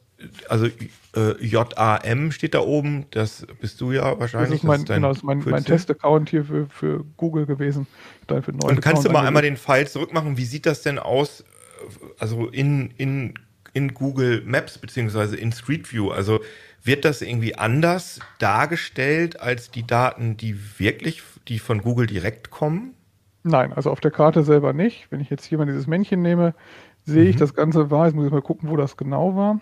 also 0.47 0.67
äh, 1.15 1.45
JAM 1.45 2.31
steht 2.31 2.53
da 2.53 2.59
oben, 2.59 3.05
das 3.11 3.45
bist 3.59 3.81
du 3.81 3.91
ja 3.91 4.19
wahrscheinlich. 4.19 4.51
Das 4.51 4.59
ist 4.59 4.63
mein, 4.63 4.85
das 4.85 4.89
ist 4.89 4.95
genau, 4.95 5.07
das 5.09 5.17
ist 5.17 5.23
mein, 5.23 5.39
mein 5.39 5.65
Test-Account 5.65 6.29
hier 6.29 6.45
für, 6.45 6.67
für 6.67 7.03
Google 7.17 7.45
gewesen. 7.45 7.87
Und 8.27 8.81
kannst 8.81 9.05
du 9.05 9.09
mal 9.09 9.25
einmal 9.25 9.41
den 9.41 9.57
Pfeil 9.57 9.87
zurückmachen? 9.87 10.37
Wie 10.37 10.45
sieht 10.45 10.65
das 10.65 10.81
denn 10.81 10.99
aus, 10.99 11.43
also 12.19 12.47
in, 12.47 12.91
in, 12.97 13.33
in 13.73 13.93
Google 13.93 14.43
Maps 14.45 14.77
beziehungsweise 14.77 15.35
in 15.35 15.51
Street 15.51 15.91
View? 15.91 16.11
Also 16.11 16.39
wird 16.83 17.05
das 17.05 17.21
irgendwie 17.21 17.55
anders 17.55 18.19
dargestellt 18.37 19.39
als 19.39 19.71
die 19.71 19.85
Daten, 19.85 20.37
die 20.37 20.57
wirklich, 20.79 21.23
die 21.47 21.59
von 21.59 21.81
Google 21.81 22.07
direkt 22.07 22.51
kommen? 22.51 22.93
Nein, 23.43 23.73
also 23.73 23.91
auf 23.91 24.01
der 24.01 24.11
Karte 24.11 24.43
selber 24.43 24.73
nicht. 24.73 25.07
Wenn 25.11 25.19
ich 25.21 25.29
jetzt 25.29 25.45
hier 25.45 25.57
mal 25.57 25.65
dieses 25.65 25.87
Männchen 25.87 26.21
nehme, 26.21 26.53
sehe 27.05 27.23
mhm. 27.23 27.29
ich 27.29 27.35
das 27.35 27.53
Ganze 27.53 27.89
war. 27.89 28.05
Jetzt 28.05 28.15
muss 28.15 28.25
ich 28.25 28.31
mal 28.31 28.41
gucken, 28.41 28.69
wo 28.69 28.77
das 28.77 28.97
genau 28.97 29.35
war. 29.35 29.59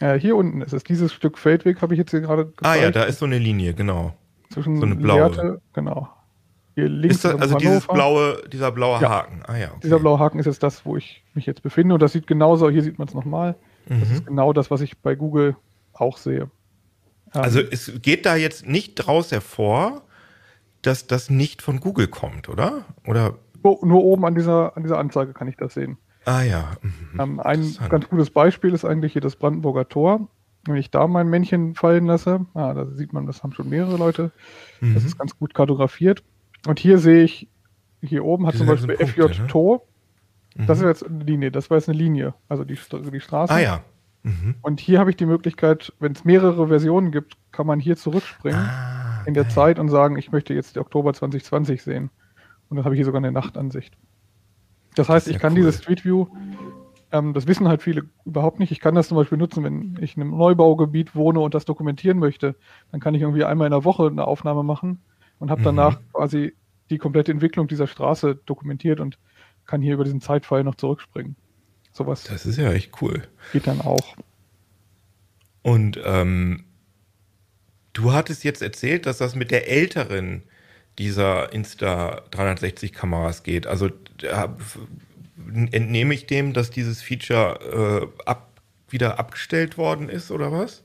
Äh, 0.00 0.18
hier 0.18 0.36
unten 0.36 0.60
ist 0.62 0.72
es. 0.72 0.84
Dieses 0.84 1.12
Stück 1.12 1.38
Feldweg 1.38 1.80
habe 1.80 1.94
ich 1.94 1.98
jetzt 1.98 2.10
hier 2.10 2.20
gerade 2.20 2.46
gezeigt. 2.46 2.66
Ah 2.66 2.74
ja, 2.74 2.90
da 2.90 3.04
ist 3.04 3.20
so 3.20 3.26
eine 3.26 3.38
Linie, 3.38 3.74
genau. 3.74 4.14
Zwischen 4.50 4.76
so 4.78 4.86
eine 4.86 4.96
blaue. 4.96 5.20
Leerte, 5.20 5.60
genau. 5.72 6.08
Hier 6.74 6.88
links 6.88 7.16
ist 7.16 7.24
das, 7.24 7.40
also 7.40 7.56
dieses 7.56 7.86
blaue, 7.86 8.42
dieser 8.52 8.72
blaue 8.72 9.00
ja. 9.00 9.08
Haken. 9.08 9.42
Ah 9.46 9.56
ja. 9.56 9.68
Okay. 9.68 9.80
Dieser 9.84 10.00
blaue 10.00 10.18
Haken 10.18 10.40
ist 10.40 10.46
jetzt 10.46 10.62
das, 10.62 10.84
wo 10.84 10.96
ich 10.96 11.22
mich 11.34 11.46
jetzt 11.46 11.62
befinde. 11.62 11.94
Und 11.94 12.02
das 12.02 12.12
sieht 12.12 12.26
genauso, 12.26 12.68
hier 12.68 12.82
sieht 12.82 12.98
man 12.98 13.06
es 13.06 13.14
nochmal. 13.14 13.54
Mhm. 13.88 14.00
Das 14.00 14.10
ist 14.10 14.26
genau 14.26 14.52
das, 14.52 14.72
was 14.72 14.80
ich 14.80 14.98
bei 14.98 15.14
Google 15.14 15.56
auch 15.92 16.18
sehe. 16.18 16.50
Also 17.30 17.60
ähm, 17.60 17.68
es 17.70 17.92
geht 18.02 18.26
da 18.26 18.34
jetzt 18.34 18.66
nicht 18.66 18.94
draus 18.96 19.30
hervor, 19.30 20.02
dass 20.86 21.06
das 21.06 21.30
nicht 21.30 21.62
von 21.62 21.80
Google 21.80 22.08
kommt, 22.08 22.48
oder? 22.48 22.84
Oder? 23.06 23.34
Nur 23.62 24.04
oben 24.04 24.24
an 24.26 24.34
dieser, 24.34 24.76
an 24.76 24.82
dieser 24.82 24.98
Anzeige 24.98 25.32
kann 25.32 25.48
ich 25.48 25.56
das 25.56 25.74
sehen. 25.74 25.96
Ah 26.24 26.42
ja. 26.42 26.72
Mhm. 26.82 27.20
Ähm, 27.20 27.40
ein 27.40 27.76
ganz 27.88 28.08
gutes 28.08 28.30
Beispiel 28.30 28.72
ist 28.72 28.84
eigentlich 28.84 29.12
hier 29.12 29.22
das 29.22 29.36
Brandenburger 29.36 29.88
Tor. 29.88 30.28
Wenn 30.66 30.76
ich 30.76 30.90
da 30.90 31.06
mein 31.06 31.28
Männchen 31.28 31.74
fallen 31.74 32.06
lasse, 32.06 32.46
ah, 32.54 32.72
da 32.72 32.86
sieht 32.86 33.12
man, 33.12 33.26
das 33.26 33.42
haben 33.42 33.52
schon 33.52 33.68
mehrere 33.68 33.96
Leute. 33.96 34.32
Mhm. 34.80 34.94
Das 34.94 35.04
ist 35.04 35.18
ganz 35.18 35.38
gut 35.38 35.54
kartografiert. 35.54 36.22
Und 36.66 36.78
hier 36.78 36.98
sehe 36.98 37.24
ich, 37.24 37.48
hier 38.00 38.24
oben 38.24 38.46
hat 38.46 38.54
Diese 38.54 38.64
zum 38.64 38.74
Beispiel 38.74 38.96
Punkte, 38.96 39.28
FJ 39.28 39.42
ne? 39.42 39.46
Tor. 39.48 39.82
Mhm. 40.56 40.66
Das 40.66 40.78
ist 40.78 40.84
jetzt 40.84 41.06
eine 41.06 41.24
Linie, 41.24 41.50
das 41.50 41.68
war 41.68 41.76
jetzt 41.76 41.88
eine 41.88 41.98
Linie, 41.98 42.34
also 42.48 42.64
die, 42.64 42.78
die 43.12 43.20
Straße. 43.20 43.52
Ah 43.52 43.60
ja. 43.60 43.80
Mhm. 44.22 44.54
Und 44.62 44.80
hier 44.80 45.00
habe 45.00 45.10
ich 45.10 45.16
die 45.16 45.26
Möglichkeit, 45.26 45.92
wenn 46.00 46.12
es 46.12 46.24
mehrere 46.24 46.68
Versionen 46.68 47.12
gibt, 47.12 47.36
kann 47.52 47.66
man 47.66 47.78
hier 47.78 47.96
zurückspringen 47.96 48.58
ah, 48.60 48.93
in 49.26 49.34
der 49.34 49.48
Zeit 49.48 49.78
und 49.78 49.88
sagen, 49.88 50.16
ich 50.16 50.32
möchte 50.32 50.54
jetzt 50.54 50.76
Oktober 50.78 51.12
2020 51.12 51.82
sehen. 51.82 52.10
Und 52.68 52.76
dann 52.76 52.84
habe 52.84 52.94
ich 52.94 52.98
hier 52.98 53.04
sogar 53.04 53.20
eine 53.20 53.32
Nachtansicht. 53.32 53.96
Das 54.94 55.08
heißt, 55.08 55.26
das 55.26 55.34
ich 55.34 55.40
kann 55.40 55.52
cool. 55.52 55.56
dieses 55.56 55.78
Street 55.78 56.04
View, 56.04 56.26
ähm, 57.12 57.32
das 57.32 57.46
wissen 57.46 57.68
halt 57.68 57.82
viele 57.82 58.04
überhaupt 58.24 58.58
nicht. 58.58 58.72
Ich 58.72 58.80
kann 58.80 58.94
das 58.94 59.08
zum 59.08 59.16
Beispiel 59.16 59.38
nutzen, 59.38 59.64
wenn 59.64 59.98
ich 60.00 60.16
in 60.16 60.22
einem 60.22 60.36
Neubaugebiet 60.36 61.14
wohne 61.14 61.40
und 61.40 61.54
das 61.54 61.64
dokumentieren 61.64 62.18
möchte. 62.18 62.56
Dann 62.90 63.00
kann 63.00 63.14
ich 63.14 63.22
irgendwie 63.22 63.44
einmal 63.44 63.66
in 63.66 63.72
der 63.72 63.84
Woche 63.84 64.06
eine 64.06 64.26
Aufnahme 64.26 64.62
machen 64.62 65.00
und 65.38 65.50
habe 65.50 65.62
danach 65.62 66.00
mhm. 66.00 66.04
quasi 66.12 66.54
die 66.90 66.98
komplette 66.98 67.32
Entwicklung 67.32 67.68
dieser 67.68 67.86
Straße 67.86 68.36
dokumentiert 68.46 69.00
und 69.00 69.18
kann 69.66 69.80
hier 69.80 69.94
über 69.94 70.04
diesen 70.04 70.20
Zeitpfeil 70.20 70.64
noch 70.64 70.74
zurückspringen. 70.74 71.36
Sowas. 71.92 72.24
Das 72.24 72.44
ist 72.44 72.58
ja 72.58 72.72
echt 72.72 73.00
cool. 73.00 73.22
Geht 73.52 73.66
dann 73.66 73.80
auch. 73.80 74.16
Und 75.62 75.98
ähm, 76.04 76.64
du 77.94 78.12
hattest 78.12 78.44
jetzt 78.44 78.60
erzählt, 78.60 79.06
dass 79.06 79.18
das 79.18 79.34
mit 79.34 79.50
der 79.50 79.70
älteren 79.70 80.42
dieser 80.98 81.52
Insta 81.52 82.22
360 82.30 82.92
Kameras 82.92 83.42
geht. 83.42 83.66
Also 83.66 83.90
entnehme 85.72 86.14
ich 86.14 86.26
dem, 86.26 86.52
dass 86.52 86.70
dieses 86.70 87.02
Feature 87.02 88.10
äh, 88.26 88.28
ab, 88.28 88.50
wieder 88.88 89.18
abgestellt 89.18 89.78
worden 89.78 90.08
ist 90.08 90.30
oder 90.30 90.52
was? 90.52 90.84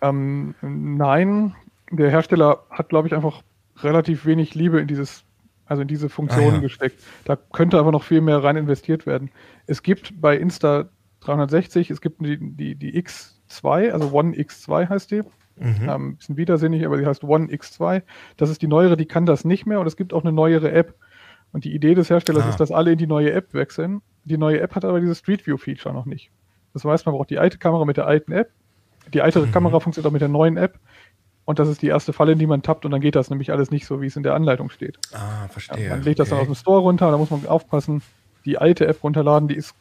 Ähm, 0.00 0.54
nein, 0.62 1.54
der 1.90 2.10
Hersteller 2.10 2.64
hat, 2.70 2.88
glaube 2.88 3.06
ich, 3.08 3.14
einfach 3.14 3.42
relativ 3.76 4.24
wenig 4.24 4.54
Liebe 4.54 4.80
in 4.80 4.88
dieses 4.88 5.24
also 5.66 5.82
in 5.82 5.88
diese 5.88 6.08
Funktionen 6.08 6.50
ah, 6.50 6.54
ja. 6.54 6.60
gesteckt. 6.62 7.00
Da 7.24 7.36
könnte 7.36 7.78
aber 7.78 7.92
noch 7.92 8.02
viel 8.02 8.20
mehr 8.20 8.42
rein 8.42 8.56
investiert 8.56 9.06
werden. 9.06 9.30
Es 9.68 9.84
gibt 9.84 10.20
bei 10.20 10.36
Insta 10.36 10.88
360, 11.20 11.90
es 11.90 12.00
gibt 12.00 12.20
die, 12.26 12.38
die, 12.40 12.74
die 12.74 13.00
X2, 13.00 13.92
also 13.92 14.10
One 14.10 14.34
X2 14.34 14.88
heißt 14.88 15.12
die. 15.12 15.22
Mhm. 15.56 15.88
Ähm, 15.88 16.16
bisschen 16.16 16.36
widersinnig, 16.36 16.84
aber 16.86 16.96
die 16.96 17.06
heißt 17.06 17.22
One 17.24 17.46
X2. 17.46 18.02
Das 18.36 18.50
ist 18.50 18.62
die 18.62 18.66
neuere, 18.66 18.96
die 18.96 19.06
kann 19.06 19.26
das 19.26 19.44
nicht 19.44 19.66
mehr 19.66 19.80
und 19.80 19.86
es 19.86 19.96
gibt 19.96 20.12
auch 20.12 20.22
eine 20.22 20.32
neuere 20.32 20.72
App. 20.72 20.94
Und 21.52 21.64
die 21.64 21.74
Idee 21.74 21.94
des 21.94 22.08
Herstellers 22.08 22.44
ah. 22.44 22.48
ist, 22.48 22.60
dass 22.60 22.70
alle 22.70 22.92
in 22.92 22.98
die 22.98 23.06
neue 23.06 23.32
App 23.32 23.52
wechseln. 23.54 24.02
Die 24.24 24.38
neue 24.38 24.60
App 24.60 24.74
hat 24.74 24.84
aber 24.84 25.00
dieses 25.00 25.18
Street 25.18 25.46
View 25.46 25.56
Feature 25.56 25.94
noch 25.94 26.06
nicht. 26.06 26.30
Das 26.72 26.84
heißt, 26.84 27.06
man 27.06 27.14
braucht 27.14 27.30
die 27.30 27.38
alte 27.38 27.58
Kamera 27.58 27.84
mit 27.84 27.96
der 27.96 28.06
alten 28.06 28.32
App. 28.32 28.50
Die 29.12 29.22
alte 29.22 29.40
mhm. 29.40 29.52
Kamera 29.52 29.80
funktioniert 29.80 30.08
auch 30.08 30.12
mit 30.12 30.22
der 30.22 30.28
neuen 30.28 30.56
App. 30.56 30.78
Und 31.44 31.58
das 31.58 31.68
ist 31.68 31.82
die 31.82 31.88
erste 31.88 32.12
Falle, 32.12 32.32
in 32.32 32.38
die 32.38 32.46
man 32.46 32.62
tappt 32.62 32.84
und 32.84 32.92
dann 32.92 33.00
geht 33.00 33.16
das 33.16 33.28
nämlich 33.28 33.50
alles 33.50 33.72
nicht 33.72 33.84
so, 33.84 34.00
wie 34.00 34.06
es 34.06 34.14
in 34.14 34.22
der 34.22 34.34
Anleitung 34.34 34.70
steht. 34.70 34.98
Ah, 35.12 35.48
verstehe. 35.48 35.84
Ja, 35.84 35.90
man 35.90 36.04
legt 36.04 36.20
das 36.20 36.28
dann 36.28 36.38
aus 36.38 36.46
dem 36.46 36.54
Store 36.54 36.80
runter, 36.80 37.10
da 37.10 37.18
muss 37.18 37.30
man 37.30 37.44
aufpassen. 37.46 38.02
Die 38.44 38.56
alte 38.56 38.86
App 38.86 39.02
runterladen, 39.02 39.48
die 39.48 39.56
ist, 39.56 39.74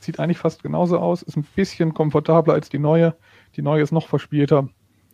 sieht 0.00 0.20
eigentlich 0.20 0.36
fast 0.36 0.62
genauso 0.62 0.98
aus, 0.98 1.22
ist 1.22 1.36
ein 1.36 1.46
bisschen 1.56 1.94
komfortabler 1.94 2.52
als 2.52 2.68
die 2.68 2.78
neue. 2.78 3.14
Die 3.56 3.62
neue 3.62 3.82
ist 3.82 3.92
noch 3.92 4.08
verspielter 4.08 4.68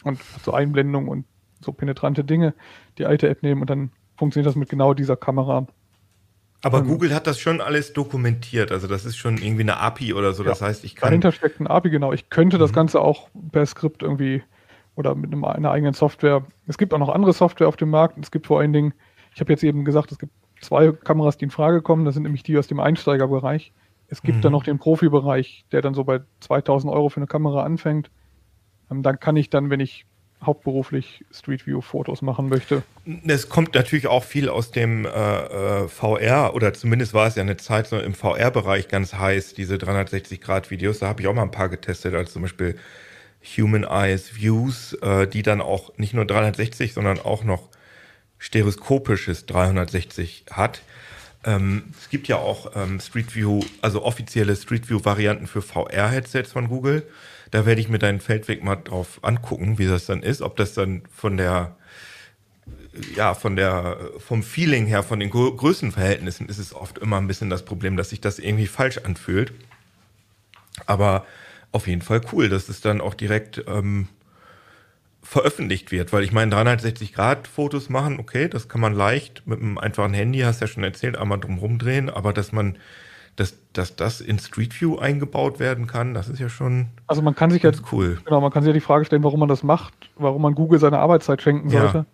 und 0.05 0.20
so 0.44 0.53
Einblendungen 0.53 1.09
und 1.09 1.24
so 1.61 1.72
penetrante 1.72 2.24
Dinge. 2.24 2.55
Die 2.98 3.07
alte 3.07 3.28
App 3.28 3.42
nehmen 3.42 3.61
und 3.61 3.70
dann 3.70 3.90
funktioniert 4.16 4.48
das 4.48 4.57
mit 4.57 4.68
genau 4.68 4.94
dieser 4.94 5.16
Kamera. 5.16 5.66
Aber 6.62 6.78
ähm, 6.78 6.88
Google 6.88 7.14
hat 7.14 7.26
das 7.26 7.38
schon 7.38 7.61
alles 7.61 7.92
dokumentiert. 7.92 8.72
Also 8.72 8.86
das 8.86 9.05
ist 9.05 9.16
schon 9.16 9.38
irgendwie 9.38 9.62
eine 9.62 9.78
API 9.78 10.14
oder 10.14 10.32
so. 10.32 10.42
Ja, 10.42 10.51
das 10.51 10.62
heißt, 10.62 10.84
ich 10.84 10.94
kann. 10.96 11.09
Dahinter 11.09 11.32
steckt 11.32 11.61
ein 11.61 11.66
API, 11.66 11.90
genau. 11.90 12.12
Ich 12.12 12.28
könnte 12.28 12.57
mhm. 12.57 12.61
das 12.61 12.72
Ganze 12.72 13.01
auch 13.01 13.28
per 13.53 13.64
Skript 13.66 14.03
irgendwie 14.03 14.42
oder 14.94 15.14
mit 15.14 15.32
einem, 15.32 15.44
einer 15.44 15.70
eigenen 15.70 15.94
Software. 15.94 16.44
Es 16.66 16.76
gibt 16.76 16.92
auch 16.92 16.98
noch 16.98 17.09
andere 17.09 17.32
Software 17.32 17.68
auf 17.68 17.76
dem 17.76 17.90
Markt. 17.90 18.18
Es 18.22 18.30
gibt 18.30 18.46
vor 18.46 18.61
allen 18.61 18.72
Dingen, 18.72 18.92
ich 19.34 19.40
habe 19.40 19.53
jetzt 19.53 19.64
eben 19.64 19.84
gesagt, 19.84 20.12
es 20.12 20.18
gibt 20.18 20.32
zwei 20.61 20.92
Kameras, 20.92 21.38
die 21.38 21.44
in 21.44 21.51
Frage 21.51 21.80
kommen. 21.80 22.05
Das 22.05 22.14
sind 22.14 22.24
nämlich 22.24 22.42
die 22.42 22.59
aus 22.59 22.66
dem 22.66 22.80
Einsteigerbereich. 22.80 23.72
Es 24.09 24.22
gibt 24.22 24.38
mhm. 24.38 24.42
dann 24.42 24.53
noch 24.53 24.64
den 24.64 24.78
Profibereich, 24.78 25.64
der 25.72 25.82
dann 25.82 25.94
so 25.94 26.05
bei 26.05 26.20
2000 26.40 26.92
Euro 26.92 27.09
für 27.09 27.18
eine 27.18 27.26
Kamera 27.26 27.62
anfängt. 27.62 28.11
Ähm, 28.91 29.03
dann 29.03 29.20
kann 29.20 29.36
ich 29.36 29.51
dann, 29.51 29.70
wenn 29.70 29.80
ich 29.80 30.07
hauptberuflich 30.43 31.24
Street 31.30 31.66
View 31.66 31.82
Fotos 31.82 32.22
machen 32.22 32.49
möchte. 32.49 32.82
Es 33.26 33.49
kommt 33.49 33.74
natürlich 33.74 34.07
auch 34.07 34.24
viel 34.24 34.49
aus 34.49 34.70
dem 34.70 35.05
äh, 35.05 35.09
äh 35.09 35.88
VR 35.88 36.55
oder 36.55 36.72
zumindest 36.72 37.12
war 37.12 37.26
es 37.26 37.34
ja 37.34 37.43
eine 37.43 37.59
Zeit 37.59 37.88
so 37.88 37.99
im 37.99 38.14
VR-Bereich 38.14 38.88
ganz 38.88 39.12
heiß, 39.14 39.55
diese 39.55 39.76
360 39.76 40.41
Grad 40.41 40.70
Videos. 40.70 41.01
Da 41.01 41.09
habe 41.09 41.20
ich 41.20 41.28
auch 41.28 41.34
mal 41.34 41.43
ein 41.43 41.51
paar 41.51 41.68
getestet, 41.68 42.14
als 42.14 42.32
zum 42.32 42.43
Beispiel 42.43 42.76
Human 43.57 43.84
Eyes 43.84 44.34
Views, 44.34 44.95
äh, 44.95 45.26
die 45.26 45.43
dann 45.43 45.61
auch 45.61 45.97
nicht 45.99 46.14
nur 46.14 46.24
360, 46.24 46.95
sondern 46.95 47.20
auch 47.20 47.45
noch 47.45 47.68
stereoskopisches 48.38 49.47
360 49.47 50.47
hat. 50.51 50.82
Ähm, 51.45 51.84
es 51.99 52.11
gibt 52.11 52.28
ja 52.28 52.36
auch 52.36 52.72
ähm, 52.74 53.01
Street 53.01 53.34
View, 53.34 53.61
also 53.80 54.03
offizielle 54.03 54.57
Street 54.57 54.88
View 54.91 55.05
Varianten 55.05 55.47
für 55.47 55.62
VR-Headsets 55.62 56.53
von 56.53 56.68
Google. 56.68 57.07
Da 57.51 57.66
werde 57.66 57.80
ich 57.80 57.88
mir 57.88 57.98
deinen 57.98 58.20
Feldweg 58.20 58.62
mal 58.62 58.76
drauf 58.76 59.18
angucken, 59.22 59.78
wie 59.78 59.86
das 59.86 60.07
dann 60.07 60.22
ist, 60.22 60.42
ob 60.42 60.57
das 60.57 60.74
dann 60.74 61.03
von 61.11 61.36
der 61.36 61.76
ja, 63.16 63.34
von 63.34 63.57
der, 63.57 63.98
vom 64.18 64.42
Feeling 64.42 64.86
her, 64.86 65.03
von 65.03 65.20
den 65.20 65.30
Größenverhältnissen 65.30 66.48
ist 66.48 66.59
es 66.59 66.74
oft 66.74 66.98
immer 66.98 67.18
ein 67.18 67.26
bisschen 67.26 67.51
das 67.51 67.64
Problem, 67.64 67.96
dass 67.96 68.11
sich 68.11 68.20
das 68.20 68.38
irgendwie 68.38 68.66
falsch 68.66 68.98
anfühlt. 68.98 69.53
Aber 70.86 71.24
auf 71.72 71.86
jeden 71.86 72.03
Fall 72.03 72.20
cool, 72.32 72.48
dass 72.48 72.68
es 72.68 72.80
dann 72.80 73.01
auch 73.01 73.14
direkt 73.14 73.64
ähm, 73.68 74.09
veröffentlicht 75.22 75.92
wird, 75.92 76.12
weil 76.12 76.24
ich 76.24 76.32
meine 76.32 76.51
360 76.51 77.12
Grad 77.12 77.46
Fotos 77.46 77.88
machen, 77.88 78.18
okay, 78.18 78.48
das 78.48 78.68
kann 78.68 78.80
man 78.80 78.94
leicht 78.94 79.46
mit 79.46 79.61
einem 79.61 79.78
einfachen 79.78 80.14
Handy, 80.14 80.40
hast 80.40 80.61
ja 80.61 80.66
schon 80.66 80.82
erzählt, 80.82 81.16
einmal 81.16 81.38
drum 81.38 81.78
drehen, 81.78 82.11
aber 82.11 82.32
dass 82.32 82.53
man 82.53 82.78
dass, 83.41 83.55
dass 83.72 83.97
das 83.97 84.20
in 84.20 84.38
Street 84.38 84.78
View 84.78 84.99
eingebaut 84.99 85.61
werden 85.61 85.86
kann, 85.86 86.12
das 86.12 86.28
ist 86.28 86.41
ja 86.41 86.51
schon 86.51 86.88
also 87.07 87.22
man 87.22 87.34
kann 87.34 87.51
sich 87.51 87.62
jetzt 87.62 87.91
cool. 87.91 88.18
Genau, 88.26 88.43
man 88.43 88.51
kann 88.51 88.62
sich 88.62 88.68
ja 88.68 88.74
die 88.74 88.80
Frage 88.80 89.07
stellen, 89.07 89.24
warum 89.24 89.41
man 89.41 89.49
das 89.49 89.62
macht, 89.62 89.95
warum 90.16 90.43
man 90.43 90.55
Google 90.55 90.78
seine 90.78 90.99
Arbeitszeit 90.99 91.41
schenken 91.41 91.70
sollte. 91.70 92.05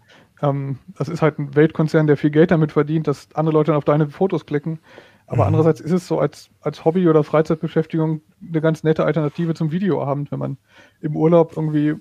Ja. 0.40 0.48
Ähm, 0.48 0.78
das 0.96 1.08
ist 1.08 1.22
halt 1.22 1.40
ein 1.40 1.56
Weltkonzern, 1.56 2.06
der 2.06 2.16
viel 2.16 2.30
Geld 2.30 2.52
damit 2.52 2.70
verdient, 2.70 3.08
dass 3.08 3.28
andere 3.34 3.54
Leute 3.54 3.72
dann 3.72 3.78
auf 3.78 3.84
deine 3.84 4.08
Fotos 4.08 4.46
klicken. 4.46 4.78
Aber 5.26 5.42
mhm. 5.42 5.48
andererseits 5.48 5.80
ist 5.80 5.90
es 5.90 6.06
so 6.06 6.20
als, 6.20 6.48
als 6.60 6.84
Hobby 6.84 7.08
oder 7.08 7.24
Freizeitbeschäftigung 7.24 8.20
eine 8.48 8.60
ganz 8.60 8.84
nette 8.84 9.04
Alternative 9.04 9.54
zum 9.54 9.72
Videoabend, 9.72 10.30
wenn 10.30 10.38
man 10.38 10.58
im 11.00 11.16
Urlaub 11.16 11.54
irgendwie 11.56 11.96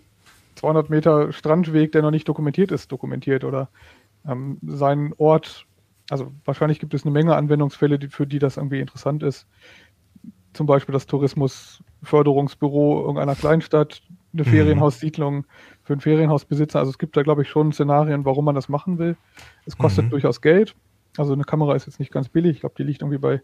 200 0.54 0.92
Meter 0.92 1.34
Strandweg, 1.34 1.92
der 1.94 2.04
noch 2.04 2.12
nicht 2.12 2.30
dokumentiert 2.30 2.72
ist, 2.72 2.92
dokumentiert 2.92 3.44
oder 3.44 3.70
ähm, 4.28 4.60
seinen 4.62 5.14
Ort. 5.18 5.66
Also 6.10 6.32
wahrscheinlich 6.43 6.80
gibt 6.80 6.93
es 6.93 7.03
eine 7.03 7.12
Menge 7.12 7.36
Anwendungsfälle, 7.36 7.97
die, 7.99 8.08
für 8.08 8.28
die 8.28 8.39
das 8.39 8.58
irgendwie 8.58 8.80
interessant 8.80 9.24
ist. 9.24 9.47
Zum 10.53 10.68
Beispiel 10.68 10.93
das 10.93 11.08
Tourismusförderungsbüro 11.08 13.01
irgendeiner 13.01 13.36
Kleinstadt 13.36 14.01
eine 14.34 14.43
mhm. 14.43 14.47
Ferienhaussiedlung 14.47 15.45
für 15.84 15.93
einen 15.93 16.01
Ferienhausbesitzer. 16.01 16.80
Also 16.80 16.91
es 16.91 16.97
gibt 16.97 17.18
da, 17.18 17.24
glaube 17.24 17.41
ich, 17.41 17.49
schon 17.49 17.74
Szenarien, 17.74 18.26
warum 18.26 18.45
man 18.45 18.56
das 18.56 18.70
machen 18.70 18.97
will. 18.97 19.18
Es 19.66 19.78
kostet 19.78 20.06
mhm. 20.06 20.10
durchaus 20.12 20.41
Geld. 20.41 20.76
Also 21.18 21.34
eine 21.34 21.43
Kamera 21.43 21.76
ist 21.76 21.88
jetzt 21.88 21.99
nicht 21.99 22.12
ganz 22.12 22.30
billig. 22.30 22.56
Ich 22.56 22.60
glaube, 22.62 22.76
die 22.78 22.84
liegt 22.84 23.01
irgendwie 23.01 23.18
bei 23.18 23.41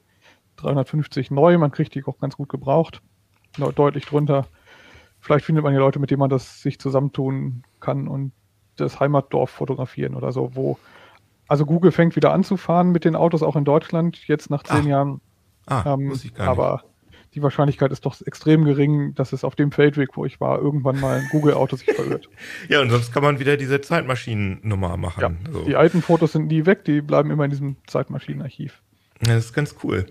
350 0.58 1.32
neu. 1.32 1.58
Man 1.58 1.72
kriegt 1.72 1.96
die 1.96 2.04
auch 2.06 2.20
ganz 2.20 2.38
gut 2.38 2.50
gebraucht. 2.50 3.02
Deutlich 3.76 4.06
drunter. 4.06 4.48
Vielleicht 5.20 5.46
findet 5.46 5.64
man 5.64 5.74
ja 5.74 5.80
Leute, 5.80 6.00
mit 6.00 6.12
denen 6.12 6.20
man 6.20 6.30
das 6.30 6.62
sich 6.62 6.80
zusammentun 6.80 7.64
kann 7.80 8.08
und 8.08 8.32
das 8.76 9.00
Heimatdorf 9.00 9.50
fotografieren 9.50 10.16
oder 10.16 10.32
so, 10.32 10.56
wo. 10.56 10.78
Also 11.52 11.66
Google 11.66 11.92
fängt 11.92 12.16
wieder 12.16 12.32
an 12.32 12.46
zu 12.46 12.56
fahren 12.56 12.94
mit 12.94 13.04
den 13.04 13.14
Autos 13.14 13.44
auch 13.44 13.58
in 13.58 13.66
Deutschland, 13.66 14.26
jetzt 14.26 14.50
nach 14.50 14.64
zehn 14.64 14.84
Ach. 14.84 14.86
Jahren. 14.86 15.22
Ah, 15.66 15.96
ähm, 15.96 16.06
muss 16.06 16.24
ich 16.24 16.34
gar 16.34 16.46
nicht. 16.46 16.50
Aber 16.50 16.84
die 17.34 17.44
Wahrscheinlichkeit 17.44 17.92
ist 17.92 18.06
doch 18.06 18.16
extrem 18.26 18.64
gering, 18.64 19.16
dass 19.16 19.34
es 19.34 19.44
auf 19.44 19.56
dem 19.56 19.74
Feldweg, 19.74 20.16
wo 20.16 20.24
ich 20.24 20.40
war, 20.40 20.60
irgendwann 20.60 21.02
mal 21.02 21.20
ein 21.20 21.28
Google-Auto 21.30 21.76
sich 21.76 21.94
verirrt. 21.94 22.30
ja, 22.70 22.80
und 22.80 22.90
sonst 22.90 23.12
kann 23.12 23.22
man 23.22 23.40
wieder 23.40 23.58
diese 23.58 23.82
Zeitmaschinennummer 23.82 24.96
machen. 24.96 25.20
Ja, 25.20 25.52
so. 25.52 25.66
Die 25.66 25.76
alten 25.76 26.02
Fotos 26.02 26.32
sind 26.32 26.48
nie 26.48 26.66
weg, 26.66 26.86
die 26.86 27.02
bleiben 27.02 27.30
immer 27.32 27.44
in 27.44 27.52
diesem 27.52 27.76
Zeitmaschinenarchiv. 27.86 28.82
Ja, 29.28 29.34
das 29.34 29.48
ist 29.48 29.54
ganz 29.54 29.76
cool. 29.84 30.06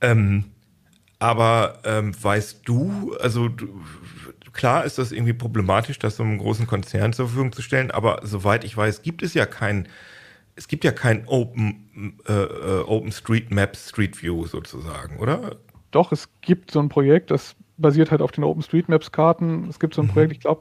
Ähm, 0.00 0.46
aber 1.20 1.78
ähm, 1.84 2.12
weißt 2.20 2.62
du, 2.64 3.14
also 3.20 3.46
du, 3.46 3.80
klar 4.52 4.84
ist 4.84 4.98
das 4.98 5.12
irgendwie 5.12 5.34
problematisch, 5.34 6.00
das 6.00 6.16
so 6.16 6.24
einem 6.24 6.38
großen 6.38 6.66
Konzern 6.66 7.12
zur 7.12 7.26
Verfügung 7.26 7.52
zu 7.52 7.62
stellen, 7.62 7.92
aber 7.92 8.22
soweit 8.24 8.64
ich 8.64 8.76
weiß, 8.76 9.02
gibt 9.02 9.22
es 9.22 9.34
ja 9.34 9.46
kein, 9.46 9.86
es 10.60 10.68
gibt 10.68 10.84
ja 10.84 10.92
kein 10.92 11.26
Open, 11.26 12.18
äh, 12.28 12.32
äh 12.32 12.82
Open 12.82 13.10
Street 13.12 13.50
Map 13.50 13.76
Street 13.76 14.22
View 14.22 14.44
sozusagen, 14.44 15.16
oder? 15.18 15.56
Doch, 15.90 16.12
es 16.12 16.28
gibt 16.42 16.70
so 16.70 16.80
ein 16.80 16.90
Projekt, 16.90 17.30
das 17.30 17.56
basiert 17.78 18.10
halt 18.10 18.20
auf 18.20 18.30
den 18.30 18.44
OpenStreetMaps-Karten. 18.44 19.68
Es 19.70 19.80
gibt 19.80 19.94
so 19.94 20.02
ein 20.02 20.08
mhm. 20.08 20.10
Projekt, 20.10 20.32
ich 20.32 20.40
glaube, 20.40 20.60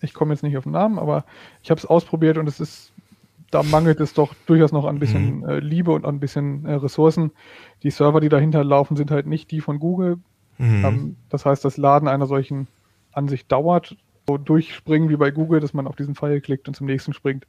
ich 0.00 0.14
komme 0.14 0.32
jetzt 0.32 0.42
nicht 0.42 0.56
auf 0.56 0.64
den 0.64 0.72
Namen, 0.72 0.98
aber 0.98 1.26
ich 1.62 1.70
habe 1.70 1.78
es 1.78 1.84
ausprobiert 1.84 2.38
und 2.38 2.48
es 2.48 2.58
ist, 2.58 2.90
da 3.50 3.62
mangelt 3.62 4.00
es 4.00 4.14
doch 4.14 4.32
durchaus 4.46 4.72
noch 4.72 4.86
an 4.86 4.96
ein 4.96 4.98
bisschen 4.98 5.40
mhm. 5.40 5.48
äh, 5.48 5.58
Liebe 5.58 5.90
und 5.92 6.06
an 6.06 6.16
ein 6.16 6.20
bisschen 6.20 6.64
äh, 6.64 6.72
Ressourcen. 6.72 7.30
Die 7.82 7.90
Server, 7.90 8.20
die 8.20 8.30
dahinter 8.30 8.64
laufen, 8.64 8.96
sind 8.96 9.10
halt 9.10 9.26
nicht 9.26 9.50
die 9.50 9.60
von 9.60 9.78
Google. 9.78 10.16
Mhm. 10.56 10.84
Ähm, 10.86 11.16
das 11.28 11.44
heißt, 11.44 11.62
das 11.66 11.76
Laden 11.76 12.08
einer 12.08 12.26
solchen 12.26 12.66
Ansicht 13.12 13.52
dauert. 13.52 13.94
So 14.26 14.38
durchspringen 14.38 15.10
wie 15.10 15.16
bei 15.16 15.30
Google, 15.30 15.60
dass 15.60 15.74
man 15.74 15.86
auf 15.86 15.96
diesen 15.96 16.14
Pfeil 16.14 16.40
klickt 16.40 16.66
und 16.66 16.74
zum 16.74 16.86
nächsten 16.86 17.12
springt, 17.12 17.46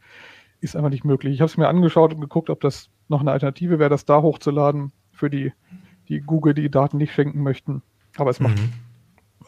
ist 0.60 0.76
einfach 0.76 0.89
nicht 0.89 1.05
möglich. 1.05 1.34
Ich 1.34 1.41
habe 1.41 1.49
es 1.49 1.57
mir 1.57 1.68
angeschaut 1.68 2.14
und 2.14 2.22
geguckt, 2.22 2.49
ob 2.49 2.62
das 2.62 2.89
noch 3.07 3.22
eine 3.22 3.32
Alternative 3.32 3.80
wäre, 3.80 3.89
das 3.89 4.05
da 4.05 4.22
hochzuladen 4.22 4.91
für 5.12 5.30
die 5.30 5.51
die 6.10 6.22
Google 6.22 6.53
die 6.53 6.70
Daten 6.70 6.97
nicht 6.97 7.14
schenken 7.14 7.41
möchten. 7.41 7.82
Aber 8.18 8.32
es 8.32 8.39
macht 8.39 8.57
mhm. 8.57 8.74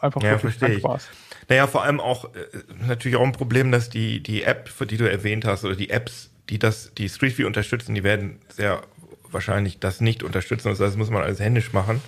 einfach 0.00 0.22
ja, 0.22 0.38
verstehe 0.38 0.78
Spaß. 0.78 1.10
Naja, 1.48 1.66
vor 1.66 1.82
allem 1.82 2.00
auch 2.00 2.26
äh, 2.34 2.38
natürlich 2.86 3.16
auch 3.16 3.24
ein 3.24 3.32
Problem, 3.32 3.72
dass 3.72 3.90
die, 3.90 4.22
die 4.22 4.44
App, 4.44 4.68
für 4.68 4.86
die 4.86 4.96
du 4.96 5.10
erwähnt 5.10 5.44
hast, 5.44 5.64
oder 5.64 5.74
die 5.74 5.90
Apps, 5.90 6.30
die 6.48 6.58
das, 6.58 6.94
die 6.94 7.08
Street 7.08 7.36
View 7.36 7.46
unterstützen, 7.46 7.94
die 7.94 8.04
werden 8.04 8.38
sehr 8.48 8.82
wahrscheinlich 9.30 9.80
das 9.80 10.00
nicht 10.00 10.22
unterstützen. 10.22 10.68
Das 10.68 10.80
heißt, 10.80 10.92
das 10.92 10.96
muss 10.96 11.10
man 11.10 11.22
alles 11.22 11.40
händisch 11.40 11.72
machen. 11.72 12.00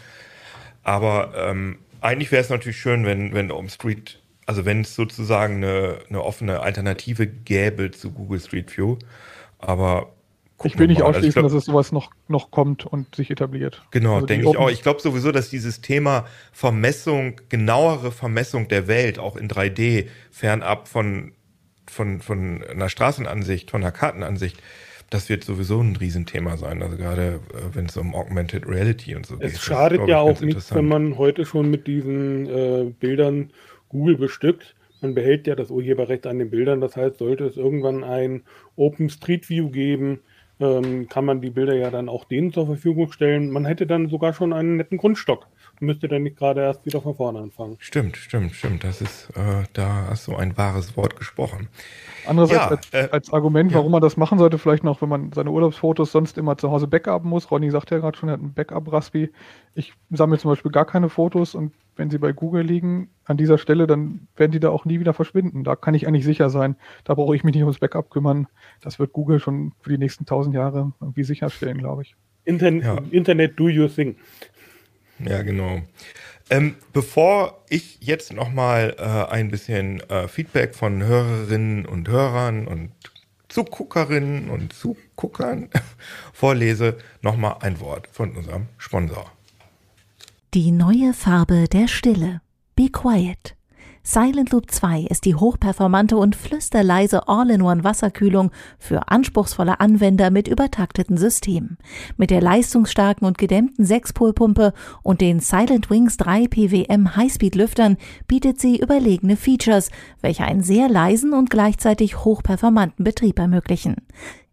Aber 0.82 1.32
ähm, 1.36 1.78
eigentlich 2.00 2.30
wäre 2.30 2.42
es 2.42 2.50
natürlich 2.50 2.78
schön, 2.78 3.04
wenn, 3.04 3.34
wenn 3.34 3.50
Street, 3.68 4.20
also 4.46 4.64
wenn 4.64 4.82
es 4.82 4.94
sozusagen 4.94 5.56
eine, 5.56 5.98
eine 6.08 6.22
offene 6.22 6.60
Alternative 6.60 7.26
gäbe 7.26 7.90
zu 7.90 8.10
Google 8.10 8.40
Street 8.40 8.76
View. 8.76 8.98
Aber 9.58 10.12
ich 10.62 10.78
will 10.78 10.86
nicht 10.86 11.00
mal. 11.00 11.06
Also 11.06 11.18
ausschließen, 11.18 11.42
also 11.42 11.48
glaub, 11.48 11.52
dass 11.52 11.62
es 11.62 11.64
sowas 11.66 11.92
noch, 11.92 12.10
noch 12.28 12.50
kommt 12.50 12.86
und 12.86 13.14
sich 13.14 13.30
etabliert. 13.30 13.82
Genau, 13.90 14.16
also 14.16 14.26
denke 14.26 14.48
ich 14.48 14.56
auch. 14.56 14.70
Ich 14.70 14.82
glaube 14.82 15.00
sowieso, 15.00 15.32
dass 15.32 15.50
dieses 15.50 15.80
Thema 15.80 16.26
Vermessung, 16.52 17.40
genauere 17.48 18.12
Vermessung 18.12 18.68
der 18.68 18.86
Welt, 18.86 19.18
auch 19.18 19.36
in 19.36 19.48
3D, 19.48 20.06
fernab 20.30 20.88
von, 20.88 21.32
von, 21.86 22.20
von 22.20 22.62
einer 22.62 22.88
Straßenansicht, 22.88 23.70
von 23.70 23.82
einer 23.82 23.92
Kartenansicht, 23.92 24.62
das 25.10 25.28
wird 25.28 25.44
sowieso 25.44 25.80
ein 25.80 25.96
Riesenthema 25.96 26.56
sein. 26.56 26.82
Also 26.82 26.96
gerade 26.96 27.40
äh, 27.52 27.74
wenn 27.74 27.86
es 27.86 27.96
um 27.96 28.14
Augmented 28.14 28.66
Reality 28.66 29.14
und 29.14 29.26
so 29.26 29.36
geht. 29.36 29.52
Es 29.52 29.62
schadet 29.62 30.06
ja 30.08 30.18
auch 30.18 30.40
nichts, 30.40 30.74
wenn 30.74 30.88
man 30.88 31.18
heute 31.18 31.44
schon 31.44 31.70
mit 31.70 31.86
diesen 31.86 32.46
äh, 32.46 32.92
Bildern 32.98 33.50
Google 33.88 34.16
bestückt. 34.16 34.74
Man 35.00 35.14
behält 35.14 35.46
ja 35.46 35.54
das 35.54 35.70
Urheberrecht 35.70 36.26
an 36.26 36.38
den 36.38 36.50
Bildern. 36.50 36.80
Das 36.80 36.96
heißt, 36.96 37.18
sollte 37.18 37.44
es 37.44 37.56
irgendwann 37.56 38.04
ein 38.04 38.42
Open 38.76 39.10
Street 39.10 39.48
View 39.48 39.70
geben, 39.70 40.20
ähm, 40.60 41.08
kann 41.08 41.24
man 41.24 41.40
die 41.40 41.50
Bilder 41.50 41.74
ja 41.74 41.90
dann 41.90 42.08
auch 42.08 42.24
denen 42.24 42.52
zur 42.52 42.66
Verfügung 42.66 43.12
stellen. 43.12 43.50
Man 43.50 43.64
hätte 43.64 43.86
dann 43.86 44.08
sogar 44.08 44.32
schon 44.32 44.52
einen 44.52 44.76
netten 44.76 44.98
Grundstock 44.98 45.46
und 45.46 45.53
müsste 45.84 46.08
dann 46.08 46.22
nicht 46.22 46.36
gerade 46.36 46.62
erst 46.62 46.84
wieder 46.86 47.00
von 47.00 47.14
vorne 47.14 47.38
anfangen. 47.38 47.76
Stimmt, 47.78 48.16
stimmt, 48.16 48.54
stimmt. 48.54 48.84
Das 48.84 49.00
ist, 49.00 49.30
äh, 49.36 49.64
da 49.72 50.06
hast 50.10 50.26
du 50.26 50.36
ein 50.36 50.56
wahres 50.56 50.96
Wort 50.96 51.16
gesprochen. 51.16 51.68
Andererseits 52.26 52.64
ja, 52.64 52.68
als, 52.68 52.92
äh, 52.92 53.08
als, 53.12 53.32
Argument, 53.32 53.70
ja. 53.70 53.78
warum 53.78 53.92
man 53.92 54.00
das 54.00 54.16
machen 54.16 54.38
sollte, 54.38 54.58
vielleicht 54.58 54.84
noch, 54.84 55.02
wenn 55.02 55.08
man 55.08 55.32
seine 55.32 55.50
Urlaubsfotos 55.50 56.12
sonst 56.12 56.38
immer 56.38 56.56
zu 56.56 56.70
Hause 56.70 56.86
backupen 56.86 57.28
muss. 57.28 57.50
Ronny 57.50 57.70
sagt 57.70 57.90
ja 57.90 57.98
gerade 57.98 58.16
schon, 58.16 58.28
er 58.28 58.34
hat 58.34 58.42
ein 58.42 58.54
Backup-Raspi. 58.54 59.30
Ich 59.74 59.92
sammle 60.10 60.38
zum 60.38 60.50
Beispiel 60.50 60.70
gar 60.70 60.86
keine 60.86 61.08
Fotos 61.08 61.54
und 61.54 61.72
wenn 61.96 62.10
sie 62.10 62.18
bei 62.18 62.32
Google 62.32 62.62
liegen, 62.62 63.10
an 63.24 63.36
dieser 63.36 63.58
Stelle, 63.58 63.86
dann 63.86 64.28
werden 64.36 64.52
die 64.52 64.60
da 64.60 64.70
auch 64.70 64.84
nie 64.84 65.00
wieder 65.00 65.14
verschwinden. 65.14 65.64
Da 65.64 65.76
kann 65.76 65.94
ich 65.94 66.06
eigentlich 66.06 66.24
sicher 66.24 66.50
sein. 66.50 66.76
Da 67.04 67.14
brauche 67.14 67.36
ich 67.36 67.44
mich 67.44 67.54
nicht 67.54 67.62
ums 67.62 67.78
Backup 67.78 68.10
kümmern. 68.10 68.46
Das 68.80 68.98
wird 68.98 69.12
Google 69.12 69.38
schon 69.38 69.72
für 69.80 69.90
die 69.90 69.98
nächsten 69.98 70.26
tausend 70.26 70.54
Jahre 70.54 70.92
irgendwie 71.00 71.24
sicherstellen, 71.24 71.78
glaube 71.78 72.02
ich. 72.02 72.16
Intern 72.44 72.80
ja. 72.80 72.98
Internet 73.10 73.58
do 73.58 73.64
your 73.64 73.88
thing. 73.88 74.16
Ja, 75.18 75.42
genau. 75.42 75.82
Ähm, 76.50 76.76
bevor 76.92 77.64
ich 77.70 77.98
jetzt 78.00 78.32
nochmal 78.32 78.94
äh, 78.98 79.32
ein 79.32 79.50
bisschen 79.50 80.00
äh, 80.10 80.28
Feedback 80.28 80.74
von 80.74 81.02
Hörerinnen 81.02 81.86
und 81.86 82.08
Hörern 82.08 82.66
und 82.66 82.90
Zuguckerinnen 83.48 84.50
und 84.50 84.72
Zuguckern 84.72 85.70
vorlese, 86.32 86.98
nochmal 87.22 87.56
ein 87.60 87.80
Wort 87.80 88.08
von 88.12 88.36
unserem 88.36 88.66
Sponsor. 88.78 89.30
Die 90.54 90.70
neue 90.70 91.14
Farbe 91.14 91.66
der 91.68 91.88
Stille. 91.88 92.40
Be 92.76 92.88
quiet. 92.90 93.56
Silent 94.06 94.50
Loop 94.50 94.70
2 94.70 95.06
ist 95.08 95.24
die 95.24 95.34
hochperformante 95.34 96.18
und 96.18 96.36
flüsterleise 96.36 97.26
All-in-One 97.26 97.84
Wasserkühlung 97.84 98.50
für 98.78 99.08
anspruchsvolle 99.08 99.80
Anwender 99.80 100.30
mit 100.30 100.46
übertakteten 100.46 101.16
Systemen. 101.16 101.78
Mit 102.18 102.28
der 102.28 102.42
leistungsstarken 102.42 103.26
und 103.26 103.38
gedämmten 103.38 103.86
6-Pol-Pumpe 103.86 104.74
und 105.02 105.22
den 105.22 105.40
Silent 105.40 105.88
Wings 105.88 106.18
3 106.18 106.48
PWM 106.48 107.16
Highspeed-Lüftern 107.16 107.96
bietet 108.28 108.60
sie 108.60 108.78
überlegene 108.78 109.38
Features, 109.38 109.90
welche 110.20 110.44
einen 110.44 110.62
sehr 110.62 110.90
leisen 110.90 111.32
und 111.32 111.48
gleichzeitig 111.48 112.24
hochperformanten 112.26 113.04
Betrieb 113.04 113.38
ermöglichen. 113.38 113.96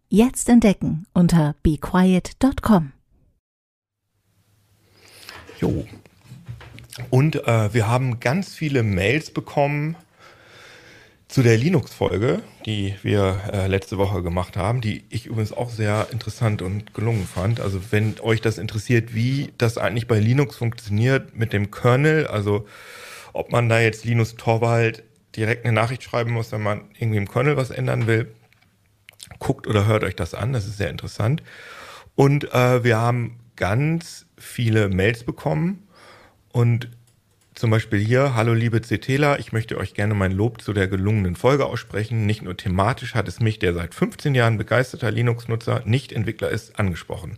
Jetzt 0.07 0.47
entdecken 0.47 1.03
unter 1.13 1.55
bequiet.com. 1.61 2.93
Jo. 5.59 5.85
Und 7.09 7.47
äh, 7.47 7.73
wir 7.73 7.87
haben 7.87 8.19
ganz 8.19 8.53
viele 8.53 8.83
Mails 8.83 9.31
bekommen 9.31 9.95
zu 11.27 11.41
der 11.43 11.57
Linux-Folge, 11.57 12.41
die 12.65 12.95
wir 13.03 13.39
äh, 13.53 13.67
letzte 13.67 13.97
Woche 13.97 14.21
gemacht 14.21 14.57
haben, 14.57 14.81
die 14.81 15.05
ich 15.09 15.27
übrigens 15.27 15.53
auch 15.53 15.69
sehr 15.69 16.07
interessant 16.11 16.61
und 16.61 16.93
gelungen 16.93 17.25
fand. 17.25 17.61
Also 17.61 17.79
wenn 17.91 18.19
euch 18.19 18.41
das 18.41 18.57
interessiert, 18.57 19.15
wie 19.15 19.53
das 19.57 19.77
eigentlich 19.77 20.07
bei 20.07 20.19
Linux 20.19 20.57
funktioniert 20.57 21.37
mit 21.37 21.53
dem 21.53 21.71
Kernel, 21.71 22.27
also 22.27 22.67
ob 23.31 23.49
man 23.49 23.69
da 23.69 23.79
jetzt 23.79 24.03
Linus 24.03 24.35
Torvald 24.35 25.03
direkt 25.37 25.63
eine 25.63 25.73
Nachricht 25.73 26.03
schreiben 26.03 26.31
muss, 26.31 26.51
wenn 26.51 26.61
man 26.61 26.81
irgendwie 26.99 27.19
im 27.19 27.29
Kernel 27.29 27.55
was 27.55 27.69
ändern 27.69 28.07
will, 28.07 28.27
guckt 29.39 29.67
oder 29.67 29.85
hört 29.85 30.03
euch 30.03 30.17
das 30.17 30.33
an, 30.33 30.51
das 30.51 30.67
ist 30.67 30.77
sehr 30.77 30.89
interessant. 30.89 31.41
Und 32.15 32.53
äh, 32.53 32.83
wir 32.83 32.97
haben 32.97 33.39
ganz 33.55 34.25
viele 34.37 34.89
Mails 34.89 35.23
bekommen 35.23 35.87
und 36.51 36.89
zum 37.53 37.69
Beispiel 37.69 37.99
hier, 37.99 38.33
hallo 38.33 38.53
liebe 38.53 38.81
CTler, 38.81 39.39
ich 39.39 39.51
möchte 39.51 39.77
euch 39.77 39.93
gerne 39.93 40.13
mein 40.13 40.31
Lob 40.31 40.61
zu 40.61 40.73
der 40.73 40.87
gelungenen 40.87 41.35
Folge 41.35 41.65
aussprechen. 41.65 42.25
Nicht 42.25 42.41
nur 42.41 42.55
thematisch 42.55 43.13
hat 43.13 43.27
es 43.27 43.39
mich, 43.39 43.59
der 43.59 43.73
seit 43.73 43.93
15 43.93 44.33
Jahren 44.33 44.57
begeisterter 44.57 45.11
Linux-Nutzer, 45.11 45.83
nicht 45.85 46.13
Entwickler 46.13 46.49
ist, 46.49 46.79
angesprochen. 46.79 47.37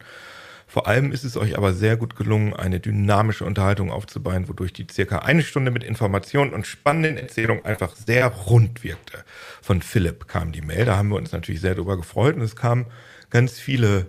Vor 0.68 0.88
allem 0.88 1.12
ist 1.12 1.24
es 1.24 1.36
euch 1.36 1.58
aber 1.58 1.74
sehr 1.74 1.98
gut 1.98 2.16
gelungen, 2.16 2.54
eine 2.54 2.80
dynamische 2.80 3.44
Unterhaltung 3.44 3.92
aufzubauen, 3.92 4.48
wodurch 4.48 4.72
die 4.72 4.88
circa 4.90 5.20
eine 5.20 5.44
Stunde 5.44 5.72
mit 5.72 5.84
Informationen 5.84 6.54
und 6.54 6.66
spannenden 6.66 7.18
Erzählungen 7.18 7.66
einfach 7.66 7.96
sehr 7.96 8.28
rund 8.28 8.84
wirkte. 8.84 9.24
Von 9.62 9.82
Philipp 9.82 10.28
kam 10.28 10.52
die 10.52 10.62
Mail, 10.62 10.86
da 10.86 10.96
haben 10.98 11.10
wir 11.10 11.18
uns 11.18 11.32
natürlich 11.32 11.62
sehr 11.62 11.76
darüber 11.76 11.98
gefreut 11.98 12.36
und 12.36 12.42
es 12.42 12.56
kamen 12.56 12.86
ganz 13.30 13.60
viele 13.60 14.08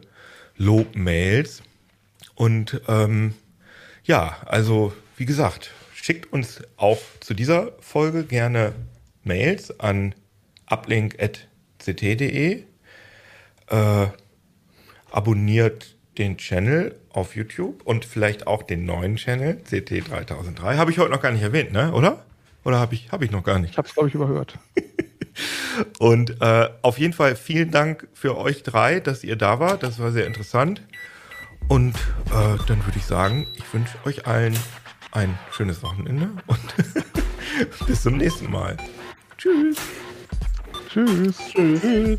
Lob-Mails. 0.56 1.62
Und 2.34 2.80
ähm, 2.88 3.34
ja, 4.04 4.36
also 4.46 4.92
wie 5.16 5.26
gesagt, 5.26 5.72
schickt 5.94 6.32
uns 6.32 6.62
auch 6.76 7.00
zu 7.20 7.34
dieser 7.34 7.72
Folge 7.80 8.24
gerne 8.24 8.74
Mails 9.22 9.80
an 9.80 10.14
uplink.ct.de. 10.66 12.64
Äh, 13.68 14.06
abonniert 15.10 15.96
den 16.18 16.36
Channel 16.36 16.94
auf 17.10 17.34
YouTube 17.36 17.82
und 17.84 18.04
vielleicht 18.04 18.46
auch 18.46 18.62
den 18.62 18.84
neuen 18.84 19.16
Channel 19.16 19.60
CT3003. 19.68 20.76
Habe 20.76 20.90
ich 20.90 20.98
heute 20.98 21.10
noch 21.10 21.22
gar 21.22 21.32
nicht 21.32 21.42
erwähnt, 21.42 21.72
ne? 21.72 21.92
Oder? 21.92 22.24
Oder 22.64 22.78
habe 22.78 22.94
ich, 22.94 23.10
hab 23.12 23.22
ich 23.22 23.30
noch 23.30 23.44
gar 23.44 23.58
nicht? 23.58 23.72
Ich 23.72 23.78
habe 23.78 23.88
es, 23.88 23.94
glaube 23.94 24.08
ich, 24.08 24.14
überhört. 24.14 24.58
Und 25.98 26.40
äh, 26.40 26.68
auf 26.82 26.98
jeden 26.98 27.12
Fall 27.12 27.36
vielen 27.36 27.70
Dank 27.70 28.08
für 28.12 28.36
euch 28.36 28.62
drei, 28.62 29.00
dass 29.00 29.24
ihr 29.24 29.36
da 29.36 29.58
wart. 29.60 29.82
Das 29.82 29.98
war 29.98 30.12
sehr 30.12 30.26
interessant. 30.26 30.82
Und 31.68 31.96
äh, 32.26 32.58
dann 32.66 32.84
würde 32.84 32.98
ich 32.98 33.04
sagen, 33.04 33.46
ich 33.54 33.72
wünsche 33.72 33.96
euch 34.04 34.26
allen 34.26 34.56
ein 35.12 35.38
schönes 35.52 35.82
Wochenende 35.82 36.30
und 36.46 36.74
bis 37.86 38.02
zum 38.02 38.16
nächsten 38.16 38.50
Mal. 38.50 38.76
Tschüss. 39.38 39.76
Tschüss. 40.88 41.36
Tschüss. 41.52 42.18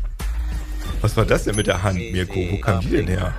Was 1.00 1.16
war 1.16 1.24
das 1.24 1.44
denn 1.44 1.56
mit 1.56 1.66
der 1.66 1.82
Hand, 1.82 1.98
Mirko? 1.98 2.34
Wo 2.50 2.58
kam 2.58 2.80
die 2.80 2.90
denn 2.90 3.06
her? 3.06 3.34